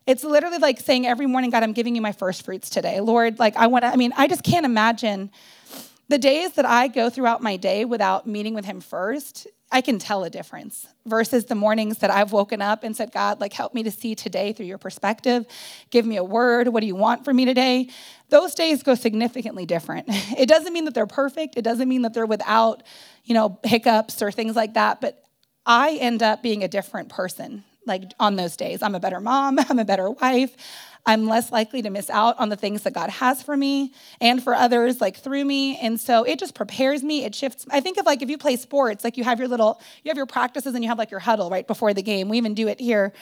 It's 0.07 0.23
literally 0.23 0.59
like 0.59 0.79
saying 0.79 1.07
every 1.07 1.25
morning, 1.25 1.49
God, 1.49 1.63
I'm 1.63 1.73
giving 1.73 1.95
you 1.95 2.01
my 2.01 2.11
first 2.11 2.45
fruits 2.45 2.69
today. 2.69 2.99
Lord, 2.99 3.39
like 3.39 3.55
I 3.55 3.67
want 3.67 3.83
to, 3.83 3.87
I 3.87 3.95
mean, 3.95 4.13
I 4.15 4.27
just 4.27 4.43
can't 4.43 4.65
imagine 4.65 5.31
the 6.07 6.17
days 6.19 6.53
that 6.53 6.65
I 6.65 6.87
go 6.87 7.09
throughout 7.09 7.41
my 7.41 7.57
day 7.57 7.85
without 7.85 8.27
meeting 8.27 8.53
with 8.53 8.65
Him 8.65 8.81
first. 8.81 9.47
I 9.71 9.81
can 9.81 9.97
tell 9.97 10.23
a 10.23 10.29
difference 10.29 10.85
versus 11.07 11.45
the 11.45 11.55
mornings 11.55 11.97
that 11.97 12.11
I've 12.11 12.31
woken 12.31 12.61
up 12.61 12.83
and 12.83 12.95
said, 12.95 13.11
God, 13.11 13.41
like, 13.41 13.51
help 13.51 13.73
me 13.73 13.81
to 13.83 13.91
see 13.91 14.13
today 14.13 14.53
through 14.53 14.67
your 14.67 14.77
perspective. 14.77 15.47
Give 15.89 16.05
me 16.05 16.17
a 16.17 16.23
word. 16.23 16.67
What 16.67 16.81
do 16.81 16.87
you 16.87 16.95
want 16.95 17.25
from 17.25 17.35
me 17.35 17.45
today? 17.45 17.89
Those 18.29 18.53
days 18.53 18.83
go 18.83 18.93
significantly 18.93 19.65
different. 19.65 20.07
It 20.37 20.47
doesn't 20.47 20.73
mean 20.73 20.85
that 20.85 20.93
they're 20.93 21.07
perfect. 21.07 21.57
It 21.57 21.63
doesn't 21.63 21.89
mean 21.89 22.03
that 22.03 22.13
they're 22.13 22.25
without, 22.25 22.83
you 23.23 23.33
know, 23.33 23.59
hiccups 23.63 24.21
or 24.21 24.31
things 24.31 24.55
like 24.55 24.75
that. 24.75 25.01
But 25.01 25.23
I 25.65 25.93
end 25.93 26.21
up 26.21 26.43
being 26.43 26.63
a 26.63 26.67
different 26.67 27.09
person 27.09 27.63
like 27.85 28.03
on 28.19 28.35
those 28.35 28.57
days. 28.57 28.81
I'm 28.81 28.95
a 28.95 28.99
better 28.99 29.19
mom, 29.19 29.59
I'm 29.69 29.79
a 29.79 29.85
better 29.85 30.09
wife. 30.09 30.55
I'm 31.07 31.27
less 31.27 31.51
likely 31.51 31.83
to 31.83 31.91
miss 31.91 32.09
out 32.09 32.39
on 32.39 32.49
the 32.49 32.55
things 32.55 32.81
that 32.81 32.93
God 32.93 33.11
has 33.11 33.43
for 33.43 33.55
me 33.55 33.93
and 34.19 34.41
for 34.41 34.55
others, 34.55 34.99
like 35.01 35.17
through 35.17 35.45
me. 35.45 35.77
And 35.77 35.99
so 35.99 36.23
it 36.23 36.39
just 36.39 36.55
prepares 36.55 37.03
me. 37.03 37.23
It 37.23 37.35
shifts. 37.35 37.65
I 37.69 37.79
think 37.79 37.99
of 37.99 38.07
like 38.07 38.23
if 38.23 38.29
you 38.29 38.39
play 38.39 38.55
sports, 38.55 39.03
like 39.03 39.15
you 39.15 39.23
have 39.23 39.37
your 39.37 39.47
little, 39.47 39.79
you 40.03 40.09
have 40.09 40.17
your 40.17 40.25
practices 40.25 40.73
and 40.73 40.83
you 40.83 40.89
have 40.89 40.97
like 40.97 41.11
your 41.11 41.19
huddle 41.19 41.51
right 41.51 41.67
before 41.67 41.93
the 41.93 42.01
game. 42.01 42.27
We 42.27 42.37
even 42.37 42.55
do 42.55 42.67
it 42.67 42.79
here 42.79 43.13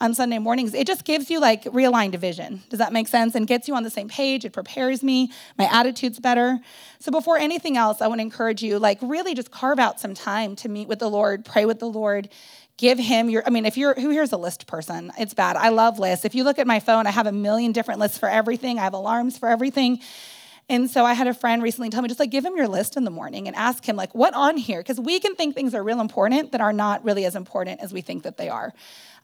on 0.00 0.14
Sunday 0.14 0.38
mornings. 0.38 0.74
It 0.74 0.86
just 0.86 1.04
gives 1.04 1.30
you 1.30 1.40
like 1.40 1.64
realigned 1.64 2.14
vision. 2.16 2.62
Does 2.68 2.78
that 2.78 2.92
make 2.92 3.08
sense? 3.08 3.34
And 3.34 3.46
gets 3.46 3.66
you 3.66 3.74
on 3.74 3.82
the 3.82 3.90
same 3.90 4.08
page. 4.08 4.44
It 4.44 4.52
prepares 4.52 5.02
me. 5.02 5.30
My 5.58 5.68
attitude's 5.70 6.20
better. 6.20 6.58
So 6.98 7.10
before 7.10 7.38
anything 7.38 7.76
else, 7.76 8.00
I 8.00 8.06
want 8.08 8.18
to 8.18 8.22
encourage 8.22 8.62
you, 8.62 8.78
like 8.78 8.98
really 9.00 9.34
just 9.34 9.50
carve 9.50 9.78
out 9.78 10.00
some 10.00 10.14
time 10.14 10.56
to 10.56 10.68
meet 10.68 10.88
with 10.88 10.98
the 10.98 11.08
Lord, 11.08 11.44
pray 11.44 11.64
with 11.64 11.78
the 11.78 11.88
Lord, 11.88 12.28
give 12.76 12.98
him 12.98 13.30
your 13.30 13.42
i 13.46 13.50
mean 13.50 13.64
if 13.64 13.76
you're 13.76 13.94
who 13.94 14.10
here's 14.10 14.32
a 14.32 14.36
list 14.36 14.66
person? 14.66 15.12
It's 15.18 15.34
bad. 15.34 15.56
I 15.56 15.68
love 15.70 15.98
lists. 15.98 16.24
If 16.24 16.34
you 16.34 16.44
look 16.44 16.58
at 16.58 16.66
my 16.66 16.80
phone 16.80 17.06
i 17.06 17.10
have 17.10 17.26
a 17.26 17.32
million 17.32 17.72
different 17.72 18.00
lists 18.00 18.18
for 18.18 18.28
everything. 18.28 18.78
I 18.78 18.82
have 18.82 18.94
alarms 18.94 19.38
for 19.38 19.48
everything. 19.48 20.00
And 20.68 20.90
so 20.90 21.04
i 21.04 21.14
had 21.14 21.26
a 21.26 21.34
friend 21.34 21.62
recently 21.62 21.90
tell 21.90 22.02
me 22.02 22.08
just 22.08 22.20
like 22.20 22.30
give 22.30 22.44
him 22.44 22.56
your 22.56 22.68
list 22.68 22.96
in 22.96 23.04
the 23.04 23.10
morning 23.10 23.46
and 23.46 23.56
ask 23.56 23.84
him 23.84 23.96
like 23.96 24.14
what 24.14 24.34
on 24.34 24.56
here? 24.56 24.80
Because 24.80 25.00
we 25.00 25.20
can 25.20 25.34
think 25.34 25.54
things 25.54 25.74
are 25.74 25.82
real 25.82 26.00
important 26.00 26.52
that 26.52 26.60
are 26.60 26.72
not 26.72 27.04
really 27.04 27.24
as 27.24 27.36
important 27.36 27.80
as 27.80 27.92
we 27.92 28.00
think 28.00 28.24
that 28.24 28.36
they 28.36 28.48
are 28.48 28.72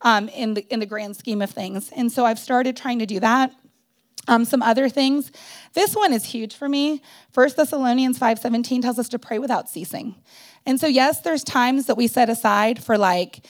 um, 0.03 0.29
in 0.29 0.55
the 0.55 0.67
in 0.73 0.81
the 0.81 0.87
grand 0.87 1.17
scheme 1.17 1.43
of 1.43 1.51
things. 1.51 1.91
And 1.95 2.11
so 2.11 2.25
i've 2.25 2.39
started 2.39 2.77
trying 2.77 2.99
to 3.01 3.07
do 3.07 3.21
that 3.21 3.53
um, 4.29 4.45
some 4.45 4.63
other 4.63 4.89
things. 4.89 5.33
This 5.75 5.95
one 5.95 6.13
is 6.13 6.25
huge 6.25 6.55
for 6.55 6.69
me. 6.69 7.03
1 7.35 7.51
thessalonians 7.57 8.19
5.17 8.19 8.83
tells 8.83 8.99
us 8.99 9.09
to 9.11 9.19
pray 9.19 9.39
without 9.39 9.69
ceasing. 9.69 10.15
And 10.65 10.79
so, 10.79 10.87
yes, 10.87 11.21
there's 11.21 11.43
times 11.43 11.87
that 11.87 11.97
we 11.97 12.07
set 12.07 12.31
aside 12.31 12.83
for 12.83 12.97
like, 12.97 13.45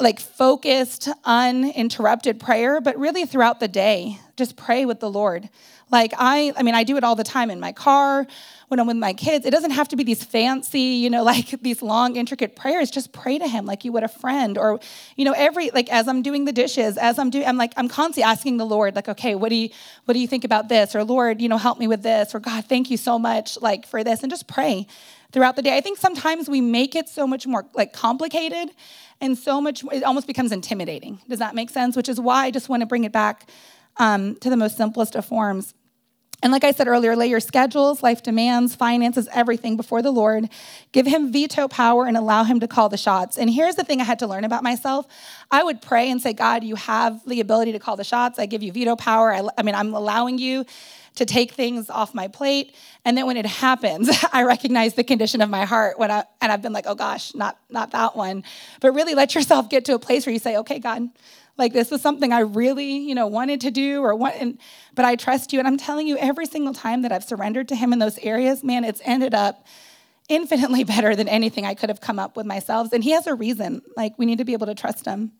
like 0.00 0.20
focused, 0.20 1.08
uninterrupted 1.24 2.38
prayer, 2.38 2.80
but 2.80 2.96
really 2.98 3.24
throughout 3.24 3.58
the 3.58 3.68
day, 3.68 4.18
just 4.36 4.56
pray 4.56 4.84
with 4.84 5.00
the 5.00 5.10
Lord. 5.10 5.48
Like 5.90 6.12
I, 6.16 6.52
I 6.56 6.62
mean, 6.62 6.74
I 6.74 6.84
do 6.84 6.96
it 6.96 7.04
all 7.04 7.16
the 7.16 7.24
time 7.24 7.50
in 7.50 7.58
my 7.58 7.72
car, 7.72 8.26
when 8.68 8.78
I'm 8.78 8.86
with 8.86 8.96
my 8.96 9.14
kids. 9.14 9.44
It 9.46 9.50
doesn't 9.50 9.72
have 9.72 9.88
to 9.88 9.96
be 9.96 10.04
these 10.04 10.22
fancy, 10.22 10.80
you 10.80 11.10
know, 11.10 11.24
like 11.32 11.60
these 11.62 11.82
long, 11.82 12.16
intricate 12.16 12.54
prayers. 12.54 12.90
Just 12.90 13.12
pray 13.12 13.38
to 13.38 13.48
Him 13.48 13.66
like 13.66 13.84
you 13.84 13.92
would 13.92 14.04
a 14.04 14.08
friend, 14.08 14.56
or, 14.56 14.78
you 15.16 15.24
know, 15.24 15.32
every 15.36 15.70
like 15.70 15.90
as 15.90 16.06
I'm 16.06 16.22
doing 16.22 16.44
the 16.44 16.52
dishes, 16.52 16.96
as 16.96 17.18
I'm 17.18 17.30
doing, 17.30 17.46
I'm 17.46 17.56
like 17.56 17.72
I'm 17.76 17.88
constantly 17.88 18.22
asking 18.22 18.58
the 18.58 18.66
Lord, 18.66 18.94
like, 18.94 19.08
okay, 19.08 19.34
what 19.34 19.48
do 19.48 19.56
you, 19.56 19.70
what 20.04 20.14
do 20.14 20.20
you 20.20 20.28
think 20.28 20.44
about 20.44 20.68
this? 20.68 20.94
Or 20.94 21.02
Lord, 21.02 21.40
you 21.40 21.48
know, 21.48 21.58
help 21.58 21.78
me 21.78 21.88
with 21.88 22.02
this. 22.02 22.34
Or 22.34 22.40
God, 22.40 22.64
thank 22.66 22.90
you 22.90 22.96
so 22.96 23.18
much, 23.18 23.60
like 23.60 23.86
for 23.86 24.04
this, 24.04 24.22
and 24.22 24.30
just 24.30 24.46
pray 24.46 24.86
throughout 25.32 25.56
the 25.56 25.62
day. 25.62 25.76
I 25.76 25.80
think 25.80 25.98
sometimes 25.98 26.48
we 26.48 26.60
make 26.60 26.94
it 26.94 27.08
so 27.08 27.26
much 27.26 27.46
more 27.46 27.66
like 27.74 27.92
complicated 27.92 28.70
and 29.20 29.36
so 29.36 29.60
much, 29.60 29.84
it 29.92 30.02
almost 30.02 30.26
becomes 30.26 30.52
intimidating. 30.52 31.20
Does 31.28 31.40
that 31.40 31.54
make 31.54 31.70
sense? 31.70 31.96
Which 31.96 32.08
is 32.08 32.20
why 32.20 32.46
I 32.46 32.50
just 32.50 32.68
want 32.68 32.80
to 32.80 32.86
bring 32.86 33.04
it 33.04 33.12
back 33.12 33.50
um, 33.96 34.36
to 34.36 34.50
the 34.50 34.56
most 34.56 34.76
simplest 34.76 35.14
of 35.16 35.24
forms. 35.24 35.74
And 36.40 36.52
like 36.52 36.62
I 36.62 36.70
said 36.70 36.86
earlier, 36.86 37.16
lay 37.16 37.26
your 37.26 37.40
schedules, 37.40 38.00
life 38.00 38.22
demands, 38.22 38.76
finances, 38.76 39.28
everything 39.32 39.76
before 39.76 40.02
the 40.02 40.12
Lord. 40.12 40.48
Give 40.92 41.04
him 41.04 41.32
veto 41.32 41.66
power 41.66 42.06
and 42.06 42.16
allow 42.16 42.44
him 42.44 42.60
to 42.60 42.68
call 42.68 42.88
the 42.88 42.96
shots. 42.96 43.36
And 43.36 43.50
here's 43.50 43.74
the 43.74 43.82
thing 43.82 44.00
I 44.00 44.04
had 44.04 44.20
to 44.20 44.28
learn 44.28 44.44
about 44.44 44.62
myself. 44.62 45.06
I 45.50 45.64
would 45.64 45.82
pray 45.82 46.08
and 46.08 46.22
say, 46.22 46.32
God, 46.32 46.62
you 46.62 46.76
have 46.76 47.20
the 47.26 47.40
ability 47.40 47.72
to 47.72 47.80
call 47.80 47.96
the 47.96 48.04
shots. 48.04 48.38
I 48.38 48.46
give 48.46 48.62
you 48.62 48.70
veto 48.70 48.94
power. 48.94 49.32
I, 49.32 49.48
I 49.58 49.64
mean, 49.64 49.74
I'm 49.74 49.92
allowing 49.92 50.38
you 50.38 50.64
to 51.18 51.26
take 51.26 51.52
things 51.52 51.90
off 51.90 52.14
my 52.14 52.28
plate. 52.28 52.74
And 53.04 53.16
then 53.16 53.26
when 53.26 53.36
it 53.36 53.46
happens, 53.46 54.08
I 54.32 54.42
recognize 54.42 54.94
the 54.94 55.04
condition 55.04 55.40
of 55.40 55.50
my 55.50 55.64
heart 55.64 55.98
when 55.98 56.10
I, 56.10 56.24
and 56.40 56.50
I've 56.50 56.62
been 56.62 56.72
like, 56.72 56.86
oh 56.86 56.94
gosh, 56.94 57.34
not, 57.34 57.58
not 57.70 57.90
that 57.90 58.16
one. 58.16 58.44
But 58.80 58.92
really 58.92 59.14
let 59.14 59.34
yourself 59.34 59.68
get 59.68 59.84
to 59.86 59.94
a 59.94 59.98
place 59.98 60.26
where 60.26 60.32
you 60.32 60.38
say, 60.38 60.56
okay, 60.58 60.78
God, 60.78 61.08
like 61.56 61.72
this 61.72 61.90
is 61.90 62.00
something 62.00 62.32
I 62.32 62.40
really, 62.40 62.98
you 62.98 63.14
know, 63.14 63.26
wanted 63.26 63.60
to 63.62 63.70
do 63.70 64.00
or 64.00 64.14
what, 64.14 64.36
and, 64.36 64.58
but 64.94 65.04
I 65.04 65.16
trust 65.16 65.52
you. 65.52 65.58
And 65.58 65.66
I'm 65.66 65.76
telling 65.76 66.06
you, 66.06 66.16
every 66.16 66.46
single 66.46 66.72
time 66.72 67.02
that 67.02 67.12
I've 67.12 67.24
surrendered 67.24 67.68
to 67.68 67.76
him 67.76 67.92
in 67.92 67.98
those 67.98 68.18
areas, 68.18 68.62
man, 68.62 68.84
it's 68.84 69.02
ended 69.04 69.34
up 69.34 69.66
infinitely 70.28 70.84
better 70.94 71.16
than 71.16 71.28
anything 71.28 71.66
I 71.66 71.74
could 71.74 71.88
have 71.88 72.00
come 72.00 72.18
up 72.18 72.36
with 72.36 72.46
myself. 72.46 72.92
And 72.92 73.02
he 73.02 73.10
has 73.10 73.26
a 73.26 73.34
reason. 73.34 73.82
Like 73.96 74.14
we 74.18 74.26
need 74.26 74.38
to 74.38 74.44
be 74.44 74.52
able 74.52 74.66
to 74.66 74.74
trust 74.74 75.04
him. 75.04 75.32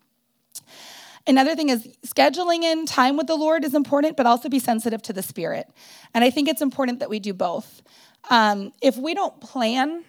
Another 1.29 1.55
thing 1.55 1.69
is 1.69 1.87
scheduling 2.07 2.63
in 2.63 2.87
time 2.87 3.19
with 3.19 3.27
the 3.27 3.37
Lord 3.37 3.63
is 3.63 3.75
important, 3.75 4.17
but 4.17 4.25
also 4.25 4.49
be 4.49 4.59
sensitive 4.59 5.03
to 5.03 5.13
the 5.13 5.23
Spirit. 5.23 5.69
And 6.15 6.25
I 6.25 6.31
think 6.31 6.49
it's 6.49 6.63
important 6.63 7.01
that 7.01 7.11
we 7.11 7.21
do 7.21 7.35
both. 7.35 7.83
Um, 8.31 8.73
if 8.81 8.97
we 8.97 9.13
don't 9.13 9.39
plan 9.41 10.05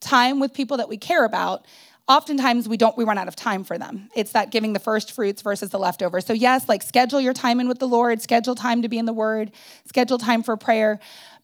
time 0.00 0.38
with 0.38 0.54
people 0.54 0.76
that 0.76 0.88
we 0.88 0.96
care 0.96 1.24
about, 1.24 1.66
oftentimes 2.08 2.68
we 2.68 2.76
don't 2.76 2.96
we 2.96 3.04
run 3.04 3.18
out 3.18 3.28
of 3.28 3.36
time 3.36 3.62
for 3.62 3.76
them 3.76 4.08
it's 4.16 4.32
that 4.32 4.50
giving 4.50 4.72
the 4.72 4.78
first 4.78 5.12
fruits 5.12 5.42
versus 5.42 5.68
the 5.68 5.78
leftover 5.78 6.20
so 6.22 6.32
yes 6.32 6.66
like 6.68 6.82
schedule 6.82 7.20
your 7.20 7.34
time 7.34 7.60
in 7.60 7.68
with 7.68 7.78
the 7.78 7.86
lord 7.86 8.22
schedule 8.22 8.54
time 8.54 8.80
to 8.80 8.88
be 8.88 8.98
in 8.98 9.04
the 9.04 9.12
word 9.12 9.52
schedule 9.84 10.16
time 10.16 10.42
for 10.42 10.56
prayer 10.56 10.98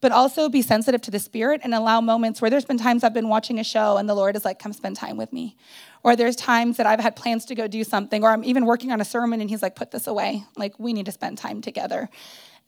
but 0.05 0.13
also 0.13 0.51
be 0.51 0.61
sensitive 0.61 1.01
to 1.01 1.11
the 1.11 1.19
spirit 1.19 1.63
and 1.65 1.75
allow 1.75 1.99
moments 1.99 2.43
where 2.43 2.51
there's 2.51 2.67
been 2.67 2.77
times 2.77 3.03
i've 3.03 3.15
been 3.15 3.31
watching 3.31 3.59
a 3.59 3.65
show 3.65 3.97
and 3.97 4.07
the 4.07 4.15
lord 4.15 4.37
is 4.37 4.45
like 4.45 4.59
come 4.59 4.75
spend 4.75 4.95
time 4.95 5.17
with 5.17 5.33
me 5.33 5.57
or 6.03 6.15
there's 6.15 6.37
times 6.37 6.77
that 6.77 6.85
i've 6.85 7.01
had 7.01 7.17
plans 7.17 7.47
to 7.47 7.55
go 7.55 7.67
do 7.67 7.83
something 7.83 8.23
or 8.23 8.29
i'm 8.29 8.45
even 8.45 8.67
working 8.67 8.93
on 8.93 9.01
a 9.01 9.05
sermon 9.05 9.41
and 9.41 9.49
he's 9.49 9.63
like 9.63 9.75
put 9.75 9.93
this 9.93 10.07
away 10.07 10.45
like 10.59 10.79
we 10.79 10.93
need 10.93 11.07
to 11.07 11.13
spend 11.13 11.39
time 11.39 11.63
together 11.63 12.11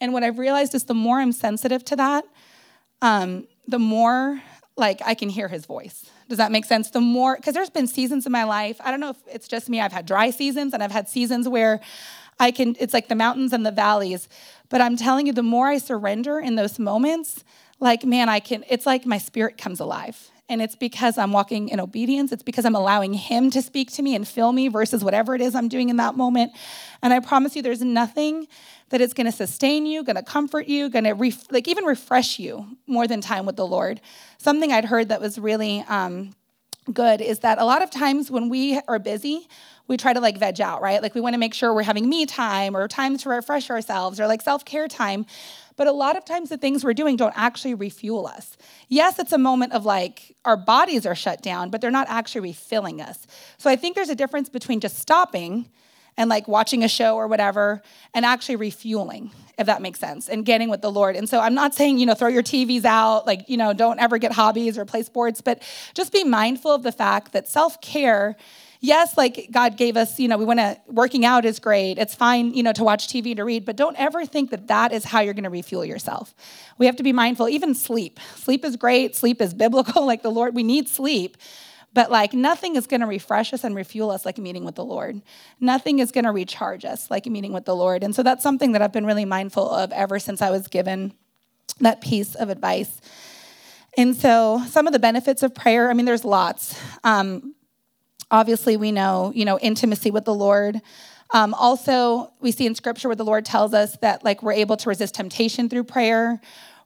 and 0.00 0.14
what 0.14 0.22
i've 0.22 0.38
realized 0.38 0.74
is 0.74 0.84
the 0.84 0.94
more 0.94 1.20
i'm 1.20 1.30
sensitive 1.30 1.84
to 1.84 1.94
that 1.94 2.24
um, 3.02 3.46
the 3.68 3.78
more 3.78 4.40
like 4.78 5.00
I 5.04 5.14
can 5.14 5.28
hear 5.28 5.48
his 5.48 5.64
voice. 5.64 6.10
Does 6.28 6.38
that 6.38 6.52
make 6.52 6.66
sense? 6.66 6.90
The 6.90 7.00
more, 7.00 7.36
because 7.36 7.54
there's 7.54 7.70
been 7.70 7.86
seasons 7.86 8.26
in 8.26 8.32
my 8.32 8.44
life, 8.44 8.78
I 8.80 8.90
don't 8.90 9.00
know 9.00 9.10
if 9.10 9.16
it's 9.26 9.48
just 9.48 9.70
me, 9.70 9.80
I've 9.80 9.92
had 9.92 10.06
dry 10.06 10.30
seasons 10.30 10.74
and 10.74 10.82
I've 10.82 10.92
had 10.92 11.08
seasons 11.08 11.48
where 11.48 11.80
I 12.38 12.50
can, 12.50 12.76
it's 12.78 12.94
like 12.94 13.08
the 13.08 13.14
mountains 13.14 13.52
and 13.52 13.64
the 13.64 13.72
valleys. 13.72 14.28
But 14.68 14.80
I'm 14.80 14.96
telling 14.96 15.26
you, 15.26 15.32
the 15.32 15.42
more 15.42 15.68
I 15.68 15.78
surrender 15.78 16.38
in 16.38 16.56
those 16.56 16.78
moments, 16.78 17.44
like, 17.80 18.04
man, 18.04 18.28
I 18.28 18.40
can, 18.40 18.64
it's 18.68 18.86
like 18.86 19.06
my 19.06 19.18
spirit 19.18 19.58
comes 19.58 19.80
alive. 19.80 20.30
And 20.48 20.62
it's 20.62 20.76
because 20.76 21.18
I'm 21.18 21.32
walking 21.32 21.70
in 21.70 21.80
obedience. 21.80 22.30
It's 22.30 22.42
because 22.42 22.64
I'm 22.64 22.76
allowing 22.76 23.14
Him 23.14 23.50
to 23.50 23.60
speak 23.60 23.90
to 23.92 24.02
me 24.02 24.14
and 24.14 24.26
fill 24.26 24.52
me 24.52 24.68
versus 24.68 25.02
whatever 25.02 25.34
it 25.34 25.40
is 25.40 25.56
I'm 25.56 25.68
doing 25.68 25.88
in 25.88 25.96
that 25.96 26.16
moment. 26.16 26.52
And 27.02 27.12
I 27.12 27.18
promise 27.18 27.56
you, 27.56 27.62
there's 27.62 27.82
nothing 27.82 28.46
that 28.90 29.00
is 29.00 29.12
going 29.12 29.26
to 29.26 29.32
sustain 29.32 29.86
you, 29.86 30.04
going 30.04 30.16
to 30.16 30.22
comfort 30.22 30.68
you, 30.68 30.88
going 30.88 31.04
to 31.04 31.14
ref- 31.14 31.50
like 31.50 31.66
even 31.66 31.84
refresh 31.84 32.38
you 32.38 32.64
more 32.86 33.08
than 33.08 33.20
time 33.20 33.44
with 33.44 33.56
the 33.56 33.66
Lord. 33.66 34.00
Something 34.38 34.72
I'd 34.72 34.84
heard 34.84 35.08
that 35.08 35.20
was 35.20 35.36
really 35.36 35.84
um, 35.88 36.32
good 36.92 37.20
is 37.20 37.40
that 37.40 37.58
a 37.58 37.64
lot 37.64 37.82
of 37.82 37.90
times 37.90 38.30
when 38.30 38.48
we 38.48 38.80
are 38.88 38.98
busy, 38.98 39.48
we 39.88 39.96
try 39.96 40.12
to 40.12 40.20
like 40.20 40.38
veg 40.38 40.60
out, 40.60 40.82
right? 40.82 41.02
Like 41.02 41.14
we 41.14 41.20
want 41.20 41.34
to 41.34 41.38
make 41.38 41.54
sure 41.54 41.72
we're 41.72 41.82
having 41.82 42.08
me 42.08 42.26
time 42.26 42.76
or 42.76 42.86
time 42.88 43.16
to 43.18 43.28
refresh 43.28 43.70
ourselves 43.70 44.20
or 44.20 44.26
like 44.26 44.42
self 44.42 44.64
care 44.64 44.88
time. 44.88 45.26
But 45.76 45.86
a 45.86 45.92
lot 45.92 46.16
of 46.16 46.24
times 46.24 46.48
the 46.48 46.56
things 46.56 46.84
we're 46.84 46.94
doing 46.94 47.16
don't 47.16 47.36
actually 47.36 47.74
refuel 47.74 48.26
us. 48.26 48.56
Yes, 48.88 49.18
it's 49.18 49.32
a 49.32 49.38
moment 49.38 49.72
of 49.72 49.84
like 49.84 50.34
our 50.44 50.56
bodies 50.56 51.04
are 51.06 51.14
shut 51.14 51.42
down, 51.42 51.70
but 51.70 51.80
they're 51.80 51.90
not 51.90 52.08
actually 52.08 52.40
refilling 52.40 53.00
us. 53.00 53.26
So 53.58 53.68
I 53.68 53.76
think 53.76 53.94
there's 53.94 54.08
a 54.08 54.14
difference 54.14 54.48
between 54.48 54.80
just 54.80 54.98
stopping 54.98 55.68
and 56.16 56.30
like 56.30 56.48
watching 56.48 56.82
a 56.82 56.88
show 56.88 57.16
or 57.16 57.26
whatever 57.26 57.82
and 58.14 58.24
actually 58.24 58.56
refueling 58.56 59.30
if 59.58 59.66
that 59.66 59.80
makes 59.80 59.98
sense 59.98 60.28
and 60.28 60.44
getting 60.44 60.68
with 60.68 60.82
the 60.82 60.90
lord. 60.90 61.16
And 61.16 61.28
so 61.28 61.40
i'm 61.40 61.54
not 61.54 61.74
saying 61.74 61.98
you 61.98 62.06
know 62.06 62.14
throw 62.14 62.28
your 62.28 62.42
tvs 62.42 62.84
out 62.84 63.26
like 63.26 63.48
you 63.48 63.56
know 63.56 63.72
don't 63.72 63.98
ever 63.98 64.18
get 64.18 64.32
hobbies 64.32 64.78
or 64.78 64.84
play 64.84 65.02
sports 65.02 65.40
but 65.40 65.62
just 65.94 66.12
be 66.12 66.24
mindful 66.24 66.72
of 66.72 66.82
the 66.82 66.92
fact 66.92 67.32
that 67.32 67.48
self-care 67.48 68.36
yes 68.80 69.16
like 69.16 69.48
god 69.50 69.76
gave 69.76 69.96
us 69.96 70.18
you 70.18 70.28
know 70.28 70.36
we 70.36 70.44
want 70.44 70.58
to 70.58 70.76
working 70.86 71.24
out 71.24 71.44
is 71.44 71.58
great 71.58 71.98
it's 71.98 72.14
fine 72.14 72.52
you 72.52 72.62
know 72.62 72.72
to 72.72 72.84
watch 72.84 73.08
tv 73.08 73.34
to 73.34 73.44
read 73.44 73.64
but 73.64 73.76
don't 73.76 73.96
ever 73.98 74.26
think 74.26 74.50
that 74.50 74.66
that 74.68 74.92
is 74.92 75.04
how 75.04 75.20
you're 75.20 75.34
going 75.34 75.44
to 75.44 75.50
refuel 75.50 75.84
yourself. 75.84 76.34
We 76.78 76.86
have 76.86 76.96
to 76.96 77.02
be 77.02 77.12
mindful 77.12 77.48
even 77.48 77.74
sleep. 77.74 78.20
Sleep 78.36 78.64
is 78.64 78.76
great 78.76 79.16
sleep 79.16 79.40
is 79.40 79.54
biblical 79.54 80.04
like 80.12 80.22
the 80.22 80.30
lord 80.30 80.54
we 80.54 80.62
need 80.62 80.88
sleep 80.88 81.36
but 81.96 82.10
like 82.10 82.34
nothing 82.34 82.76
is 82.76 82.86
going 82.86 83.00
to 83.00 83.06
refresh 83.06 83.54
us 83.54 83.64
and 83.64 83.74
refuel 83.74 84.10
us 84.10 84.26
like 84.26 84.36
a 84.36 84.42
meeting 84.42 84.66
with 84.66 84.74
the 84.74 84.84
Lord. 84.84 85.22
Nothing 85.60 85.98
is 85.98 86.12
going 86.12 86.24
to 86.24 86.30
recharge 86.30 86.84
us 86.84 87.10
like 87.10 87.26
a 87.26 87.30
meeting 87.30 87.54
with 87.54 87.64
the 87.64 87.74
Lord. 87.74 88.04
And 88.04 88.14
so 88.14 88.22
that's 88.22 88.42
something 88.42 88.72
that 88.72 88.82
I've 88.82 88.92
been 88.92 89.06
really 89.06 89.24
mindful 89.24 89.70
of 89.70 89.92
ever 89.92 90.18
since 90.18 90.42
I 90.42 90.50
was 90.50 90.68
given 90.68 91.14
that 91.80 92.02
piece 92.02 92.34
of 92.34 92.50
advice. 92.50 93.00
And 93.96 94.14
so 94.14 94.62
some 94.68 94.86
of 94.86 94.92
the 94.92 94.98
benefits 94.98 95.42
of 95.42 95.54
prayer, 95.54 95.88
I 95.88 95.94
mean, 95.94 96.04
there's 96.04 96.22
lots. 96.22 96.78
Um, 97.02 97.54
obviously, 98.30 98.76
we 98.76 98.92
know, 98.92 99.32
you 99.34 99.46
know, 99.46 99.58
intimacy 99.60 100.10
with 100.10 100.26
the 100.26 100.34
Lord. 100.34 100.82
Um, 101.32 101.54
also, 101.54 102.30
we 102.40 102.52
see 102.52 102.66
in 102.66 102.74
scripture 102.74 103.08
where 103.08 103.16
the 103.16 103.24
Lord 103.24 103.46
tells 103.46 103.72
us 103.72 103.96
that 104.02 104.22
like 104.22 104.42
we're 104.42 104.52
able 104.52 104.76
to 104.76 104.90
resist 104.90 105.14
temptation 105.14 105.70
through 105.70 105.84
prayer. 105.84 106.42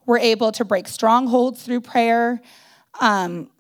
We're 0.06 0.20
able 0.20 0.52
to 0.52 0.64
break 0.64 0.86
strongholds 0.86 1.64
through 1.64 1.80
prayer. 1.80 2.40
Um, 3.00 3.50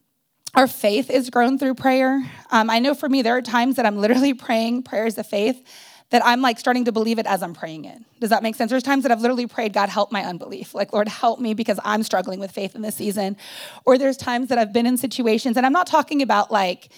our 0.54 0.66
faith 0.66 1.10
is 1.10 1.30
grown 1.30 1.58
through 1.58 1.74
prayer. 1.74 2.22
Um, 2.50 2.70
I 2.70 2.80
know 2.80 2.94
for 2.94 3.08
me, 3.08 3.22
there 3.22 3.36
are 3.36 3.42
times 3.42 3.76
that 3.76 3.86
I'm 3.86 3.98
literally 3.98 4.34
praying 4.46 4.82
prayers 4.82 5.18
of 5.18 5.26
faith 5.26 5.64
that 6.10 6.22
I'm 6.26 6.42
like 6.42 6.58
starting 6.58 6.84
to 6.86 6.92
believe 6.92 7.20
it 7.20 7.26
as 7.26 7.42
I'm 7.42 7.54
praying 7.54 7.84
it. 7.84 7.98
Does 8.20 8.30
that 8.30 8.42
make 8.42 8.56
sense? 8.56 8.70
There's 8.70 8.82
times 8.82 9.04
that 9.04 9.12
I've 9.12 9.20
literally 9.20 9.46
prayed, 9.46 9.72
God, 9.72 9.88
help 9.88 10.10
my 10.10 10.24
unbelief. 10.24 10.74
Like, 10.74 10.92
Lord, 10.92 11.06
help 11.06 11.38
me 11.38 11.54
because 11.54 11.78
I'm 11.84 12.02
struggling 12.02 12.40
with 12.40 12.50
faith 12.50 12.74
in 12.74 12.82
this 12.82 12.96
season. 12.96 13.36
Or 13.86 13.96
there's 13.96 14.16
times 14.16 14.48
that 14.48 14.58
I've 14.58 14.72
been 14.72 14.86
in 14.86 14.96
situations, 14.96 15.56
and 15.56 15.64
I'm 15.64 15.72
not 15.72 15.86
talking 15.86 16.20
about 16.20 16.50
like, 16.50 16.88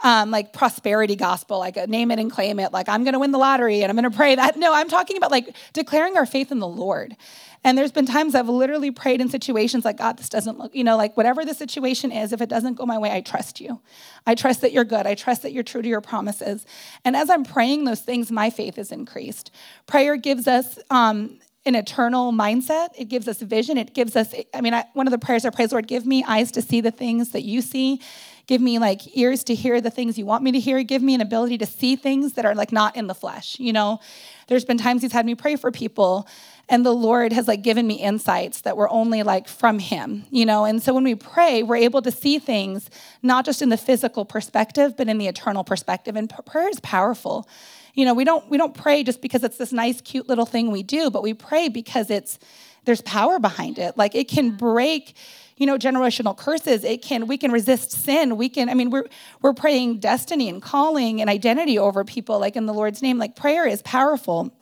um, 0.00 0.30
like 0.30 0.52
prosperity 0.52 1.16
gospel, 1.16 1.58
like 1.58 1.76
name 1.88 2.10
it 2.10 2.18
and 2.18 2.30
claim 2.30 2.58
it, 2.60 2.72
like 2.72 2.88
I'm 2.88 3.04
gonna 3.04 3.18
win 3.18 3.32
the 3.32 3.38
lottery 3.38 3.82
and 3.82 3.90
I'm 3.90 3.96
gonna 3.96 4.10
pray 4.10 4.34
that. 4.34 4.56
No, 4.68 4.74
I'm 4.74 4.88
talking 4.88 5.16
about 5.16 5.30
like 5.30 5.54
declaring 5.72 6.16
our 6.16 6.26
faith 6.26 6.50
in 6.50 6.58
the 6.58 6.68
Lord. 6.68 7.16
And 7.64 7.76
there's 7.76 7.92
been 7.92 8.06
times 8.06 8.34
I've 8.34 8.48
literally 8.48 8.90
prayed 8.90 9.20
in 9.20 9.28
situations 9.28 9.84
like, 9.84 9.96
God, 9.96 10.16
this 10.16 10.28
doesn't 10.28 10.58
look, 10.58 10.74
you 10.74 10.84
know, 10.84 10.96
like 10.96 11.16
whatever 11.16 11.44
the 11.44 11.54
situation 11.54 12.12
is, 12.12 12.32
if 12.32 12.40
it 12.40 12.48
doesn't 12.48 12.74
go 12.74 12.86
my 12.86 12.98
way, 12.98 13.10
I 13.10 13.20
trust 13.20 13.60
you. 13.60 13.80
I 14.26 14.34
trust 14.34 14.60
that 14.60 14.72
you're 14.72 14.84
good. 14.84 15.06
I 15.06 15.14
trust 15.14 15.42
that 15.42 15.52
you're 15.52 15.64
true 15.64 15.82
to 15.82 15.88
your 15.88 16.00
promises. 16.00 16.66
And 17.04 17.16
as 17.16 17.30
I'm 17.30 17.44
praying 17.44 17.84
those 17.84 18.00
things, 18.00 18.30
my 18.30 18.50
faith 18.50 18.78
is 18.78 18.92
increased. 18.92 19.50
Prayer 19.86 20.16
gives 20.16 20.46
us, 20.46 20.78
um, 20.90 21.38
an 21.66 21.74
eternal 21.74 22.32
mindset. 22.32 22.88
It 22.96 23.06
gives 23.06 23.28
us 23.28 23.40
vision. 23.42 23.76
It 23.76 23.94
gives 23.94 24.16
us, 24.16 24.34
I 24.54 24.60
mean, 24.60 24.74
I, 24.74 24.86
one 24.94 25.06
of 25.06 25.10
the 25.10 25.18
prayers 25.18 25.44
I 25.44 25.50
pray, 25.50 25.66
Lord, 25.66 25.86
give 25.86 26.06
me 26.06 26.24
eyes 26.24 26.50
to 26.52 26.62
see 26.62 26.80
the 26.80 26.90
things 26.90 27.30
that 27.32 27.42
you 27.42 27.60
see. 27.60 28.00
Give 28.48 28.62
me 28.62 28.78
like 28.78 29.16
ears 29.16 29.44
to 29.44 29.54
hear 29.54 29.78
the 29.80 29.90
things 29.90 30.16
you 30.16 30.24
want 30.24 30.42
me 30.42 30.52
to 30.52 30.58
hear. 30.58 30.82
Give 30.82 31.02
me 31.02 31.14
an 31.14 31.20
ability 31.20 31.58
to 31.58 31.66
see 31.66 31.96
things 31.96 32.32
that 32.32 32.46
are 32.46 32.54
like 32.54 32.72
not 32.72 32.96
in 32.96 33.06
the 33.06 33.14
flesh. 33.14 33.60
You 33.60 33.74
know, 33.74 34.00
there's 34.46 34.64
been 34.64 34.78
times 34.78 35.02
he's 35.02 35.12
had 35.12 35.26
me 35.26 35.34
pray 35.34 35.56
for 35.56 35.70
people 35.70 36.26
and 36.66 36.84
the 36.84 36.94
Lord 36.94 37.34
has 37.34 37.46
like 37.46 37.62
given 37.62 37.86
me 37.86 37.96
insights 37.96 38.62
that 38.62 38.76
were 38.76 38.88
only 38.88 39.22
like 39.22 39.48
from 39.48 39.78
him, 39.78 40.24
you 40.30 40.46
know? 40.46 40.64
And 40.64 40.82
so 40.82 40.94
when 40.94 41.04
we 41.04 41.14
pray, 41.14 41.62
we're 41.62 41.76
able 41.76 42.00
to 42.00 42.10
see 42.10 42.38
things 42.38 42.88
not 43.22 43.44
just 43.44 43.60
in 43.60 43.68
the 43.68 43.76
physical 43.76 44.24
perspective, 44.24 44.96
but 44.96 45.08
in 45.08 45.18
the 45.18 45.26
eternal 45.26 45.62
perspective. 45.62 46.16
And 46.16 46.32
prayer 46.46 46.68
is 46.70 46.80
powerful. 46.80 47.46
You 47.92 48.06
know, 48.06 48.14
we 48.14 48.24
don't 48.24 48.48
we 48.48 48.56
don't 48.56 48.74
pray 48.74 49.02
just 49.02 49.20
because 49.20 49.44
it's 49.44 49.58
this 49.58 49.72
nice 49.72 50.00
cute 50.00 50.26
little 50.26 50.46
thing 50.46 50.70
we 50.70 50.82
do, 50.82 51.10
but 51.10 51.22
we 51.22 51.34
pray 51.34 51.68
because 51.68 52.10
it's 52.10 52.38
there's 52.86 53.02
power 53.02 53.38
behind 53.38 53.78
it. 53.78 53.98
Like 53.98 54.14
it 54.14 54.28
can 54.28 54.52
break 54.52 55.14
you 55.58 55.66
know 55.66 55.76
generational 55.76 56.36
curses 56.36 56.84
it 56.84 57.02
can 57.02 57.26
we 57.26 57.36
can 57.36 57.52
resist 57.52 57.90
sin 57.90 58.36
we 58.36 58.48
can 58.48 58.68
i 58.68 58.74
mean 58.74 58.90
we're 58.90 59.06
we're 59.42 59.52
praying 59.52 59.98
destiny 59.98 60.48
and 60.48 60.62
calling 60.62 61.20
and 61.20 61.28
identity 61.28 61.78
over 61.78 62.04
people 62.04 62.38
like 62.38 62.56
in 62.56 62.66
the 62.66 62.74
lord's 62.74 63.02
name 63.02 63.18
like 63.18 63.36
prayer 63.36 63.66
is 63.66 63.82
powerful 63.82 64.52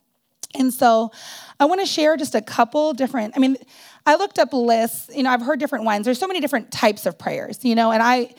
and 0.54 0.72
so 0.72 1.12
I 1.58 1.64
want 1.64 1.80
to 1.80 1.86
share 1.86 2.16
just 2.16 2.34
a 2.34 2.40
couple 2.40 2.92
different, 2.92 3.34
I 3.36 3.40
mean, 3.40 3.56
I 4.04 4.16
looked 4.16 4.38
up 4.38 4.52
lists, 4.52 5.10
you 5.14 5.22
know, 5.22 5.30
I've 5.30 5.42
heard 5.42 5.58
different 5.58 5.84
ones. 5.84 6.04
There's 6.04 6.18
so 6.18 6.26
many 6.26 6.40
different 6.40 6.70
types 6.70 7.06
of 7.06 7.18
prayers, 7.18 7.64
you 7.64 7.74
know, 7.74 7.90
and 7.90 8.02
I 8.02 8.34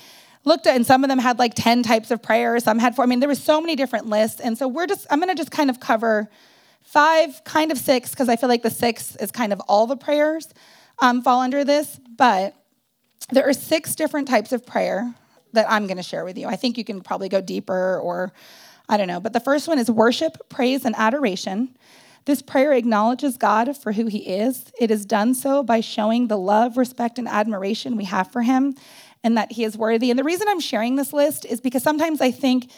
looked 0.45 0.68
at, 0.68 0.76
and 0.76 0.86
some 0.86 1.03
of 1.03 1.10
them 1.10 1.20
had 1.20 1.39
like 1.39 1.53
10 1.55 1.84
types 1.84 2.12
of 2.12 2.22
prayers, 2.22 2.64
some 2.64 2.80
had 2.80 2.95
four. 2.95 3.03
I 3.03 3.08
mean, 3.08 3.20
there 3.20 3.30
was 3.30 3.43
so 3.43 3.60
many 3.60 3.76
different 3.76 4.08
lists. 4.08 4.39
And 4.39 4.58
so 4.58 4.68
we're 4.68 4.88
just, 4.88 5.05
I'm 5.10 5.20
going 5.20 5.30
to 5.30 5.36
just 5.36 5.51
kind 5.51 5.70
of 5.70 5.80
cover 5.80 6.30
five, 6.82 7.43
kind 7.43 7.72
of 7.72 7.78
six, 7.78 8.12
because 8.12 8.30
I 8.30 8.38
feel 8.38 8.49
like 8.49 8.64
the 8.64 8.70
six 8.70 9.16
is 9.18 9.32
kind 9.32 9.51
of 9.51 9.60
all 9.68 9.88
the 9.88 9.97
prayers 9.97 10.53
um, 11.00 11.22
fall 11.22 11.41
under 11.41 11.64
this. 11.64 12.00
But 12.18 12.56
there 13.32 13.48
are 13.48 13.54
six 13.54 13.95
different 13.95 14.28
types 14.28 14.52
of 14.52 14.66
prayer 14.66 15.14
that 15.54 15.70
I'm 15.70 15.88
going 15.88 15.98
to 15.98 16.04
share 16.04 16.26
with 16.26 16.38
you. 16.38 16.48
I 16.48 16.56
think 16.56 16.78
you 16.78 16.84
can 16.84 17.02
probably 17.02 17.30
go 17.30 17.41
deeper 17.41 18.00
or 18.00 18.34
I 18.89 18.98
don't 18.98 19.08
know. 19.08 19.20
But 19.20 19.34
the 19.34 19.39
first 19.39 19.68
one 19.68 19.80
is 19.80 19.91
worship, 19.91 20.50
praise, 20.50 20.86
and 20.86 20.95
adoration. 20.98 21.78
This 22.26 22.41
prayer 22.41 22.74
acknowledges 22.74 23.38
God 23.38 23.76
for 23.78 23.93
who 23.93 24.08
he 24.08 24.20
is. 24.20 24.72
It 24.80 24.91
is 24.91 25.06
done 25.06 25.34
so 25.34 25.64
by 25.64 25.80
showing 25.82 26.28
the 26.28 26.38
love, 26.38 26.78
respect, 26.78 27.18
and 27.20 27.28
admiration 27.28 27.95
we 27.95 28.06
have 28.06 28.32
for 28.32 28.41
him 28.41 28.76
and 29.24 29.38
that 29.38 29.52
he 29.54 29.64
is 29.64 29.78
worthy. 29.78 30.10
And 30.10 30.20
the 30.20 30.24
reason 30.24 30.48
I'm 30.50 30.60
sharing 30.60 30.95
this 30.95 31.14
list 31.14 31.45
is 31.45 31.62
because 31.62 31.84
sometimes 31.84 32.22
I 32.22 32.32
think 32.32 32.70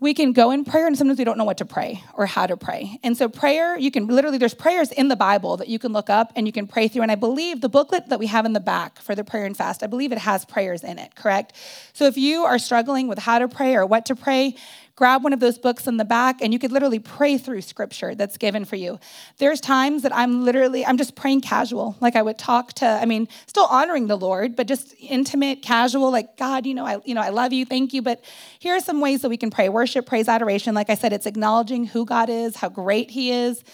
we 0.00 0.14
can 0.14 0.32
go 0.32 0.50
in 0.50 0.64
prayer 0.64 0.86
and 0.86 0.96
sometimes 0.96 1.18
we 1.18 1.24
don't 1.24 1.36
know 1.36 1.44
what 1.44 1.58
to 1.58 1.66
pray 1.66 2.02
or 2.14 2.24
how 2.24 2.46
to 2.46 2.56
pray. 2.56 2.98
And 3.02 3.16
so, 3.16 3.28
prayer, 3.28 3.78
you 3.78 3.90
can 3.90 4.06
literally, 4.06 4.38
there's 4.38 4.54
prayers 4.54 4.90
in 4.90 5.08
the 5.08 5.16
Bible 5.16 5.58
that 5.58 5.68
you 5.68 5.78
can 5.78 5.92
look 5.92 6.08
up 6.08 6.32
and 6.34 6.46
you 6.46 6.52
can 6.52 6.66
pray 6.66 6.88
through. 6.88 7.02
And 7.02 7.12
I 7.12 7.16
believe 7.16 7.60
the 7.60 7.68
booklet 7.68 8.08
that 8.08 8.18
we 8.18 8.26
have 8.26 8.46
in 8.46 8.54
the 8.54 8.60
back 8.60 8.98
for 8.98 9.14
the 9.14 9.22
prayer 9.22 9.44
and 9.44 9.56
fast, 9.56 9.82
I 9.82 9.86
believe 9.86 10.10
it 10.10 10.18
has 10.18 10.46
prayers 10.46 10.82
in 10.82 10.98
it, 10.98 11.14
correct? 11.14 11.52
So, 11.92 12.06
if 12.06 12.16
you 12.16 12.44
are 12.44 12.58
struggling 12.58 13.08
with 13.08 13.18
how 13.18 13.38
to 13.38 13.46
pray 13.46 13.76
or 13.76 13.84
what 13.84 14.06
to 14.06 14.16
pray, 14.16 14.56
grab 15.00 15.24
one 15.24 15.32
of 15.32 15.40
those 15.40 15.56
books 15.56 15.86
in 15.86 15.96
the 15.96 16.04
back 16.04 16.42
and 16.42 16.52
you 16.52 16.58
could 16.58 16.70
literally 16.70 16.98
pray 16.98 17.38
through 17.38 17.62
scripture 17.62 18.14
that's 18.14 18.36
given 18.36 18.66
for 18.66 18.76
you. 18.76 19.00
There's 19.38 19.58
times 19.58 20.02
that 20.02 20.14
I'm 20.14 20.44
literally, 20.44 20.84
I'm 20.84 20.98
just 20.98 21.14
praying 21.14 21.40
casual. 21.40 21.96
Like 22.00 22.16
I 22.16 22.20
would 22.20 22.36
talk 22.36 22.74
to, 22.74 22.86
I 22.86 23.06
mean, 23.06 23.26
still 23.46 23.64
honoring 23.64 24.08
the 24.08 24.16
Lord, 24.16 24.56
but 24.56 24.66
just 24.66 24.94
intimate, 25.00 25.62
casual, 25.62 26.12
like, 26.12 26.36
God, 26.36 26.66
you 26.66 26.74
know, 26.74 26.84
I, 26.84 27.00
you 27.06 27.14
know, 27.14 27.22
I 27.22 27.30
love 27.30 27.54
you, 27.54 27.64
thank 27.64 27.94
you. 27.94 28.02
But 28.02 28.22
here 28.58 28.76
are 28.76 28.80
some 28.80 29.00
ways 29.00 29.22
that 29.22 29.30
we 29.30 29.38
can 29.38 29.48
pray. 29.50 29.70
Worship, 29.70 30.04
praise, 30.04 30.28
adoration. 30.28 30.74
Like 30.74 30.90
I 30.90 30.94
said, 30.96 31.14
it's 31.14 31.24
acknowledging 31.24 31.86
who 31.86 32.04
God 32.04 32.28
is, 32.28 32.56
how 32.56 32.68
great 32.68 33.10
he 33.10 33.32
is. 33.32 33.64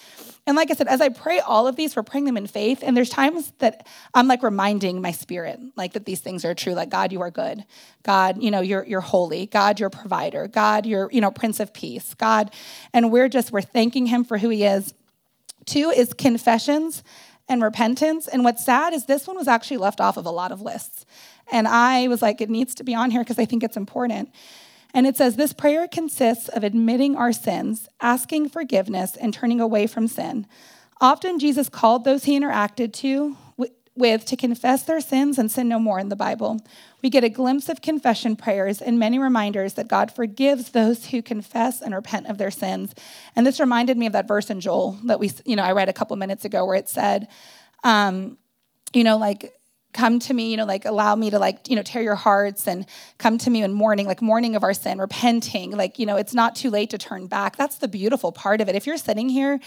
And 0.47 0.57
like 0.57 0.71
I 0.71 0.75
said, 0.75 0.87
as 0.87 1.01
I 1.01 1.09
pray 1.09 1.41
all 1.41 1.67
of 1.67 1.75
these, 1.75 1.97
we're 1.97 2.05
praying 2.05 2.27
them 2.27 2.37
in 2.37 2.47
faith. 2.47 2.83
And 2.83 2.97
there's 2.97 3.11
times 3.11 3.53
that 3.59 3.87
I'm 4.15 4.29
like 4.29 4.45
reminding 4.45 5.03
my 5.03 5.11
spirit, 5.11 5.59
like 5.75 5.95
that 5.95 6.05
these 6.07 6.21
things 6.21 6.45
are 6.45 6.55
true. 6.55 6.75
Like, 6.75 6.89
God, 6.89 7.11
you 7.11 7.21
are 7.23 7.33
good. 7.33 7.65
God, 8.05 8.41
you 8.41 8.53
know, 8.53 8.61
you're, 8.61 8.85
you're 8.85 9.01
holy. 9.01 9.47
God, 9.47 9.81
you're 9.81 9.91
provider. 9.91 10.47
God, 10.47 10.87
you're, 10.87 11.11
you 11.11 11.21
know, 11.21 11.33
Prince 11.33 11.59
of 11.59 11.75
Peace. 11.75 12.15
God, 12.15 12.53
and 12.93 13.11
we're 13.11 13.29
just, 13.29 13.51
we're 13.51 13.61
thanking 13.61 14.07
him 14.07 14.23
for 14.23 14.39
who 14.39 14.49
he 14.49 14.65
is. 14.65 14.95
Two 15.65 15.91
is 15.91 16.13
confessions 16.15 17.03
and 17.49 17.61
repentance. 17.61 18.29
And 18.29 18.45
what's 18.45 18.65
sad 18.65 18.93
is 18.93 19.07
this 19.07 19.27
one 19.27 19.37
was 19.37 19.49
actually 19.49 19.79
left 19.79 20.01
off 20.01 20.17
of 20.17 20.27
a 20.27 20.31
lot 20.31 20.53
of 20.53 20.61
lists. 20.61 21.07
And 21.51 21.67
I 21.67 22.07
was 22.09 22.23
like, 22.23 22.41
it 22.41 22.51
needs 22.51 22.75
to 22.77 22.85
be 22.85 22.95
on 22.95 23.11
here 23.11 23.23
because 23.23 23.39
I 23.39 23.45
think 23.45 23.65
it's 23.65 23.77
important. 23.77 24.31
And 24.95 25.07
it 25.07 25.17
says 25.17 25.37
this 25.37 25.53
prayer 25.53 25.87
consists 25.89 26.49
of 26.49 26.65
admitting 26.65 27.17
our 27.17 27.33
sins, 27.33 27.89
asking 28.01 28.49
forgiveness, 28.49 29.17
and 29.17 29.33
turning 29.33 29.61
away 29.61 29.87
from 29.87 30.09
sin. 30.09 30.47
Often 31.01 31.39
Jesus 31.39 31.69
called 31.69 32.05
those 32.05 32.25
he 32.25 32.39
interacted 32.39 32.93
to 32.95 33.37
with 33.97 34.27
to 34.27 34.37
confess 34.37 34.83
their 34.83 35.01
sins 35.01 35.39
and 35.39 35.51
sin 35.51 35.69
no 35.69 35.79
more 35.79 35.99
in 35.99 36.11
the 36.11 36.17
Bible. 36.17 36.61
We 37.03 37.11
get 37.11 37.25
a 37.25 37.29
glimpse 37.29 37.69
of 37.69 37.81
confession 37.81 38.37
prayers 38.37 38.83
and 38.83 38.99
many 38.99 39.19
reminders 39.19 39.75
that 39.75 39.89
God 39.89 40.13
forgives 40.13 40.71
those 40.71 41.07
who 41.07 41.23
confess 41.23 41.81
and 41.81 41.95
repent 41.95 42.27
of 42.27 42.39
their 42.39 42.51
sins. 42.51 42.95
And 43.35 43.47
this 43.47 43.59
reminded 43.59 43.97
me 43.97 44.07
of 44.07 44.13
that 44.13 44.29
verse 44.29 44.51
in 44.51 44.61
Joel 44.61 44.99
that 45.05 45.19
we, 45.19 45.33
you 45.45 45.57
know, 45.57 45.63
I 45.63 45.73
read 45.73 45.89
a 45.89 45.95
couple 45.95 46.15
minutes 46.17 46.45
ago 46.45 46.67
where 46.67 46.77
it 46.77 46.89
said, 46.89 47.29
um, 47.85 48.37
you 48.93 49.03
know, 49.03 49.17
like 49.17 49.55
come 49.97 50.19
to 50.19 50.35
me, 50.35 50.51
you 50.51 50.57
know, 50.59 50.67
like 50.67 50.85
allow 50.85 51.17
me 51.17 51.31
to 51.31 51.39
like, 51.39 51.69
you 51.69 51.75
know, 51.75 51.83
tear 51.83 52.03
your 52.03 52.15
hearts 52.15 52.69
and 52.69 52.85
come 53.17 53.39
to 53.39 53.51
me 53.51 53.63
in 53.63 53.73
mourning, 53.73 54.07
like 54.07 54.21
mourning 54.21 54.55
of 54.55 54.63
our 54.63 54.75
sin, 54.75 54.99
repenting, 54.99 55.71
like, 55.71 55.99
you 55.99 56.05
know, 56.05 56.17
it's 56.17 56.35
not 56.35 56.55
too 56.55 56.69
late 56.69 56.91
to 56.91 56.99
turn 56.99 57.27
back. 57.27 57.57
That's 57.57 57.79
the 57.79 57.89
beautiful 57.89 58.31
part 58.31 58.61
of 58.61 58.69
it. 58.69 58.75
If 58.75 58.87
you're 58.87 58.99
sitting 58.99 59.31
here 59.31 59.59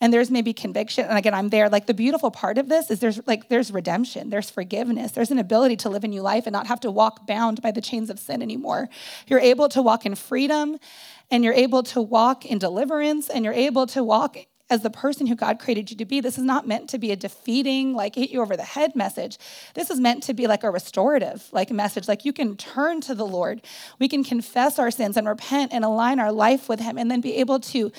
and 0.00 0.12
there's 0.12 0.30
maybe 0.30 0.52
conviction, 0.52 1.06
and 1.06 1.16
again, 1.16 1.34
I'm 1.34 1.50
there, 1.50 1.68
like 1.68 1.86
the 1.86 1.94
beautiful 1.94 2.32
part 2.32 2.58
of 2.58 2.68
this 2.68 2.90
is 2.90 2.98
there's 2.98 3.24
like, 3.26 3.48
there's 3.48 3.70
redemption, 3.70 4.28
there's 4.28 4.50
forgiveness, 4.50 5.12
there's 5.12 5.30
an 5.30 5.38
ability 5.38 5.76
to 5.76 5.88
live 5.88 6.02
a 6.02 6.08
new 6.08 6.20
life 6.20 6.46
and 6.46 6.52
not 6.52 6.66
have 6.66 6.80
to 6.80 6.90
walk 6.90 7.24
bound 7.24 7.62
by 7.62 7.70
the 7.70 7.80
chains 7.80 8.10
of 8.10 8.18
sin 8.18 8.42
anymore. 8.42 8.88
You're 9.28 9.40
able 9.40 9.68
to 9.68 9.80
walk 9.80 10.04
in 10.04 10.16
freedom 10.16 10.78
and 11.30 11.44
you're 11.44 11.54
able 11.54 11.84
to 11.84 12.02
walk 12.02 12.44
in 12.44 12.58
deliverance 12.58 13.28
and 13.28 13.44
you're 13.44 13.54
able 13.54 13.86
to 13.88 14.02
walk 14.02 14.36
as 14.68 14.82
the 14.82 14.90
person 14.90 15.26
who 15.26 15.36
God 15.36 15.58
created 15.58 15.90
you 15.90 15.96
to 15.98 16.04
be. 16.04 16.20
This 16.20 16.38
is 16.38 16.44
not 16.44 16.66
meant 16.66 16.90
to 16.90 16.98
be 16.98 17.12
a 17.12 17.16
defeating, 17.16 17.94
like 17.94 18.16
hit 18.16 18.30
you 18.30 18.42
over 18.42 18.56
the 18.56 18.64
head 18.64 18.96
message. 18.96 19.38
This 19.74 19.90
is 19.90 20.00
meant 20.00 20.24
to 20.24 20.34
be 20.34 20.46
like 20.46 20.64
a 20.64 20.70
restorative, 20.70 21.48
like 21.52 21.70
message. 21.70 22.08
Like 22.08 22.24
you 22.24 22.32
can 22.32 22.56
turn 22.56 23.00
to 23.02 23.14
the 23.14 23.26
Lord. 23.26 23.62
We 23.98 24.08
can 24.08 24.24
confess 24.24 24.78
our 24.78 24.90
sins 24.90 25.16
and 25.16 25.28
repent 25.28 25.72
and 25.72 25.84
align 25.84 26.18
our 26.18 26.32
life 26.32 26.68
with 26.68 26.80
Him 26.80 26.98
and 26.98 27.10
then 27.10 27.20
be 27.20 27.36
able 27.36 27.60
to. 27.60 27.92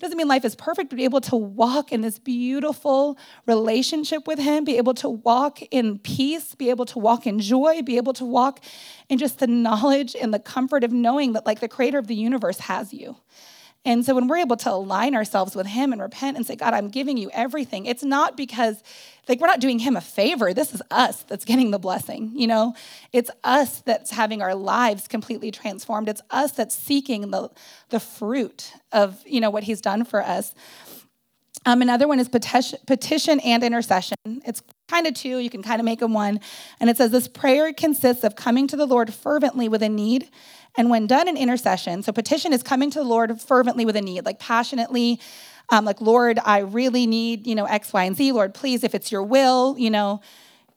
Doesn't 0.00 0.18
mean 0.18 0.28
life 0.28 0.44
is 0.44 0.56
perfect, 0.56 0.90
but 0.90 0.96
be 0.96 1.04
able 1.04 1.20
to 1.22 1.36
walk 1.36 1.92
in 1.92 2.00
this 2.00 2.18
beautiful 2.18 3.16
relationship 3.46 4.26
with 4.26 4.38
Him, 4.38 4.64
be 4.64 4.76
able 4.76 4.94
to 4.94 5.08
walk 5.08 5.62
in 5.70 5.98
peace, 5.98 6.54
be 6.54 6.68
able 6.68 6.84
to 6.86 6.98
walk 6.98 7.26
in 7.26 7.38
joy, 7.38 7.80
be 7.80 7.96
able 7.96 8.12
to 8.14 8.24
walk 8.24 8.60
in 9.08 9.18
just 9.18 9.38
the 9.38 9.46
knowledge 9.46 10.16
and 10.20 10.34
the 10.34 10.40
comfort 10.40 10.84
of 10.84 10.92
knowing 10.92 11.32
that, 11.34 11.46
like, 11.46 11.60
the 11.60 11.68
creator 11.68 11.98
of 11.98 12.06
the 12.06 12.14
universe 12.14 12.58
has 12.58 12.92
you. 12.92 13.16
And 13.84 14.04
so 14.04 14.14
when 14.14 14.28
we're 14.28 14.38
able 14.38 14.56
to 14.56 14.72
align 14.72 15.14
ourselves 15.14 15.54
with 15.54 15.66
Him 15.66 15.92
and 15.92 16.00
repent 16.00 16.36
and 16.36 16.46
say, 16.46 16.56
God, 16.56 16.72
I'm 16.72 16.88
giving 16.88 17.16
you 17.16 17.30
everything, 17.32 17.84
it's 17.84 18.02
not 18.02 18.36
because, 18.36 18.82
like, 19.28 19.40
we're 19.40 19.46
not 19.46 19.60
doing 19.60 19.78
Him 19.78 19.96
a 19.96 20.00
favor. 20.00 20.54
This 20.54 20.72
is 20.72 20.82
us 20.90 21.22
that's 21.24 21.44
getting 21.44 21.70
the 21.70 21.78
blessing, 21.78 22.32
you 22.34 22.46
know? 22.46 22.74
It's 23.12 23.30
us 23.44 23.80
that's 23.82 24.10
having 24.10 24.40
our 24.40 24.54
lives 24.54 25.06
completely 25.06 25.50
transformed. 25.50 26.08
It's 26.08 26.22
us 26.30 26.52
that's 26.52 26.74
seeking 26.74 27.30
the, 27.30 27.50
the 27.90 28.00
fruit 28.00 28.72
of, 28.90 29.22
you 29.26 29.40
know, 29.40 29.50
what 29.50 29.64
He's 29.64 29.82
done 29.82 30.04
for 30.04 30.22
us. 30.22 30.54
Um, 31.66 31.80
another 31.80 32.06
one 32.06 32.20
is 32.20 32.28
petition, 32.28 32.78
petition 32.86 33.40
and 33.40 33.62
intercession. 33.62 34.16
It's 34.26 34.62
kind 34.88 35.06
of 35.06 35.14
two, 35.14 35.38
you 35.38 35.48
can 35.48 35.62
kind 35.62 35.80
of 35.80 35.84
make 35.84 36.00
them 36.00 36.12
one. 36.12 36.40
And 36.78 36.90
it 36.90 36.96
says 36.98 37.10
this 37.10 37.26
prayer 37.26 37.72
consists 37.72 38.22
of 38.22 38.36
coming 38.36 38.66
to 38.68 38.76
the 38.76 38.86
Lord 38.86 39.12
fervently 39.14 39.68
with 39.68 39.82
a 39.82 39.88
need 39.88 40.28
and 40.76 40.90
when 40.90 41.06
done 41.06 41.28
in 41.28 41.36
intercession, 41.36 42.02
so 42.02 42.12
petition 42.12 42.52
is 42.52 42.62
coming 42.62 42.90
to 42.90 42.98
the 42.98 43.04
Lord 43.04 43.40
fervently 43.40 43.84
with 43.84 43.96
a 43.96 44.00
need, 44.00 44.24
like 44.24 44.38
passionately, 44.38 45.20
um, 45.70 45.84
like, 45.84 46.00
Lord, 46.00 46.38
I 46.44 46.58
really 46.58 47.06
need, 47.06 47.46
you 47.46 47.54
know, 47.54 47.64
X, 47.64 47.92
Y, 47.92 48.04
and 48.04 48.16
Z. 48.16 48.32
Lord, 48.32 48.54
please, 48.54 48.84
if 48.84 48.94
it's 48.94 49.10
your 49.10 49.22
will, 49.22 49.76
you 49.78 49.90
know, 49.90 50.20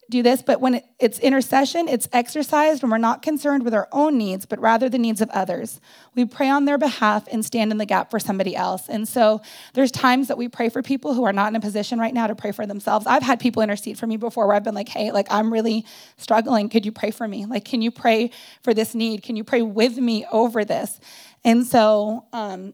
do 0.09 0.23
this, 0.23 0.41
but 0.41 0.61
when 0.61 0.81
it's 0.99 1.19
intercession, 1.19 1.87
it's 1.87 2.07
exercised 2.13 2.81
when 2.81 2.91
we're 2.91 2.97
not 2.97 3.21
concerned 3.21 3.63
with 3.63 3.73
our 3.73 3.89
own 3.91 4.17
needs, 4.17 4.45
but 4.45 4.59
rather 4.59 4.87
the 4.87 4.97
needs 4.97 5.21
of 5.21 5.29
others. 5.31 5.81
We 6.15 6.25
pray 6.25 6.49
on 6.49 6.65
their 6.65 6.77
behalf 6.77 7.27
and 7.31 7.43
stand 7.43 7.71
in 7.71 7.77
the 7.77 7.85
gap 7.85 8.09
for 8.09 8.19
somebody 8.19 8.55
else. 8.55 8.87
And 8.87 9.07
so 9.07 9.41
there's 9.73 9.91
times 9.91 10.29
that 10.29 10.37
we 10.37 10.47
pray 10.47 10.69
for 10.69 10.81
people 10.81 11.13
who 11.13 11.25
are 11.25 11.33
not 11.33 11.49
in 11.49 11.55
a 11.55 11.59
position 11.59 11.99
right 11.99 12.13
now 12.13 12.27
to 12.27 12.35
pray 12.35 12.51
for 12.51 12.65
themselves. 12.65 13.05
I've 13.05 13.23
had 13.23 13.39
people 13.39 13.61
intercede 13.61 13.99
for 13.99 14.07
me 14.07 14.17
before 14.17 14.47
where 14.47 14.55
I've 14.55 14.63
been 14.63 14.75
like, 14.75 14.89
hey, 14.89 15.11
like 15.11 15.27
I'm 15.29 15.51
really 15.51 15.85
struggling. 16.17 16.69
Could 16.69 16.85
you 16.85 16.91
pray 16.91 17.11
for 17.11 17.27
me? 17.27 17.45
Like, 17.45 17.65
can 17.65 17.81
you 17.81 17.91
pray 17.91 18.31
for 18.63 18.73
this 18.73 18.95
need? 18.95 19.23
Can 19.23 19.35
you 19.35 19.43
pray 19.43 19.61
with 19.61 19.97
me 19.97 20.25
over 20.31 20.63
this? 20.63 20.99
And 21.43 21.65
so 21.67 22.25
um, 22.33 22.73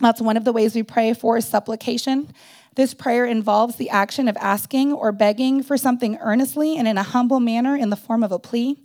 that's 0.00 0.20
one 0.20 0.36
of 0.36 0.44
the 0.44 0.52
ways 0.52 0.74
we 0.74 0.82
pray 0.82 1.12
for 1.12 1.40
supplication. 1.40 2.32
This 2.74 2.94
prayer 2.94 3.26
involves 3.26 3.76
the 3.76 3.90
action 3.90 4.28
of 4.28 4.36
asking 4.38 4.92
or 4.92 5.12
begging 5.12 5.62
for 5.62 5.76
something 5.76 6.16
earnestly 6.20 6.76
and 6.76 6.86
in 6.86 6.96
a 6.96 7.02
humble 7.02 7.40
manner 7.40 7.76
in 7.76 7.90
the 7.90 7.96
form 7.96 8.22
of 8.22 8.32
a 8.32 8.38
plea. 8.38 8.78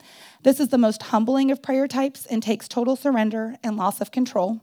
This 0.43 0.59
is 0.59 0.69
the 0.69 0.77
most 0.77 1.03
humbling 1.03 1.51
of 1.51 1.61
prayer 1.61 1.87
types 1.87 2.25
and 2.25 2.41
takes 2.41 2.67
total 2.67 2.95
surrender 2.95 3.55
and 3.63 3.77
loss 3.77 4.01
of 4.01 4.11
control. 4.11 4.61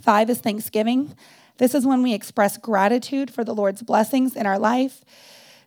Five 0.00 0.28
is 0.30 0.40
thanksgiving. 0.40 1.14
This 1.58 1.74
is 1.74 1.86
when 1.86 2.02
we 2.02 2.12
express 2.12 2.58
gratitude 2.58 3.30
for 3.30 3.44
the 3.44 3.54
Lord's 3.54 3.82
blessings 3.82 4.34
in 4.34 4.46
our 4.46 4.58
life. 4.58 5.04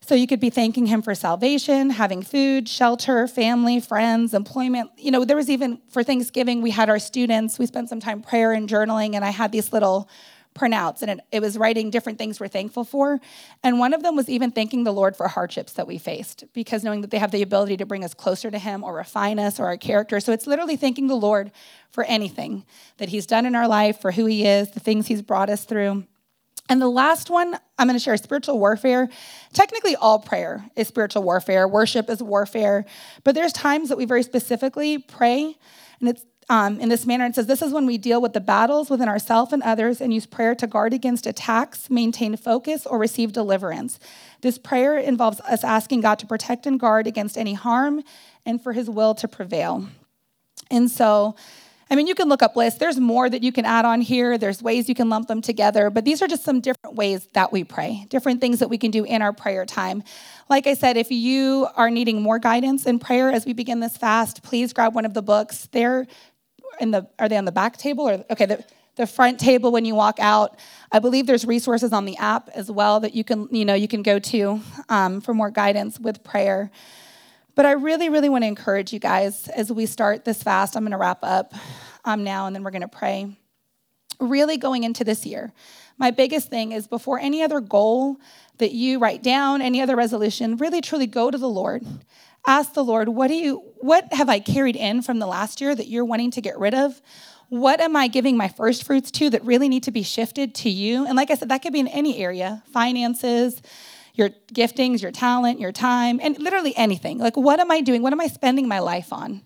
So 0.06 0.14
you 0.14 0.28
could 0.28 0.40
be 0.40 0.52
thanking 0.52 0.86
Him 0.86 1.02
for 1.02 1.16
salvation, 1.16 1.90
having 1.90 2.22
food, 2.22 2.70
shelter, 2.70 3.28
family, 3.28 3.80
friends, 3.80 4.36
employment. 4.36 4.92
You 5.00 5.10
know, 5.10 5.26
there 5.26 5.36
was 5.36 5.50
even 5.50 5.80
for 5.90 6.04
Thanksgiving, 6.04 6.62
we 6.62 6.70
had 6.70 6.90
our 6.90 7.00
students, 7.00 7.58
we 7.58 7.66
spent 7.66 7.90
some 7.90 8.00
time 8.00 8.22
prayer 8.22 8.52
and 8.52 8.70
journaling, 8.70 9.16
and 9.16 9.26
I 9.26 9.32
had 9.32 9.52
these 9.52 9.74
little 9.74 10.08
printouts 10.54 11.02
and 11.02 11.10
it, 11.10 11.20
it, 11.32 11.42
was 11.42 11.58
writing 11.58 11.90
different 11.90 12.20
things 12.20 12.40
we're 12.40 12.48
thankful 12.48 12.84
for. 12.84 13.20
And 13.64 13.80
one 13.80 13.96
of 13.96 14.04
them 14.04 14.16
was 14.16 14.30
even 14.30 14.52
thanking 14.52 14.84
the 14.84 14.94
Lord 14.94 15.18
for 15.18 15.28
hardships 15.28 15.74
that 15.74 15.88
we 15.88 15.98
faced 15.98 16.46
because 16.54 16.84
knowing 16.84 17.02
that 17.02 17.10
they 17.10 17.18
have 17.18 17.32
the 17.32 17.42
ability 17.42 17.76
to 17.78 17.86
bring 17.86 18.06
us 18.06 18.14
closer 18.14 18.52
to 18.52 18.60
Him 18.60 18.84
or 18.84 18.94
refine 18.94 19.40
us 19.40 19.60
or 19.60 19.66
our 19.66 19.76
character. 19.76 20.20
So 20.20 20.32
it's 20.32 20.46
literally 20.46 20.78
thanking 20.78 21.08
the 21.08 21.16
Lord 21.16 21.52
for 21.90 22.04
anything 22.04 22.64
that 22.98 23.10
He's 23.10 23.26
done 23.26 23.48
in 23.48 23.56
our 23.56 23.68
life, 23.68 24.02
for 24.02 24.12
who 24.12 24.28
He 24.28 24.46
is, 24.46 24.70
the 24.70 24.80
things 24.80 25.08
He's 25.08 25.24
brought 25.24 25.50
us 25.50 25.66
through. 25.66 26.06
And 26.68 26.82
the 26.82 26.90
last 26.90 27.30
one, 27.30 27.58
I'm 27.78 27.88
going 27.88 27.98
to 27.98 28.04
share 28.04 28.18
spiritual 28.18 28.60
warfare. 28.60 29.10
Technically, 29.54 29.96
all 29.96 30.20
prayer 30.20 30.66
is 30.76 30.88
spiritual 30.88 31.24
warfare, 31.24 31.68
worship 31.68 32.10
is 32.10 32.24
warfare, 32.24 32.86
but 33.24 33.36
there's 33.36 33.54
times 33.54 33.90
that 33.90 33.98
we 33.98 34.06
very 34.06 34.24
specifically 34.24 34.98
pray, 34.98 35.56
and 36.00 36.10
it's 36.10 36.26
um, 36.50 36.80
in 36.80 36.90
this 36.90 37.06
manner. 37.06 37.26
It 37.26 37.36
says, 37.36 37.48
This 37.48 37.62
is 37.62 37.74
when 37.74 37.86
we 37.86 37.98
deal 37.98 38.22
with 38.22 38.34
the 38.34 38.42
battles 38.42 38.90
within 38.90 39.10
ourselves 39.10 39.54
and 39.54 39.64
others 39.64 40.02
and 40.02 40.14
use 40.14 40.26
prayer 40.26 40.56
to 40.56 40.68
guard 40.68 40.94
against 40.94 41.26
attacks, 41.26 41.90
maintain 41.90 42.36
focus, 42.38 42.86
or 42.86 42.98
receive 42.98 43.34
deliverance. 43.34 44.00
This 44.42 44.58
prayer 44.58 44.98
involves 44.98 45.40
us 45.42 45.64
asking 45.64 46.02
God 46.02 46.20
to 46.20 46.28
protect 46.28 46.66
and 46.66 46.80
guard 46.80 47.08
against 47.08 47.38
any 47.38 47.54
harm 47.54 48.04
and 48.46 48.62
for 48.62 48.74
his 48.74 48.90
will 48.90 49.16
to 49.16 49.28
prevail. 49.28 49.88
And 50.70 50.90
so, 50.90 51.36
I 51.90 51.96
mean, 51.96 52.08
you 52.08 52.16
can 52.16 52.30
look 52.30 52.42
up 52.42 52.56
lists. 52.56 52.80
There's 52.80 53.00
more 53.00 53.30
that 53.30 53.44
you 53.44 53.52
can 53.52 53.64
add 53.64 53.86
on 53.86 54.02
here. 54.02 54.38
There's 54.38 54.62
ways 54.62 54.90
you 54.90 54.96
can 54.96 55.08
lump 55.08 55.28
them 55.28 55.42
together, 55.42 55.90
but 55.92 56.04
these 56.04 56.22
are 56.22 56.28
just 56.28 56.44
some 56.44 56.60
different 56.60 56.96
ways 56.96 57.28
that 57.34 57.52
we 57.52 57.64
pray, 57.64 58.08
different 58.10 58.42
things 58.42 58.60
that 58.60 58.70
we 58.70 58.78
can 58.78 58.90
do 58.90 59.04
in 59.04 59.22
our 59.22 59.32
prayer 59.32 59.66
time. 59.66 60.04
Like 60.50 60.66
I 60.66 60.74
said, 60.74 60.98
if 60.98 61.12
you 61.12 61.68
are 61.76 61.92
needing 61.92 62.22
more 62.22 62.40
guidance 62.40 62.88
in 62.88 62.98
prayer 62.98 63.32
as 63.32 63.46
we 63.46 63.54
begin 63.54 63.82
this 63.82 63.98
fast, 63.98 64.42
please 64.42 64.74
grab 64.74 64.96
one 64.96 65.06
of 65.06 65.14
the 65.14 65.22
books. 65.22 65.68
They're 65.72 66.08
in 66.80 66.92
the 66.92 67.08
are 67.20 67.30
they 67.30 67.38
on 67.38 67.46
the 67.46 67.52
back 67.52 67.78
table 67.78 68.10
or 68.10 68.26
okay, 68.32 68.46
the, 68.46 68.64
the 68.96 69.08
front 69.08 69.40
table 69.40 69.72
when 69.72 69.86
you 69.86 69.94
walk 69.94 70.18
out. 70.20 70.58
I 70.92 71.00
believe 71.00 71.28
there's 71.28 71.46
resources 71.46 71.94
on 71.94 72.06
the 72.06 72.18
app 72.18 72.50
as 72.50 72.72
well 72.72 73.00
that 73.02 73.14
you 73.14 73.24
can, 73.24 73.48
you 73.52 73.64
know, 73.64 73.76
you 73.76 73.88
can 73.88 74.02
go 74.02 74.20
to 74.20 74.60
um, 74.90 75.22
for 75.22 75.34
more 75.34 75.52
guidance 75.52 76.00
with 76.00 76.24
prayer. 76.24 76.72
But 77.56 77.66
I 77.66 77.72
really, 77.72 78.10
really 78.10 78.30
want 78.30 78.44
to 78.44 78.48
encourage 78.48 78.92
you 78.92 79.00
guys 79.00 79.48
as 79.48 79.72
we 79.72 79.86
start 79.86 80.26
this 80.26 80.44
fast. 80.44 80.76
I'm 80.76 80.84
going 80.84 80.92
to 80.92 80.98
wrap 80.98 81.20
up 81.24 81.54
um, 82.04 82.24
now 82.24 82.48
and 82.48 82.56
then 82.56 82.64
we're 82.64 82.72
going 82.72 82.82
to 82.82 82.88
pray. 82.88 83.38
Really 84.20 84.58
going 84.58 84.84
into 84.84 85.04
this 85.04 85.26
year, 85.26 85.54
my 85.98 86.12
biggest 86.12 86.50
thing 86.50 86.74
is 86.74 86.88
before 86.88 87.20
any 87.20 87.42
other 87.42 87.62
goal 87.62 88.18
that 88.58 88.72
you 88.72 89.00
write 89.00 89.24
down, 89.24 89.62
any 89.62 89.82
other 89.82 89.96
resolution, 89.96 90.58
really 90.58 90.82
truly 90.82 91.08
go 91.08 91.32
to 91.32 91.38
the 91.38 91.50
Lord. 91.50 91.86
Ask 92.48 92.74
the 92.74 92.84
Lord, 92.84 93.10
what 93.10 93.28
do 93.28 93.36
you 93.36 93.64
what 93.78 94.14
have 94.14 94.30
I 94.30 94.40
carried 94.40 94.76
in 94.76 95.02
from 95.02 95.20
the 95.20 95.26
last 95.26 95.60
year 95.60 95.74
that 95.76 95.88
you're 95.88 96.06
wanting 96.06 96.32
to 96.32 96.42
get 96.42 96.58
rid 96.60 96.74
of? 96.74 97.02
What 97.50 97.80
am 97.80 97.96
I 97.96 98.08
giving 98.08 98.38
my 98.38 98.48
first 98.48 98.86
fruits 98.86 99.12
to 99.12 99.30
that 99.32 99.44
really 99.44 99.70
need 99.70 99.84
to 99.84 99.92
be 99.92 100.04
shifted 100.04 100.56
to 100.56 100.70
you? 100.70 101.06
And 101.06 101.16
like 101.16 101.32
I 101.32 101.36
said, 101.36 101.50
that 101.50 101.62
could 101.62 101.74
be 101.74 101.80
in 101.80 101.88
any 101.88 102.18
area, 102.18 102.64
finances, 102.72 103.62
your 104.16 104.30
giftings, 104.54 105.02
your 105.02 105.12
talent, 105.12 105.60
your 105.60 105.72
time, 105.72 106.20
and 106.22 106.38
literally 106.40 106.76
anything. 106.76 107.18
Like, 107.18 107.38
what 107.38 107.60
am 107.60 107.72
I 107.72 107.82
doing? 107.82 108.02
What 108.02 108.14
am 108.14 108.22
I 108.22 108.28
spending 108.28 108.68
my 108.68 108.80
life 108.80 109.12
on 109.12 109.44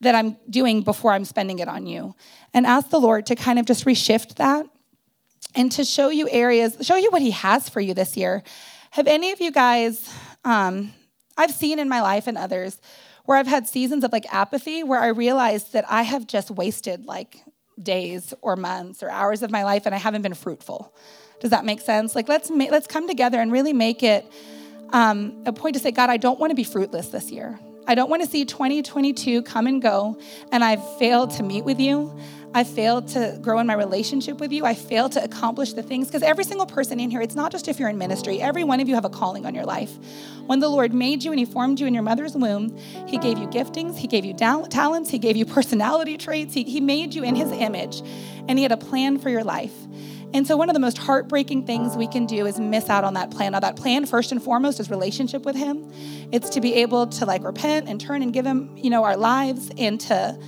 that 0.00 0.14
I'm 0.14 0.36
doing 0.48 0.82
before 0.82 1.12
I'm 1.12 1.24
spending 1.24 1.58
it 1.58 1.68
on 1.68 1.86
you? 1.86 2.14
And 2.54 2.66
ask 2.66 2.90
the 2.90 3.00
Lord 3.00 3.26
to 3.26 3.36
kind 3.36 3.58
of 3.58 3.66
just 3.66 3.84
reshift 3.84 4.36
that 4.36 4.66
and 5.54 5.70
to 5.72 5.84
show 5.84 6.08
you 6.08 6.28
areas, 6.30 6.76
show 6.82 6.96
you 6.96 7.10
what 7.10 7.22
He 7.22 7.30
has 7.32 7.68
for 7.68 7.80
you 7.80 7.94
this 7.94 8.16
year. 8.16 8.42
Have 8.92 9.06
any 9.06 9.32
of 9.32 9.40
you 9.40 9.52
guys, 9.52 10.12
um, 10.44 10.92
I've 11.36 11.52
seen 11.52 11.78
in 11.78 11.88
my 11.88 12.00
life 12.00 12.26
and 12.26 12.36
others, 12.36 12.80
where 13.24 13.38
I've 13.38 13.46
had 13.46 13.68
seasons 13.68 14.02
of 14.02 14.12
like 14.12 14.26
apathy 14.34 14.82
where 14.82 15.00
I 15.00 15.08
realized 15.08 15.72
that 15.74 15.84
I 15.88 16.02
have 16.02 16.26
just 16.26 16.50
wasted 16.50 17.06
like 17.06 17.44
days 17.80 18.34
or 18.42 18.56
months 18.56 19.02
or 19.02 19.10
hours 19.10 19.42
of 19.42 19.50
my 19.50 19.64
life 19.64 19.86
and 19.86 19.94
I 19.94 19.98
haven't 19.98 20.22
been 20.22 20.34
fruitful. 20.34 20.94
Does 21.40 21.50
that 21.50 21.64
make 21.64 21.80
sense? 21.80 22.14
Like, 22.14 22.28
let's, 22.28 22.50
ma- 22.50 22.68
let's 22.70 22.86
come 22.86 23.08
together 23.08 23.40
and 23.40 23.50
really 23.50 23.72
make 23.72 24.02
it 24.02 24.24
um, 24.92 25.42
a 25.46 25.52
point 25.52 25.74
to 25.74 25.80
say, 25.80 25.90
God, 25.90 26.10
I 26.10 26.16
don't 26.16 26.38
want 26.38 26.50
to 26.50 26.54
be 26.54 26.64
fruitless 26.64 27.08
this 27.08 27.30
year. 27.30 27.58
I 27.86 27.94
don't 27.94 28.10
want 28.10 28.22
to 28.22 28.28
see 28.28 28.44
2022 28.44 29.42
come 29.42 29.66
and 29.66 29.82
go 29.82 30.18
and 30.52 30.62
I've 30.62 30.98
failed 30.98 31.30
to 31.32 31.42
meet 31.42 31.64
with 31.64 31.80
you. 31.80 32.16
I 32.52 32.64
failed 32.64 33.08
to 33.08 33.38
grow 33.40 33.60
in 33.60 33.66
my 33.68 33.74
relationship 33.74 34.40
with 34.40 34.50
you. 34.50 34.64
I 34.64 34.74
failed 34.74 35.12
to 35.12 35.22
accomplish 35.22 35.72
the 35.72 35.84
things 35.84 36.08
because 36.08 36.22
every 36.22 36.42
single 36.42 36.66
person 36.66 36.98
in 36.98 37.08
here, 37.08 37.20
it's 37.20 37.36
not 37.36 37.52
just 37.52 37.68
if 37.68 37.78
you're 37.78 37.88
in 37.88 37.96
ministry, 37.96 38.40
every 38.40 38.64
one 38.64 38.80
of 38.80 38.88
you 38.88 38.96
have 38.96 39.04
a 39.04 39.10
calling 39.10 39.46
on 39.46 39.54
your 39.54 39.64
life. 39.64 39.92
When 40.46 40.58
the 40.58 40.68
Lord 40.68 40.92
made 40.92 41.22
you 41.22 41.30
and 41.30 41.38
He 41.38 41.44
formed 41.44 41.78
you 41.78 41.86
in 41.86 41.94
your 41.94 42.02
mother's 42.02 42.34
womb, 42.34 42.76
He 43.06 43.18
gave 43.18 43.38
you 43.38 43.46
giftings, 43.46 43.96
He 43.96 44.08
gave 44.08 44.24
you 44.24 44.34
talents, 44.34 45.10
He 45.10 45.18
gave 45.18 45.36
you 45.36 45.44
personality 45.58 46.16
traits, 46.16 46.52
He, 46.52 46.64
he 46.64 46.80
made 46.80 47.14
you 47.14 47.22
in 47.22 47.36
His 47.36 47.52
image, 47.52 48.00
and 48.48 48.58
He 48.58 48.64
had 48.64 48.72
a 48.72 48.76
plan 48.76 49.18
for 49.18 49.30
your 49.30 49.44
life. 49.44 49.74
And 50.32 50.46
so, 50.46 50.56
one 50.56 50.68
of 50.68 50.74
the 50.74 50.80
most 50.80 50.98
heartbreaking 50.98 51.66
things 51.66 51.96
we 51.96 52.06
can 52.06 52.26
do 52.26 52.46
is 52.46 52.60
miss 52.60 52.88
out 52.88 53.02
on 53.02 53.14
that 53.14 53.30
plan. 53.30 53.52
Now, 53.52 53.60
that 53.60 53.76
plan, 53.76 54.06
first 54.06 54.30
and 54.30 54.42
foremost, 54.42 54.78
is 54.78 54.90
relationship 54.90 55.44
with 55.44 55.56
Him. 55.56 55.90
It's 56.30 56.50
to 56.50 56.60
be 56.60 56.74
able 56.74 57.08
to 57.08 57.26
like 57.26 57.42
repent 57.42 57.88
and 57.88 58.00
turn 58.00 58.22
and 58.22 58.32
give 58.32 58.46
Him, 58.46 58.76
you 58.76 58.90
know, 58.90 59.04
our 59.04 59.16
lives 59.16 59.70
and 59.76 60.00
to 60.02 60.38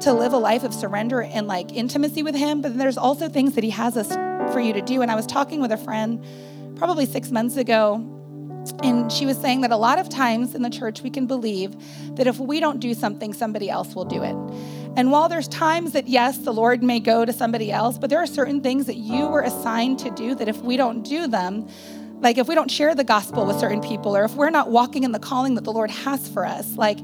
to 0.00 0.12
live 0.12 0.32
a 0.32 0.38
life 0.38 0.64
of 0.64 0.74
surrender 0.74 1.22
and 1.22 1.46
like 1.46 1.72
intimacy 1.72 2.22
with 2.22 2.34
Him. 2.34 2.60
But 2.60 2.76
there's 2.76 2.98
also 2.98 3.28
things 3.28 3.54
that 3.54 3.64
He 3.64 3.70
has 3.70 3.96
us 3.96 4.12
for 4.52 4.60
you 4.60 4.72
to 4.74 4.82
do. 4.82 5.00
And 5.00 5.10
I 5.10 5.14
was 5.14 5.26
talking 5.26 5.60
with 5.60 5.72
a 5.72 5.76
friend 5.78 6.22
probably 6.76 7.06
six 7.06 7.30
months 7.30 7.56
ago, 7.56 7.94
and 8.82 9.10
she 9.10 9.26
was 9.26 9.38
saying 9.38 9.62
that 9.62 9.70
a 9.70 9.76
lot 9.76 9.98
of 9.98 10.08
times 10.08 10.54
in 10.54 10.62
the 10.62 10.70
church 10.70 11.02
we 11.02 11.10
can 11.10 11.26
believe 11.26 11.74
that 12.16 12.26
if 12.26 12.38
we 12.38 12.60
don't 12.60 12.80
do 12.80 12.94
something, 12.94 13.32
somebody 13.32 13.70
else 13.70 13.94
will 13.94 14.04
do 14.04 14.22
it. 14.22 14.36
And 14.96 15.10
while 15.10 15.28
there's 15.28 15.48
times 15.48 15.92
that, 15.92 16.06
yes, 16.06 16.38
the 16.38 16.52
Lord 16.52 16.82
may 16.82 17.00
go 17.00 17.24
to 17.24 17.32
somebody 17.32 17.72
else, 17.72 17.98
but 17.98 18.10
there 18.10 18.18
are 18.18 18.26
certain 18.26 18.60
things 18.60 18.86
that 18.86 18.96
you 18.96 19.26
were 19.26 19.40
assigned 19.40 19.98
to 20.00 20.10
do 20.10 20.34
that 20.34 20.48
if 20.48 20.58
we 20.58 20.76
don't 20.76 21.02
do 21.02 21.26
them, 21.26 21.66
like 22.20 22.38
if 22.38 22.46
we 22.46 22.54
don't 22.54 22.70
share 22.70 22.94
the 22.94 23.04
gospel 23.04 23.46
with 23.46 23.58
certain 23.58 23.80
people 23.80 24.16
or 24.16 24.24
if 24.24 24.34
we're 24.34 24.50
not 24.50 24.70
walking 24.70 25.02
in 25.02 25.12
the 25.12 25.18
calling 25.18 25.54
that 25.54 25.64
the 25.64 25.72
Lord 25.72 25.90
has 25.90 26.28
for 26.28 26.46
us, 26.46 26.76
like 26.76 26.98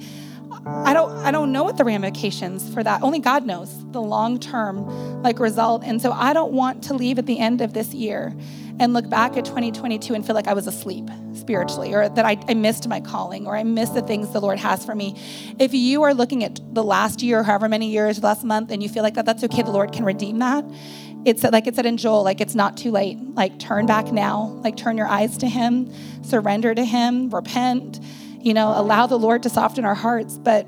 I 0.65 0.93
don't 0.95 1.11
I 1.25 1.31
don't 1.31 1.53
know 1.53 1.65
what 1.65 1.77
the 1.77 1.85
ramifications 1.85 2.73
for 2.73 2.83
that. 2.83 3.03
Only 3.03 3.19
God 3.19 3.45
knows 3.45 3.71
the 3.93 4.01
long-term 4.01 5.23
like 5.23 5.39
result. 5.39 5.83
And 5.85 6.01
so 6.01 6.13
I 6.13 6.33
don't 6.33 6.53
want 6.53 6.85
to 6.85 6.95
leave 6.95 7.19
at 7.19 7.27
the 7.27 7.39
end 7.39 7.61
of 7.61 7.73
this 7.73 7.93
year 7.95 8.35
and 8.81 8.93
look 8.93 9.09
back 9.09 9.37
at 9.37 9.45
2022 9.45 10.15
and 10.15 10.25
feel 10.25 10.35
like 10.35 10.47
I 10.47 10.55
was 10.55 10.67
asleep 10.67 11.09
spiritually 11.35 11.95
or 11.95 12.09
that 12.09 12.25
I, 12.25 12.37
I, 12.49 12.55
missed 12.55 12.89
my 12.89 13.01
calling 13.01 13.47
or 13.47 13.57
I 13.57 13.65
missed 13.65 13.95
the 13.95 14.03
things 14.03 14.33
the 14.33 14.41
Lord 14.41 14.59
has 14.59 14.85
for 14.85 14.95
me. 14.95 15.17
If 15.59 15.75
you 15.75 16.03
are 16.03 16.15
looking 16.15 16.45
at 16.45 16.61
the 16.75 16.85
last 16.85 17.23
year, 17.23 17.43
however 17.43 17.69
many 17.69 17.91
years, 17.91 18.23
last 18.23 18.45
month, 18.45 18.71
and 18.71 18.83
you 18.83 18.89
feel 18.89 19.03
like 19.03 19.15
that, 19.15 19.27
that's 19.27 19.43
okay, 19.45 19.63
the 19.63 19.71
Lord 19.71 19.93
can 19.93 20.05
redeem 20.05 20.39
that. 20.39 20.65
It's 21.25 21.43
like 21.43 21.67
it 21.67 21.75
said 21.75 21.87
in 21.87 21.97
Joel, 21.97 22.23
like 22.23 22.41
it's 22.41 22.55
not 22.55 22.77
too 22.77 22.91
late. 22.91 23.19
Like 23.35 23.59
turn 23.59 23.87
back 23.87 24.13
now, 24.13 24.61
like 24.63 24.77
turn 24.77 24.97
your 24.97 25.09
eyes 25.09 25.37
to 25.39 25.49
Him, 25.49 25.93
surrender 26.23 26.75
to 26.75 26.85
Him, 26.85 27.31
repent, 27.31 28.01
you 28.41 28.55
know, 28.55 28.73
allow 28.75 29.07
the 29.07 29.19
Lord 29.19 29.43
to 29.43 29.51
soften 29.51 29.85
our 29.85 29.97
hearts. 29.97 30.39
But 30.39 30.67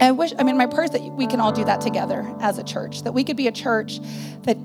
I 0.00 0.12
wish, 0.12 0.32
I 0.38 0.42
mean, 0.42 0.56
my 0.56 0.66
prayer 0.66 0.84
is 0.84 0.90
that 0.90 1.02
we 1.02 1.26
can 1.26 1.40
all 1.40 1.52
do 1.52 1.64
that 1.64 1.80
together 1.80 2.26
as 2.40 2.58
a 2.58 2.64
church, 2.64 3.02
that 3.02 3.12
we 3.12 3.22
could 3.22 3.36
be 3.36 3.46
a 3.46 3.52
church 3.52 4.00
that 4.42 4.56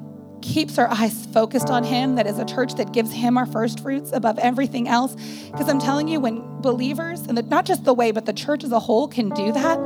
keeps 0.42 0.78
our 0.78 0.88
eyes 0.88 1.26
focused 1.28 1.70
on 1.70 1.84
Him, 1.84 2.16
that 2.16 2.28
is 2.28 2.40
a 2.40 2.46
church 2.46 2.76
that 2.76 2.92
gives 2.92 3.12
Him 3.12 3.38
our 3.38 3.46
first 3.46 3.80
fruits 3.80 4.12
above 4.12 4.40
everything 4.40 4.88
else. 4.88 5.16
Because 5.52 5.70
I'm 5.70 5.80
telling 5.80 6.08
you, 6.08 6.20
when 6.20 6.62
believers, 6.62 7.22
and 7.22 7.50
not 7.50 7.66
just 7.66 7.84
the 7.84 7.94
way, 7.94 8.12
but 8.12 8.26
the 8.26 8.34
church 8.34 8.64
as 8.64 8.72
a 8.72 8.80
whole 8.80 9.08
can 9.08 9.30
do 9.30 9.52
that, 9.52 9.80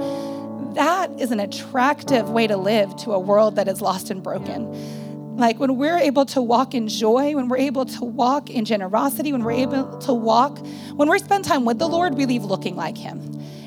that 0.76 1.20
is 1.20 1.32
an 1.32 1.40
attractive 1.40 2.30
way 2.30 2.48
to 2.48 2.58
live 2.58 2.96
to 2.98 3.14
a 3.14 3.20
world 3.20 3.56
that 3.56 3.68
is 3.68 3.82
lost 3.82 4.10
and 4.10 4.22
broken. 4.22 5.36
Like 5.38 5.60
when 5.60 5.76
we're 5.76 5.98
able 5.98 6.26
to 6.28 6.42
walk 6.42 6.74
in 6.74 6.88
joy, 6.88 7.36
when 7.36 7.50
we're 7.50 7.58
able 7.58 7.86
to 7.86 8.06
walk 8.06 8.50
in 8.50 8.64
generosity, 8.64 9.34
when 9.34 9.44
we're 9.44 9.52
able 9.52 9.98
to 10.00 10.14
walk, 10.14 10.66
when 10.96 11.10
we 11.10 11.20
spend 11.20 11.44
time 11.44 11.66
with 11.66 11.78
the 11.78 11.88
Lord, 11.88 12.16
we 12.16 12.26
leave 12.26 12.46
looking 12.46 12.76
like 12.76 12.98
Him. 12.98 13.20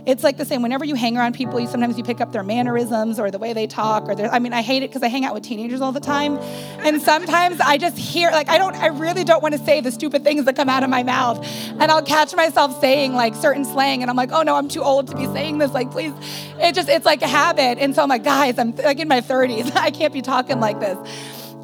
It's 0.08 0.24
like 0.24 0.38
the 0.38 0.46
same. 0.46 0.62
Whenever 0.62 0.86
you 0.86 0.94
hang 0.94 1.18
around 1.18 1.34
people, 1.34 1.60
you 1.60 1.66
sometimes 1.66 1.98
you 1.98 2.02
pick 2.02 2.22
up 2.22 2.32
their 2.32 2.42
mannerisms 2.42 3.20
or 3.20 3.30
the 3.30 3.36
way 3.36 3.52
they 3.52 3.66
talk. 3.66 4.08
Or 4.08 4.14
their, 4.14 4.32
I 4.32 4.38
mean, 4.38 4.54
I 4.54 4.62
hate 4.62 4.82
it 4.82 4.88
because 4.88 5.02
I 5.02 5.08
hang 5.08 5.26
out 5.26 5.34
with 5.34 5.42
teenagers 5.42 5.82
all 5.82 5.92
the 5.92 6.00
time, 6.00 6.38
and 6.78 7.02
sometimes 7.02 7.60
I 7.60 7.76
just 7.76 7.98
hear 7.98 8.30
like 8.30 8.48
I 8.48 8.56
don't, 8.56 8.74
I 8.74 8.86
really 8.86 9.22
don't 9.22 9.42
want 9.42 9.54
to 9.54 9.62
say 9.62 9.82
the 9.82 9.92
stupid 9.92 10.24
things 10.24 10.46
that 10.46 10.56
come 10.56 10.70
out 10.70 10.82
of 10.82 10.88
my 10.88 11.02
mouth, 11.02 11.46
and 11.68 11.82
I'll 11.82 12.00
catch 12.00 12.34
myself 12.34 12.80
saying 12.80 13.12
like 13.12 13.34
certain 13.34 13.66
slang, 13.66 14.00
and 14.00 14.08
I'm 14.08 14.16
like, 14.16 14.32
oh 14.32 14.40
no, 14.40 14.56
I'm 14.56 14.68
too 14.68 14.82
old 14.82 15.08
to 15.08 15.14
be 15.14 15.26
saying 15.26 15.58
this. 15.58 15.72
Like, 15.72 15.90
please, 15.90 16.14
it 16.58 16.74
just 16.74 16.88
it's 16.88 17.04
like 17.04 17.20
a 17.20 17.28
habit, 17.28 17.76
and 17.76 17.94
so 17.94 18.02
I'm 18.02 18.08
like, 18.08 18.24
guys, 18.24 18.58
I'm 18.58 18.74
like 18.76 19.00
in 19.00 19.08
my 19.08 19.20
30s, 19.20 19.76
I 19.76 19.90
can't 19.90 20.14
be 20.14 20.22
talking 20.22 20.58
like 20.58 20.80
this. 20.80 20.96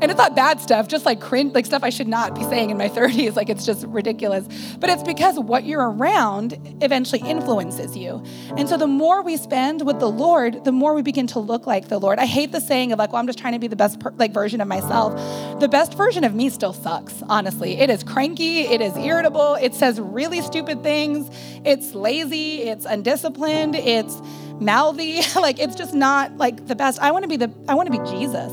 And 0.05 0.11
it's 0.11 0.19
not 0.19 0.37
bad 0.37 0.61
stuff, 0.61 0.87
just 0.87 1.07
like 1.07 1.19
cringe, 1.19 1.55
like 1.55 1.65
stuff 1.65 1.83
I 1.83 1.89
should 1.89 2.09
not 2.09 2.35
be 2.35 2.43
saying 2.43 2.69
in 2.69 2.77
my 2.77 2.89
30s. 2.91 3.37
Like 3.37 3.49
it's 3.49 3.65
just 3.65 3.87
ridiculous. 3.87 4.47
But 4.79 4.91
it's 4.91 5.03
because 5.03 5.41
what 5.41 5.65
you're 5.65 5.91
around 5.91 6.59
eventually 6.83 7.23
influences 7.23 7.97
you. 7.97 8.23
And 8.59 8.69
so 8.69 8.77
the 8.77 8.87
more 8.87 9.23
we 9.23 9.39
spend 9.39 9.87
with 9.87 10.01
the 10.01 10.11
Lord, 10.11 10.63
the 10.65 10.73
more 10.73 10.93
we 10.93 11.01
begin 11.01 11.27
to 11.29 11.39
look 11.39 11.67
like 11.67 11.89
the 11.89 11.99
Lord. 11.99 12.19
I 12.19 12.27
hate 12.27 12.53
the 12.53 12.61
saying 12.61 12.93
of 12.93 12.99
like, 12.99 13.15
well, 13.15 13.21
I'm 13.21 13.27
just 13.27 13.39
trying 13.39 13.55
to 13.55 13.59
be 13.59 13.67
the 13.67 13.77
best 13.77 13.99
per- 13.99 14.13
like 14.19 14.35
version 14.35 14.61
of 14.61 14.69
myself. 14.69 15.15
The 15.59 15.69
best 15.69 15.95
version 15.95 16.23
of 16.23 16.35
me 16.35 16.51
still 16.51 16.75
sucks, 16.75 17.23
honestly. 17.31 17.79
It 17.79 17.89
is 17.89 18.05
cranky, 18.05 18.61
it 18.61 18.83
is 18.83 18.95
irritable, 18.99 19.55
it 19.55 19.75
says 19.75 19.99
really 19.99 20.43
stupid 20.43 20.83
things, 20.83 21.35
it's 21.65 21.95
lazy, 21.95 22.65
it's 22.65 22.85
undisciplined, 22.85 23.75
it's 23.75 24.21
mouthy. 24.61 25.23
like 25.41 25.59
it's 25.59 25.77
just 25.77 25.95
not 25.95 26.37
like 26.37 26.67
the 26.67 26.77
best. 26.77 27.01
I 27.01 27.11
want 27.11 27.23
to 27.23 27.29
be 27.29 27.39
the 27.39 27.51
I 27.69 27.75
want 27.75 27.91
to 27.91 27.99
be 27.99 28.11
Jesus. 28.11 28.53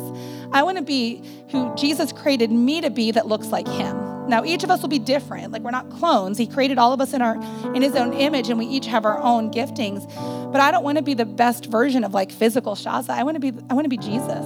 I 0.53 0.63
want 0.63 0.77
to 0.77 0.83
be 0.83 1.21
who 1.51 1.73
Jesus 1.75 2.11
created 2.11 2.51
me 2.51 2.81
to 2.81 2.89
be 2.89 3.11
that 3.11 3.27
looks 3.27 3.47
like 3.47 3.67
him. 3.67 4.27
Now 4.27 4.45
each 4.45 4.63
of 4.63 4.71
us 4.71 4.81
will 4.81 4.89
be 4.89 4.99
different. 4.99 5.51
Like 5.51 5.61
we're 5.61 5.71
not 5.71 5.89
clones. 5.89 6.37
He 6.37 6.47
created 6.47 6.77
all 6.77 6.93
of 6.93 7.01
us 7.01 7.13
in 7.13 7.21
our 7.21 7.35
in 7.75 7.81
his 7.81 7.95
own 7.95 8.13
image 8.13 8.49
and 8.49 8.57
we 8.57 8.65
each 8.65 8.85
have 8.85 9.05
our 9.05 9.19
own 9.19 9.51
giftings. 9.51 10.07
But 10.51 10.61
I 10.61 10.71
don't 10.71 10.83
want 10.83 10.97
to 10.97 11.03
be 11.03 11.13
the 11.13 11.25
best 11.25 11.65
version 11.65 12.03
of 12.03 12.13
like 12.13 12.31
physical 12.31 12.75
Shaza. 12.75 13.09
I 13.09 13.23
want 13.23 13.35
to 13.35 13.39
be 13.39 13.53
I 13.69 13.73
want 13.73 13.85
to 13.85 13.89
be 13.89 13.97
Jesus. 13.97 14.45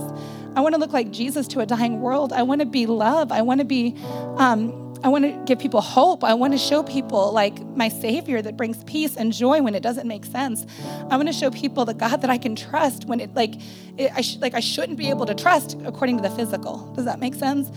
I 0.56 0.62
want 0.62 0.74
to 0.74 0.80
look 0.80 0.94
like 0.94 1.12
Jesus 1.12 1.48
to 1.50 1.60
a 1.60 1.66
dying 1.66 2.00
world. 2.00 2.32
I 2.32 2.44
want 2.44 2.62
to 2.62 2.66
be 2.66 2.86
love. 2.86 3.32
I 3.32 3.42
want 3.42 3.60
to 3.60 3.66
be 3.66 3.96
um, 4.38 4.85
I 5.06 5.10
want 5.10 5.24
to 5.24 5.40
give 5.46 5.60
people 5.60 5.82
hope. 5.82 6.24
I 6.24 6.34
want 6.34 6.54
to 6.54 6.58
show 6.58 6.82
people 6.82 7.32
like 7.32 7.64
my 7.78 7.90
Savior 7.90 8.42
that 8.42 8.58
brings 8.58 8.84
peace 8.86 9.16
and 9.16 9.32
joy 9.32 9.62
when 9.62 9.76
it 9.76 9.84
doesn't 9.84 10.08
make 10.08 10.26
sense. 10.26 10.66
I 11.12 11.16
want 11.16 11.28
to 11.28 11.34
show 11.34 11.52
people 11.52 11.86
the 11.86 11.94
God 11.94 12.22
that 12.22 12.32
I 12.32 12.40
can 12.40 12.56
trust 12.56 13.06
when 13.06 13.20
it 13.20 13.36
like 13.36 13.54
it, 14.00 14.12
I 14.16 14.22
sh- 14.22 14.38
like 14.38 14.56
I 14.56 14.62
shouldn't 14.62 14.98
be 14.98 15.12
able 15.12 15.28
to 15.28 15.36
trust 15.36 15.78
according 15.86 16.18
to 16.18 16.24
the 16.24 16.32
physical. 16.32 16.92
Does 16.96 17.06
that 17.06 17.20
make 17.20 17.36
sense? 17.36 17.70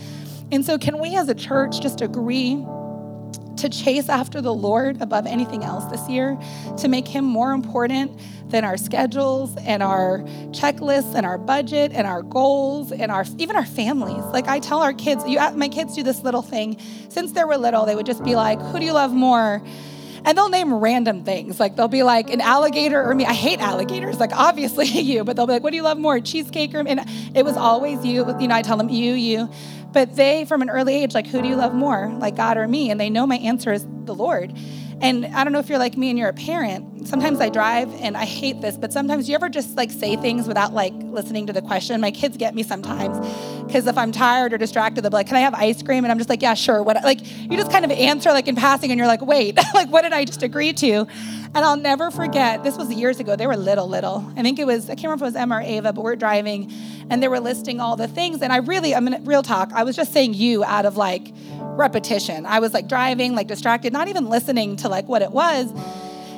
And 0.51 0.65
so, 0.65 0.79
can 0.79 0.97
we 0.97 1.15
as 1.15 1.29
a 1.29 1.35
church 1.35 1.81
just 1.81 2.01
agree 2.01 2.65
to 3.59 3.69
chase 3.69 4.09
after 4.09 4.41
the 4.41 4.53
Lord 4.53 5.01
above 5.01 5.25
anything 5.25 5.63
else 5.63 5.85
this 5.85 6.07
year, 6.09 6.37
to 6.77 6.87
make 6.87 7.07
Him 7.07 7.25
more 7.25 7.51
important 7.51 8.19
than 8.49 8.63
our 8.63 8.77
schedules 8.77 9.55
and 9.57 9.83
our 9.83 10.19
checklists 10.51 11.15
and 11.15 11.25
our 11.25 11.37
budget 11.37 11.91
and 11.93 12.07
our 12.07 12.23
goals 12.23 12.91
and 12.91 13.11
our 13.11 13.25
even 13.37 13.55
our 13.55 13.65
families. 13.65 14.23
Like 14.25 14.47
I 14.47 14.59
tell 14.59 14.81
our 14.81 14.93
kids, 14.93 15.23
you 15.27 15.39
my 15.55 15.69
kids 15.69 15.95
do 15.95 16.03
this 16.03 16.23
little 16.23 16.41
thing. 16.41 16.77
Since 17.09 17.33
they 17.33 17.43
were 17.43 17.57
little, 17.57 17.85
they 17.85 17.95
would 17.95 18.05
just 18.05 18.23
be 18.23 18.35
like, 18.35 18.59
"Who 18.61 18.79
do 18.79 18.85
you 18.85 18.93
love 18.93 19.13
more?" 19.13 19.61
And 20.25 20.37
they'll 20.37 20.49
name 20.49 20.73
random 20.73 21.23
things. 21.23 21.59
Like 21.59 21.75
they'll 21.75 21.87
be 21.87 22.03
like 22.03 22.29
an 22.29 22.41
alligator 22.41 23.03
or 23.03 23.15
me. 23.15 23.25
I 23.25 23.33
hate 23.33 23.59
alligators. 23.59 24.19
Like 24.19 24.31
obviously 24.33 24.85
you, 24.87 25.23
but 25.23 25.35
they'll 25.35 25.47
be 25.47 25.53
like, 25.53 25.63
"What 25.63 25.71
do 25.71 25.77
you 25.77 25.83
love 25.83 25.97
more, 25.97 26.19
cheesecake 26.19 26.73
or?" 26.73 26.83
me? 26.83 26.91
And 26.91 27.01
it 27.35 27.43
was 27.43 27.57
always 27.57 28.05
you. 28.05 28.25
You 28.39 28.47
know, 28.47 28.55
I 28.55 28.61
tell 28.61 28.77
them 28.77 28.89
you, 28.89 29.13
you. 29.13 29.49
But 29.91 30.15
they, 30.15 30.45
from 30.45 30.61
an 30.61 30.69
early 30.69 30.93
age, 31.03 31.15
like, 31.15 31.25
who 31.25 31.41
do 31.41 31.47
you 31.47 31.55
love 31.55 31.73
more, 31.73 32.09
like 32.19 32.35
God 32.35 32.57
or 32.57 32.67
me? 32.67 32.91
And 32.91 32.99
they 32.99 33.09
know 33.09 33.25
my 33.25 33.37
answer 33.37 33.73
is 33.73 33.85
the 34.05 34.13
Lord. 34.13 34.53
And 35.01 35.25
I 35.27 35.43
don't 35.43 35.53
know 35.53 35.59
if 35.59 35.69
you're 35.69 35.79
like 35.79 35.95
me 35.97 36.09
and 36.09 36.19
you're 36.19 36.29
a 36.29 36.33
parent. 36.33 37.07
Sometimes 37.07 37.39
I 37.39 37.49
drive 37.49 37.89
and 38.01 38.17
I 38.17 38.25
hate 38.25 38.59
this, 38.59 38.77
but 38.77 38.91
sometimes 38.91 39.29
you 39.29 39.35
ever 39.35 39.47
just 39.47 39.77
like 39.77 39.91
say 39.91 40.17
things 40.17 40.47
without 40.47 40.73
like 40.73 40.93
listening 40.93 41.47
to 41.47 41.53
the 41.53 41.61
question? 41.61 42.01
My 42.01 42.11
kids 42.11 42.35
get 42.35 42.53
me 42.53 42.63
sometimes 42.63 43.17
because 43.65 43.87
if 43.87 43.97
I'm 43.97 44.11
tired 44.11 44.51
or 44.51 44.57
distracted, 44.57 45.01
they'll 45.01 45.11
be 45.11 45.15
like, 45.15 45.27
Can 45.27 45.37
I 45.37 45.41
have 45.41 45.53
ice 45.53 45.81
cream? 45.81 46.03
And 46.03 46.11
I'm 46.11 46.17
just 46.17 46.29
like, 46.29 46.41
Yeah, 46.41 46.53
sure. 46.53 46.83
What 46.83 47.01
like 47.03 47.19
you 47.21 47.55
just 47.57 47.71
kind 47.71 47.85
of 47.85 47.91
answer 47.91 48.31
like 48.31 48.47
in 48.47 48.55
passing 48.55 48.91
and 48.91 48.97
you're 48.97 49.07
like, 49.07 49.21
wait, 49.21 49.57
like 49.73 49.89
what 49.89 50.01
did 50.01 50.11
I 50.11 50.25
just 50.25 50.43
agree 50.43 50.73
to? 50.73 51.07
And 51.55 51.57
I'll 51.57 51.77
never 51.77 52.11
forget, 52.11 52.63
this 52.63 52.77
was 52.77 52.91
years 52.93 53.19
ago. 53.19 53.35
They 53.35 53.47
were 53.47 53.57
little, 53.57 53.87
little. 53.87 54.31
I 54.37 54.43
think 54.43 54.59
it 54.59 54.67
was, 54.67 54.85
I 54.85 54.95
can't 54.95 55.05
remember 55.05 55.25
if 55.25 55.29
it 55.29 55.33
was 55.33 55.35
Emma 55.35 55.55
or 55.55 55.61
Ava, 55.61 55.93
but 55.93 56.03
we're 56.03 56.15
driving 56.15 56.71
and 57.09 57.21
they 57.21 57.27
were 57.27 57.39
listing 57.39 57.79
all 57.79 57.95
the 57.95 58.07
things. 58.07 58.41
And 58.41 58.53
I 58.53 58.57
really, 58.57 58.95
I 58.95 58.99
mean, 58.99 59.23
real 59.25 59.43
talk, 59.43 59.71
I 59.73 59.83
was 59.83 59.95
just 59.95 60.13
saying 60.13 60.33
you 60.33 60.63
out 60.63 60.85
of 60.85 60.97
like 60.97 61.33
repetition. 61.59 62.45
I 62.45 62.59
was 62.59 62.73
like 62.73 62.87
driving, 62.87 63.35
like 63.35 63.47
distracted, 63.47 63.93
not 63.93 64.07
even 64.07 64.29
listening 64.29 64.75
to 64.77 64.89
like 64.89 65.07
what 65.07 65.21
it 65.21 65.31
was. 65.31 65.71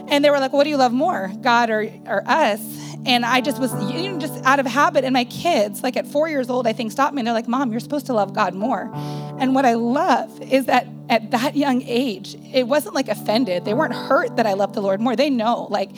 And 0.08 0.26
they 0.26 0.30
were 0.30 0.40
like, 0.40 0.54
What 0.54 0.66
do 0.66 0.70
you 0.70 0.78
love 0.78 0.92
more, 0.92 1.32
God 1.42 1.70
or, 1.70 1.90
or 2.06 2.24
us? 2.26 2.62
And 3.06 3.26
I 3.26 3.42
just 3.42 3.60
was, 3.60 3.72
you 3.92 4.12
know, 4.12 4.20
just 4.20 4.44
out 4.46 4.60
of 4.60 4.68
habit. 4.68 5.04
And 5.04 5.14
my 5.14 5.24
kids, 5.24 5.82
like 5.82 5.98
at 5.98 6.06
four 6.06 6.30
years 6.30 6.50
old, 6.50 6.68
I 6.68 6.74
think, 6.74 6.92
stopped 6.92 7.16
me 7.16 7.22
and 7.22 7.28
they're 7.28 7.34
like, 7.34 7.48
Mom, 7.48 7.72
you're 7.72 7.80
supposed 7.80 8.06
to 8.08 8.14
love 8.14 8.34
God 8.34 8.54
more. 8.54 8.92
And 9.40 9.56
what 9.56 9.66
I 9.66 9.74
love 9.74 10.42
is 10.42 10.66
that 10.66 10.88
at 11.10 11.32
that 11.32 11.56
young 11.56 11.82
age, 11.84 12.36
it 12.54 12.68
wasn't 12.68 12.94
like 12.94 13.08
offended. 13.08 13.66
They 13.66 13.74
weren't 13.74 13.96
hurt 13.96 14.36
that 14.36 14.46
I 14.46 14.54
love 14.54 14.74
the 14.74 14.82
Lord 14.82 15.02
more. 15.02 15.16
They 15.16 15.30
know, 15.30 15.68
like, 15.70 15.92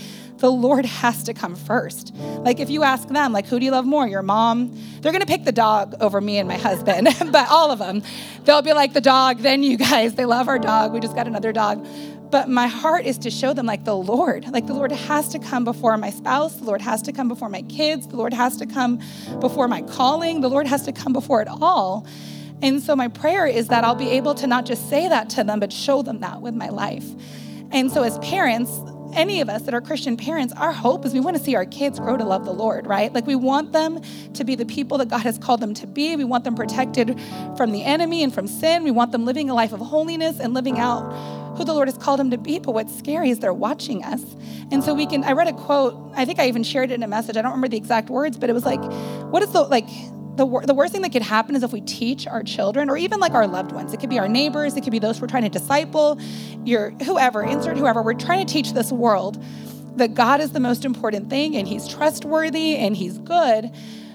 the 0.44 0.52
Lord 0.52 0.86
has 0.86 1.24
to 1.24 1.34
come 1.34 1.56
first. 1.56 2.14
Like, 2.14 2.60
if 2.60 2.70
you 2.70 2.84
ask 2.84 3.08
them, 3.08 3.32
like, 3.32 3.48
who 3.48 3.60
do 3.60 3.66
you 3.66 3.72
love 3.72 3.86
more, 3.86 4.06
your 4.06 4.22
mom? 4.22 4.78
They're 5.00 5.14
gonna 5.14 5.26
pick 5.26 5.46
the 5.46 5.54
dog 5.54 5.96
over 6.02 6.20
me 6.20 6.38
and 6.38 6.50
my 6.50 6.58
husband, 6.58 7.08
but 7.32 7.48
all 7.50 7.72
of 7.72 7.80
them. 7.80 8.04
They'll 8.44 8.62
be 8.62 8.74
like, 8.74 8.92
the 8.92 9.00
dog, 9.00 9.38
then 9.40 9.64
you 9.64 9.78
guys. 9.78 10.16
They 10.16 10.26
love 10.26 10.50
our 10.50 10.60
dog. 10.60 10.92
We 10.92 11.00
just 11.00 11.16
got 11.16 11.28
another 11.28 11.54
dog. 11.54 11.88
But 12.30 12.50
my 12.50 12.68
heart 12.68 13.06
is 13.06 13.18
to 13.20 13.32
show 13.32 13.54
them, 13.54 13.66
like, 13.66 13.86
the 13.86 13.96
Lord. 13.96 14.46
Like, 14.50 14.68
the 14.68 14.74
Lord 14.74 14.92
has 14.92 15.30
to 15.30 15.40
come 15.40 15.64
before 15.64 15.96
my 15.96 16.10
spouse. 16.10 16.56
The 16.58 16.66
Lord 16.66 16.82
has 16.82 17.02
to 17.04 17.14
come 17.14 17.30
before 17.30 17.48
my 17.48 17.62
kids. 17.62 18.08
The 18.08 18.18
Lord 18.18 18.34
has 18.34 18.58
to 18.58 18.66
come 18.66 19.00
before 19.40 19.70
my 19.70 19.82
calling. 19.84 20.42
The 20.42 20.50
Lord 20.50 20.68
has 20.68 20.84
to 20.84 20.92
come 20.92 21.14
before 21.14 21.42
it 21.42 21.48
all. 21.48 22.06
And 22.62 22.84
so, 22.84 22.98
my 22.98 23.08
prayer 23.08 23.48
is 23.48 23.70
that 23.70 23.86
I'll 23.86 23.96
be 23.96 24.10
able 24.10 24.36
to 24.36 24.48
not 24.48 24.66
just 24.66 24.90
say 24.90 25.08
that 25.08 25.30
to 25.30 25.46
them, 25.46 25.62
but 25.62 25.72
show 25.72 26.02
them 26.02 26.20
that 26.20 26.42
with 26.42 26.54
my 26.54 26.68
life. 26.68 27.06
And 27.72 27.90
so, 27.90 28.04
as 28.04 28.20
parents, 28.20 28.70
any 29.16 29.42
of 29.42 29.50
us 29.50 29.64
that 29.64 29.74
are 29.74 29.82
Christian 29.82 30.18
parents, 30.18 30.54
our 30.58 30.72
hope 30.72 31.06
is 31.06 31.14
we 31.14 31.20
want 31.20 31.38
to 31.38 31.44
see 31.44 31.56
our 31.56 31.66
kids 31.66 32.00
grow 32.00 32.18
to 32.18 32.24
love 32.24 32.46
the 32.46 32.54
Lord, 32.54 32.88
right? 32.88 33.14
Like 33.14 33.26
we 33.26 33.36
want 33.36 33.72
them 33.72 34.02
to 34.34 34.44
be 34.44 34.56
the 34.56 34.66
people 34.66 34.98
that 35.00 35.10
God 35.10 35.22
has 35.22 35.38
called 35.38 35.60
them 35.60 35.74
to 35.76 35.88
be. 35.88 36.16
We 36.16 36.24
want 36.24 36.44
them 36.44 36.56
protected 36.56 37.20
from 37.58 37.72
the 37.72 37.84
enemy 37.84 38.24
and 38.24 38.34
from 38.34 38.48
sin. 38.48 38.84
We 38.84 38.92
want 38.92 39.12
them 39.12 39.26
living 39.26 39.50
a 39.50 39.54
life 39.54 39.74
of 39.74 39.80
holiness 39.80 40.40
and 40.40 40.54
living 40.54 40.80
out 40.80 41.12
who 41.58 41.64
the 41.64 41.74
Lord 41.74 41.88
has 41.88 41.98
called 41.98 42.20
them 42.20 42.32
to 42.32 42.38
be. 42.38 42.60
But 42.60 42.74
what's 42.74 42.98
scary 42.98 43.30
is 43.30 43.40
they're 43.40 43.54
watching 43.54 44.04
us. 44.04 44.24
And 44.72 44.84
so 44.84 44.94
we 44.94 45.06
can, 45.06 45.24
I 45.24 45.34
read 45.34 45.48
a 45.48 45.54
quote, 45.54 46.12
I 46.16 46.26
think 46.26 46.40
I 46.40 46.48
even 46.48 46.64
shared 46.64 46.92
it 46.92 46.96
in 46.96 47.04
a 47.04 47.08
message. 47.08 47.38
I 47.38 47.42
don't 47.42 47.52
remember 47.52 47.70
the 47.70 47.78
exact 47.78 48.10
words, 48.10 48.38
but 48.38 48.50
it 48.50 48.54
was 48.54 48.66
like, 48.66 48.82
what 49.32 49.44
is 49.44 49.52
the, 49.52 49.62
like, 49.62 49.88
the, 50.36 50.46
the 50.66 50.74
worst 50.74 50.94
thing 50.94 51.04
that 51.04 51.12
could 51.12 51.22
happen 51.22 51.56
is 51.56 51.64
if 51.64 51.72
we 51.72 51.82
teach 51.82 52.26
our 52.26 52.42
children 52.42 52.90
or 52.90 52.98
even 52.98 53.20
like 53.20 53.34
our 53.34 53.46
loved 53.46 53.72
ones. 53.72 53.94
It 53.94 54.00
could 54.00 54.10
be 54.10 54.18
our 54.18 54.28
neighbors, 54.28 54.76
it 54.76 54.82
could 54.82 54.92
be 54.92 55.00
those 55.00 55.22
we're 55.22 55.28
trying 55.28 55.44
to 55.44 55.50
disciple, 55.50 56.20
your 56.66 56.92
whoever, 57.06 57.44
insert 57.44 57.78
whoever. 57.78 58.02
We're 58.02 58.16
trying 58.16 58.46
to 58.46 58.52
teach 58.52 58.74
this 58.74 58.92
world 58.92 59.44
that 59.98 60.16
God 60.16 60.42
is 60.42 60.52
the 60.52 60.60
most 60.60 60.86
important 60.86 61.30
thing 61.30 61.56
and 61.56 61.68
he's 61.68 61.88
trustworthy 61.88 62.78
and 62.78 62.98
he's 62.98 63.20
good. 63.20 63.72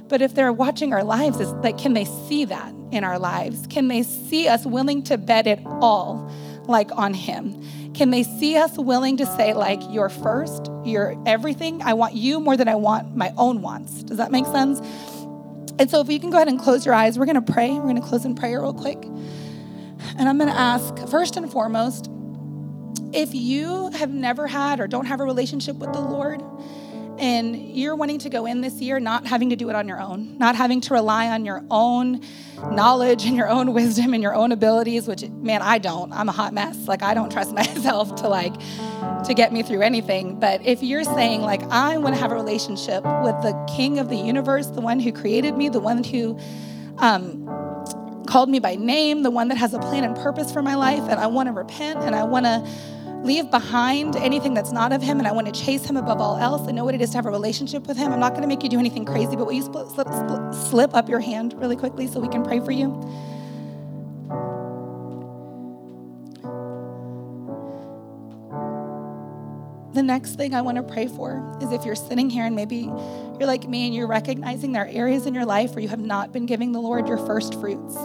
But 0.08 0.22
if 0.22 0.34
they're 0.34 0.52
watching 0.52 0.92
our 0.92 1.04
lives, 1.04 1.38
is 1.38 1.52
like 1.52 1.78
can 1.78 1.94
they 1.94 2.04
see 2.04 2.44
that 2.46 2.72
in 2.90 3.04
our 3.04 3.18
lives? 3.18 3.66
Can 3.68 3.88
they 3.88 4.02
see 4.02 4.48
us 4.48 4.66
willing 4.66 5.02
to 5.04 5.18
bet 5.18 5.46
it 5.46 5.60
all 5.64 6.30
like 6.64 6.90
on 6.96 7.14
him? 7.14 7.62
Can 7.94 8.10
they 8.10 8.22
see 8.22 8.56
us 8.56 8.76
willing 8.76 9.16
to 9.18 9.26
say 9.26 9.54
like 9.54 9.80
you're 9.90 10.08
first, 10.08 10.70
you're 10.84 11.20
everything? 11.26 11.82
I 11.82 11.94
want 11.94 12.14
you 12.14 12.40
more 12.40 12.56
than 12.56 12.68
I 12.68 12.74
want 12.74 13.14
my 13.14 13.32
own 13.36 13.62
wants. 13.62 14.02
Does 14.02 14.16
that 14.16 14.32
make 14.32 14.46
sense? 14.46 14.80
And 15.78 15.90
so, 15.90 16.00
if 16.00 16.08
you 16.08 16.18
can 16.18 16.30
go 16.30 16.36
ahead 16.36 16.48
and 16.48 16.58
close 16.58 16.84
your 16.84 16.94
eyes, 16.94 17.18
we're 17.18 17.26
going 17.26 17.42
to 17.42 17.52
pray. 17.52 17.72
We're 17.72 17.82
going 17.82 18.00
to 18.00 18.02
close 18.02 18.24
in 18.24 18.34
prayer 18.34 18.60
real 18.60 18.74
quick. 18.74 19.02
And 20.16 20.28
I'm 20.28 20.38
going 20.38 20.50
to 20.50 20.58
ask, 20.58 20.96
first 21.08 21.36
and 21.36 21.50
foremost, 21.50 22.10
if 23.12 23.34
you 23.34 23.90
have 23.90 24.10
never 24.10 24.46
had 24.46 24.80
or 24.80 24.86
don't 24.86 25.06
have 25.06 25.20
a 25.20 25.24
relationship 25.24 25.76
with 25.76 25.92
the 25.92 26.00
Lord, 26.00 26.42
and 27.18 27.76
you're 27.76 27.96
wanting 27.96 28.18
to 28.20 28.30
go 28.30 28.46
in 28.46 28.60
this 28.60 28.74
year 28.74 29.00
not 29.00 29.26
having 29.26 29.50
to 29.50 29.56
do 29.56 29.68
it 29.70 29.76
on 29.76 29.88
your 29.88 30.00
own, 30.00 30.38
not 30.38 30.56
having 30.56 30.80
to 30.82 30.94
rely 30.94 31.28
on 31.28 31.44
your 31.44 31.64
own 31.70 32.20
knowledge 32.70 33.24
and 33.24 33.36
your 33.36 33.48
own 33.48 33.72
wisdom 33.74 34.14
and 34.14 34.22
your 34.22 34.34
own 34.34 34.52
abilities, 34.52 35.08
which 35.08 35.28
man, 35.28 35.62
I 35.62 35.78
don't. 35.78 36.12
I'm 36.12 36.28
a 36.28 36.32
hot 36.32 36.52
mess. 36.52 36.88
Like 36.88 37.02
I 37.02 37.14
don't 37.14 37.30
trust 37.30 37.52
myself 37.54 38.14
to 38.16 38.28
like 38.28 38.54
to 39.24 39.34
get 39.34 39.52
me 39.52 39.62
through 39.62 39.82
anything. 39.82 40.38
But 40.38 40.64
if 40.64 40.82
you're 40.82 41.04
saying 41.04 41.42
like 41.42 41.62
I 41.64 41.98
want 41.98 42.14
to 42.14 42.20
have 42.20 42.32
a 42.32 42.36
relationship 42.36 43.04
with 43.04 43.40
the 43.42 43.66
king 43.76 43.98
of 43.98 44.08
the 44.08 44.16
universe, 44.16 44.68
the 44.68 44.80
one 44.80 45.00
who 45.00 45.12
created 45.12 45.56
me, 45.56 45.68
the 45.68 45.80
one 45.80 46.04
who 46.04 46.38
um, 46.98 47.46
called 48.26 48.48
me 48.48 48.58
by 48.58 48.76
name, 48.76 49.22
the 49.22 49.30
one 49.30 49.48
that 49.48 49.56
has 49.56 49.74
a 49.74 49.78
plan 49.78 50.04
and 50.04 50.14
purpose 50.16 50.52
for 50.52 50.62
my 50.62 50.74
life, 50.74 51.02
and 51.08 51.18
I 51.18 51.26
want 51.26 51.48
to 51.48 51.52
repent 51.52 52.00
and 52.00 52.14
I 52.14 52.24
want 52.24 52.44
to 52.44 52.68
leave 53.22 53.50
behind 53.50 54.16
anything 54.16 54.54
that's 54.54 54.72
not 54.72 54.92
of 54.92 55.02
Him, 55.02 55.18
and 55.18 55.26
I 55.26 55.32
want 55.32 55.52
to 55.52 55.60
chase 55.60 55.84
Him 55.84 55.96
above 55.96 56.20
all 56.20 56.36
else 56.36 56.66
and 56.66 56.76
know 56.76 56.84
what 56.84 56.94
it 56.94 57.00
is 57.00 57.10
to 57.10 57.16
have 57.16 57.26
a 57.26 57.30
relationship 57.30 57.86
with 57.86 57.96
Him. 57.96 58.12
I'm 58.12 58.20
not 58.20 58.30
going 58.30 58.42
to 58.42 58.48
make 58.48 58.62
you 58.62 58.68
do 58.68 58.78
anything 58.78 59.04
crazy, 59.04 59.36
but 59.36 59.46
will 59.46 59.52
you 59.52 59.62
slip, 59.62 59.88
slip, 59.88 60.54
slip 60.54 60.94
up 60.94 61.08
your 61.08 61.20
hand 61.20 61.54
really 61.58 61.76
quickly 61.76 62.06
so 62.06 62.20
we 62.20 62.28
can 62.28 62.42
pray 62.42 62.60
for 62.60 62.72
you? 62.72 62.88
The 69.94 70.02
next 70.04 70.36
thing 70.36 70.54
I 70.54 70.60
want 70.60 70.76
to 70.76 70.84
pray 70.84 71.08
for 71.08 71.58
is 71.60 71.72
if 71.72 71.84
you're 71.84 71.96
sitting 71.96 72.30
here 72.30 72.44
and 72.44 72.54
maybe 72.54 72.82
you're 72.82 73.46
like 73.46 73.68
me 73.68 73.86
and 73.86 73.94
you're 73.94 74.06
recognizing 74.06 74.70
there 74.70 74.84
are 74.84 74.88
areas 74.88 75.26
in 75.26 75.34
your 75.34 75.44
life 75.44 75.72
where 75.72 75.80
you 75.80 75.88
have 75.88 75.98
not 75.98 76.32
been 76.32 76.46
giving 76.46 76.70
the 76.70 76.78
Lord 76.78 77.08
your 77.08 77.18
first 77.18 77.54
fruits. 77.54 77.96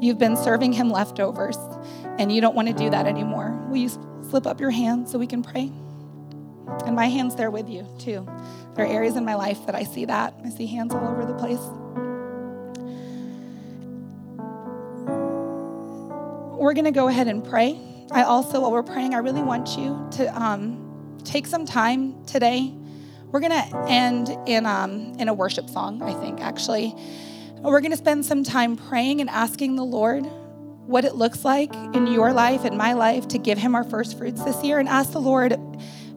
You've 0.00 0.18
been 0.18 0.36
serving 0.36 0.72
Him 0.72 0.88
leftovers 0.88 1.58
and 2.18 2.32
you 2.32 2.40
don't 2.40 2.54
want 2.54 2.68
to 2.68 2.74
do 2.74 2.88
that 2.88 3.06
anymore. 3.06 3.50
Will 3.68 3.76
you 3.76 3.90
slip 4.28 4.46
up 4.46 4.60
your 4.60 4.70
hand 4.70 5.08
so 5.08 5.18
we 5.18 5.26
can 5.26 5.42
pray? 5.42 5.70
And 6.84 6.96
my 6.96 7.06
hand's 7.06 7.36
there 7.36 7.50
with 7.50 7.68
you 7.68 7.86
too. 7.98 8.26
There 8.74 8.84
are 8.84 8.88
areas 8.88 9.16
in 9.16 9.24
my 9.24 9.34
life 9.34 9.66
that 9.66 9.74
I 9.74 9.84
see 9.84 10.04
that. 10.06 10.34
I 10.44 10.50
see 10.50 10.66
hands 10.66 10.92
all 10.92 11.06
over 11.06 11.24
the 11.24 11.34
place. 11.34 11.60
We're 16.58 16.74
going 16.74 16.84
to 16.84 16.90
go 16.90 17.08
ahead 17.08 17.28
and 17.28 17.44
pray. 17.44 17.78
I 18.10 18.22
also, 18.22 18.60
while 18.60 18.72
we're 18.72 18.82
praying, 18.82 19.14
I 19.14 19.18
really 19.18 19.42
want 19.42 19.76
you 19.76 20.08
to 20.12 20.42
um, 20.42 21.18
take 21.24 21.46
some 21.46 21.64
time 21.64 22.24
today. 22.24 22.72
We're 23.30 23.40
going 23.40 23.52
to 23.52 23.86
end 23.88 24.30
in, 24.46 24.66
um, 24.66 25.14
in 25.18 25.28
a 25.28 25.34
worship 25.34 25.68
song, 25.68 26.02
I 26.02 26.14
think, 26.14 26.40
actually. 26.40 26.94
We're 27.60 27.80
going 27.80 27.90
to 27.90 27.96
spend 27.96 28.24
some 28.24 28.44
time 28.44 28.76
praying 28.76 29.20
and 29.20 29.30
asking 29.30 29.76
the 29.76 29.84
Lord 29.84 30.26
what 30.86 31.04
it 31.04 31.14
looks 31.14 31.44
like 31.44 31.74
in 31.94 32.06
your 32.06 32.32
life 32.32 32.64
and 32.64 32.78
my 32.78 32.92
life 32.92 33.28
to 33.28 33.38
give 33.38 33.58
Him 33.58 33.74
our 33.74 33.84
first 33.84 34.16
fruits 34.16 34.42
this 34.44 34.62
year 34.62 34.78
and 34.78 34.88
ask 34.88 35.12
the 35.12 35.20
Lord, 35.20 35.56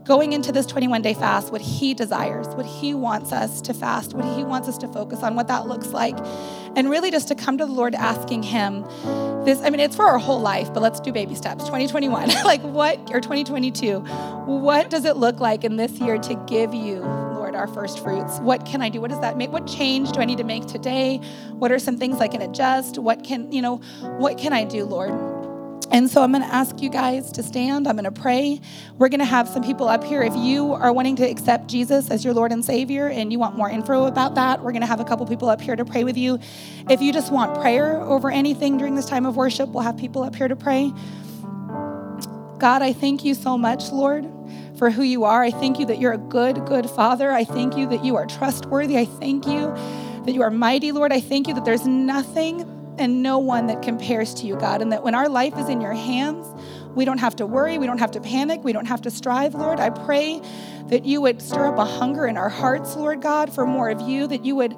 going 0.03 0.33
into 0.33 0.51
this 0.51 0.65
21 0.65 1.01
day 1.01 1.13
fast, 1.13 1.51
what 1.51 1.61
He 1.61 1.93
desires, 1.93 2.47
what 2.49 2.65
He 2.65 2.93
wants 2.93 3.31
us 3.31 3.61
to 3.61 3.73
fast, 3.73 4.13
what 4.13 4.25
He 4.35 4.43
wants 4.43 4.67
us 4.67 4.77
to 4.79 4.87
focus 4.87 5.21
on, 5.21 5.35
what 5.35 5.47
that 5.47 5.67
looks 5.67 5.89
like. 5.89 6.17
And 6.75 6.89
really 6.89 7.11
just 7.11 7.27
to 7.29 7.35
come 7.35 7.57
to 7.57 7.65
the 7.65 7.71
Lord 7.71 7.95
asking 7.95 8.43
Him 8.43 8.83
this. 9.45 9.61
I 9.61 9.69
mean, 9.69 9.79
it's 9.79 9.95
for 9.95 10.05
our 10.05 10.19
whole 10.19 10.39
life, 10.39 10.73
but 10.73 10.81
let's 10.81 10.99
do 10.99 11.11
baby 11.11 11.35
steps. 11.35 11.63
2021, 11.65 12.29
like 12.43 12.61
what, 12.61 12.97
or 13.11 13.21
2022, 13.21 13.99
what 14.45 14.89
does 14.89 15.05
it 15.05 15.17
look 15.17 15.39
like 15.39 15.63
in 15.63 15.77
this 15.77 15.91
year 15.99 16.17
to 16.17 16.35
give 16.47 16.73
you 16.73 17.01
our 17.59 17.67
first 17.67 18.03
fruits. 18.03 18.39
What 18.39 18.65
can 18.65 18.81
I 18.81 18.89
do? 18.89 19.01
What 19.01 19.11
does 19.11 19.19
that 19.19 19.37
make? 19.37 19.51
What 19.51 19.67
change 19.67 20.11
do 20.13 20.19
I 20.19 20.25
need 20.25 20.39
to 20.39 20.43
make 20.43 20.65
today? 20.65 21.17
What 21.51 21.71
are 21.71 21.79
some 21.79 21.97
things 21.97 22.19
I 22.19 22.27
can 22.27 22.41
adjust? 22.41 22.97
What 22.97 23.23
can, 23.23 23.51
you 23.51 23.61
know, 23.61 23.77
what 24.17 24.37
can 24.37 24.53
I 24.53 24.63
do, 24.63 24.85
Lord? 24.85 25.11
And 25.91 26.09
so 26.09 26.21
I'm 26.21 26.31
going 26.31 26.43
to 26.43 26.53
ask 26.53 26.81
you 26.81 26.89
guys 26.89 27.31
to 27.31 27.43
stand. 27.43 27.87
I'm 27.87 27.95
going 27.95 28.03
to 28.03 28.11
pray. 28.11 28.61
We're 28.97 29.09
going 29.09 29.21
to 29.21 29.25
have 29.25 29.47
some 29.49 29.63
people 29.63 29.89
up 29.89 30.03
here. 30.03 30.21
If 30.21 30.35
you 30.35 30.73
are 30.73 30.93
wanting 30.93 31.15
to 31.17 31.27
accept 31.27 31.67
Jesus 31.67 32.11
as 32.11 32.23
your 32.23 32.33
Lord 32.33 32.51
and 32.51 32.63
Savior 32.63 33.07
and 33.07 33.31
you 33.31 33.39
want 33.39 33.57
more 33.57 33.69
info 33.69 34.05
about 34.05 34.35
that, 34.35 34.63
we're 34.63 34.71
going 34.71 34.81
to 34.81 34.87
have 34.87 34.99
a 34.99 35.05
couple 35.05 35.25
people 35.25 35.49
up 35.49 35.61
here 35.61 35.75
to 35.75 35.83
pray 35.83 36.03
with 36.03 36.15
you. 36.15 36.39
If 36.89 37.01
you 37.01 37.11
just 37.11 37.31
want 37.31 37.59
prayer 37.59 37.99
over 38.01 38.29
anything 38.29 38.77
during 38.77 38.93
this 38.93 39.07
time 39.07 39.25
of 39.25 39.35
worship, 39.35 39.69
we'll 39.69 39.83
have 39.83 39.97
people 39.97 40.21
up 40.21 40.35
here 40.35 40.47
to 40.47 40.55
pray. 40.55 40.93
God, 42.59 42.81
I 42.83 42.93
thank 42.93 43.25
you 43.25 43.33
so 43.33 43.57
much, 43.57 43.89
Lord, 43.91 44.25
for 44.79 44.89
who 44.89 45.03
you 45.03 45.25
are. 45.25 45.43
I 45.43 45.51
thank 45.51 45.77
you 45.77 45.85
that 45.87 45.99
you're 45.99 46.13
a 46.13 46.17
good, 46.17 46.65
good 46.65 46.89
father. 46.89 47.31
I 47.31 47.43
thank 47.43 47.75
you 47.77 47.85
that 47.89 48.03
you 48.03 48.15
are 48.15 48.25
trustworthy. 48.25 48.97
I 48.97 49.05
thank 49.05 49.45
you 49.45 49.67
that 50.25 50.31
you 50.31 50.41
are 50.41 50.49
mighty, 50.49 50.93
Lord. 50.93 51.11
I 51.11 51.19
thank 51.19 51.47
you 51.47 51.53
that 51.53 51.65
there's 51.65 51.85
nothing 51.85 52.61
and 52.97 53.21
no 53.21 53.37
one 53.37 53.67
that 53.67 53.81
compares 53.81 54.33
to 54.35 54.47
you, 54.47 54.55
God, 54.55 54.81
and 54.81 54.91
that 54.91 55.03
when 55.03 55.15
our 55.15 55.29
life 55.29 55.57
is 55.57 55.69
in 55.69 55.81
your 55.81 55.93
hands, 55.93 56.47
we 56.95 57.05
don't 57.05 57.19
have 57.19 57.35
to 57.37 57.45
worry, 57.45 57.77
we 57.77 57.85
don't 57.85 57.99
have 57.99 58.11
to 58.11 58.21
panic, 58.21 58.63
we 58.63 58.73
don't 58.73 58.87
have 58.87 59.01
to 59.01 59.11
strive, 59.11 59.53
Lord. 59.53 59.79
I 59.79 59.89
pray 59.89 60.41
that 60.87 61.05
you 61.05 61.21
would 61.21 61.41
stir 61.41 61.67
up 61.67 61.77
a 61.77 61.85
hunger 61.85 62.25
in 62.25 62.37
our 62.37 62.49
hearts, 62.49 62.95
Lord 62.95 63.21
God, 63.21 63.53
for 63.53 63.65
more 63.65 63.89
of 63.89 64.01
you, 64.01 64.27
that 64.27 64.43
you 64.43 64.55
would 64.55 64.75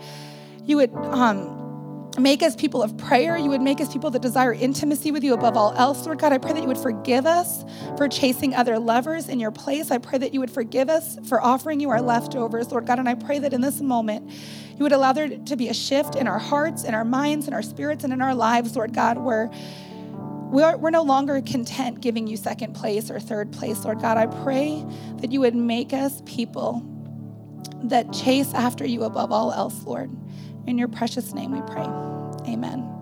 you 0.65 0.77
would 0.77 0.93
um 0.95 1.61
make 2.19 2.43
us 2.43 2.55
people 2.55 2.83
of 2.83 2.97
prayer. 2.97 3.37
You 3.37 3.49
would 3.49 3.61
make 3.61 3.79
us 3.79 3.91
people 3.91 4.09
that 4.11 4.21
desire 4.21 4.53
intimacy 4.53 5.11
with 5.11 5.23
you 5.23 5.33
above 5.33 5.55
all 5.55 5.73
else, 5.77 6.05
Lord 6.05 6.19
God. 6.19 6.33
I 6.33 6.37
pray 6.37 6.53
that 6.53 6.61
you 6.61 6.67
would 6.67 6.77
forgive 6.77 7.25
us 7.25 7.63
for 7.97 8.07
chasing 8.07 8.53
other 8.53 8.79
lovers 8.79 9.29
in 9.29 9.39
your 9.39 9.51
place. 9.51 9.91
I 9.91 9.97
pray 9.97 10.17
that 10.17 10.33
you 10.33 10.39
would 10.41 10.51
forgive 10.51 10.89
us 10.89 11.17
for 11.27 11.41
offering 11.41 11.79
you 11.79 11.89
our 11.89 12.01
leftovers, 12.01 12.71
Lord 12.71 12.85
God. 12.85 12.99
And 12.99 13.07
I 13.07 13.15
pray 13.15 13.39
that 13.39 13.53
in 13.53 13.61
this 13.61 13.79
moment, 13.79 14.29
you 14.77 14.83
would 14.83 14.91
allow 14.91 15.13
there 15.13 15.29
to 15.29 15.55
be 15.55 15.69
a 15.69 15.73
shift 15.73 16.15
in 16.15 16.27
our 16.27 16.39
hearts, 16.39 16.83
in 16.83 16.93
our 16.93 17.05
minds, 17.05 17.47
in 17.47 17.53
our 17.53 17.61
spirits, 17.61 18.03
and 18.03 18.11
in 18.11 18.21
our 18.21 18.35
lives, 18.35 18.75
Lord 18.75 18.93
God, 18.93 19.17
where 19.17 19.49
we're, 20.51 20.75
we're 20.75 20.89
no 20.89 21.03
longer 21.03 21.39
content 21.41 22.01
giving 22.01 22.27
you 22.27 22.35
second 22.35 22.73
place 22.73 23.09
or 23.09 23.21
third 23.21 23.53
place, 23.53 23.85
Lord 23.85 24.01
God. 24.01 24.17
I 24.17 24.25
pray 24.25 24.85
that 25.17 25.31
you 25.31 25.39
would 25.39 25.55
make 25.55 25.93
us 25.93 26.21
people 26.25 26.85
that 27.83 28.11
chase 28.11 28.53
after 28.53 28.85
you 28.85 29.03
above 29.03 29.31
all 29.31 29.53
else, 29.53 29.83
Lord. 29.85 30.11
In 30.67 30.77
your 30.77 30.87
precious 30.87 31.33
name 31.33 31.51
we 31.51 31.61
pray. 31.61 31.85
Amen. 32.51 33.00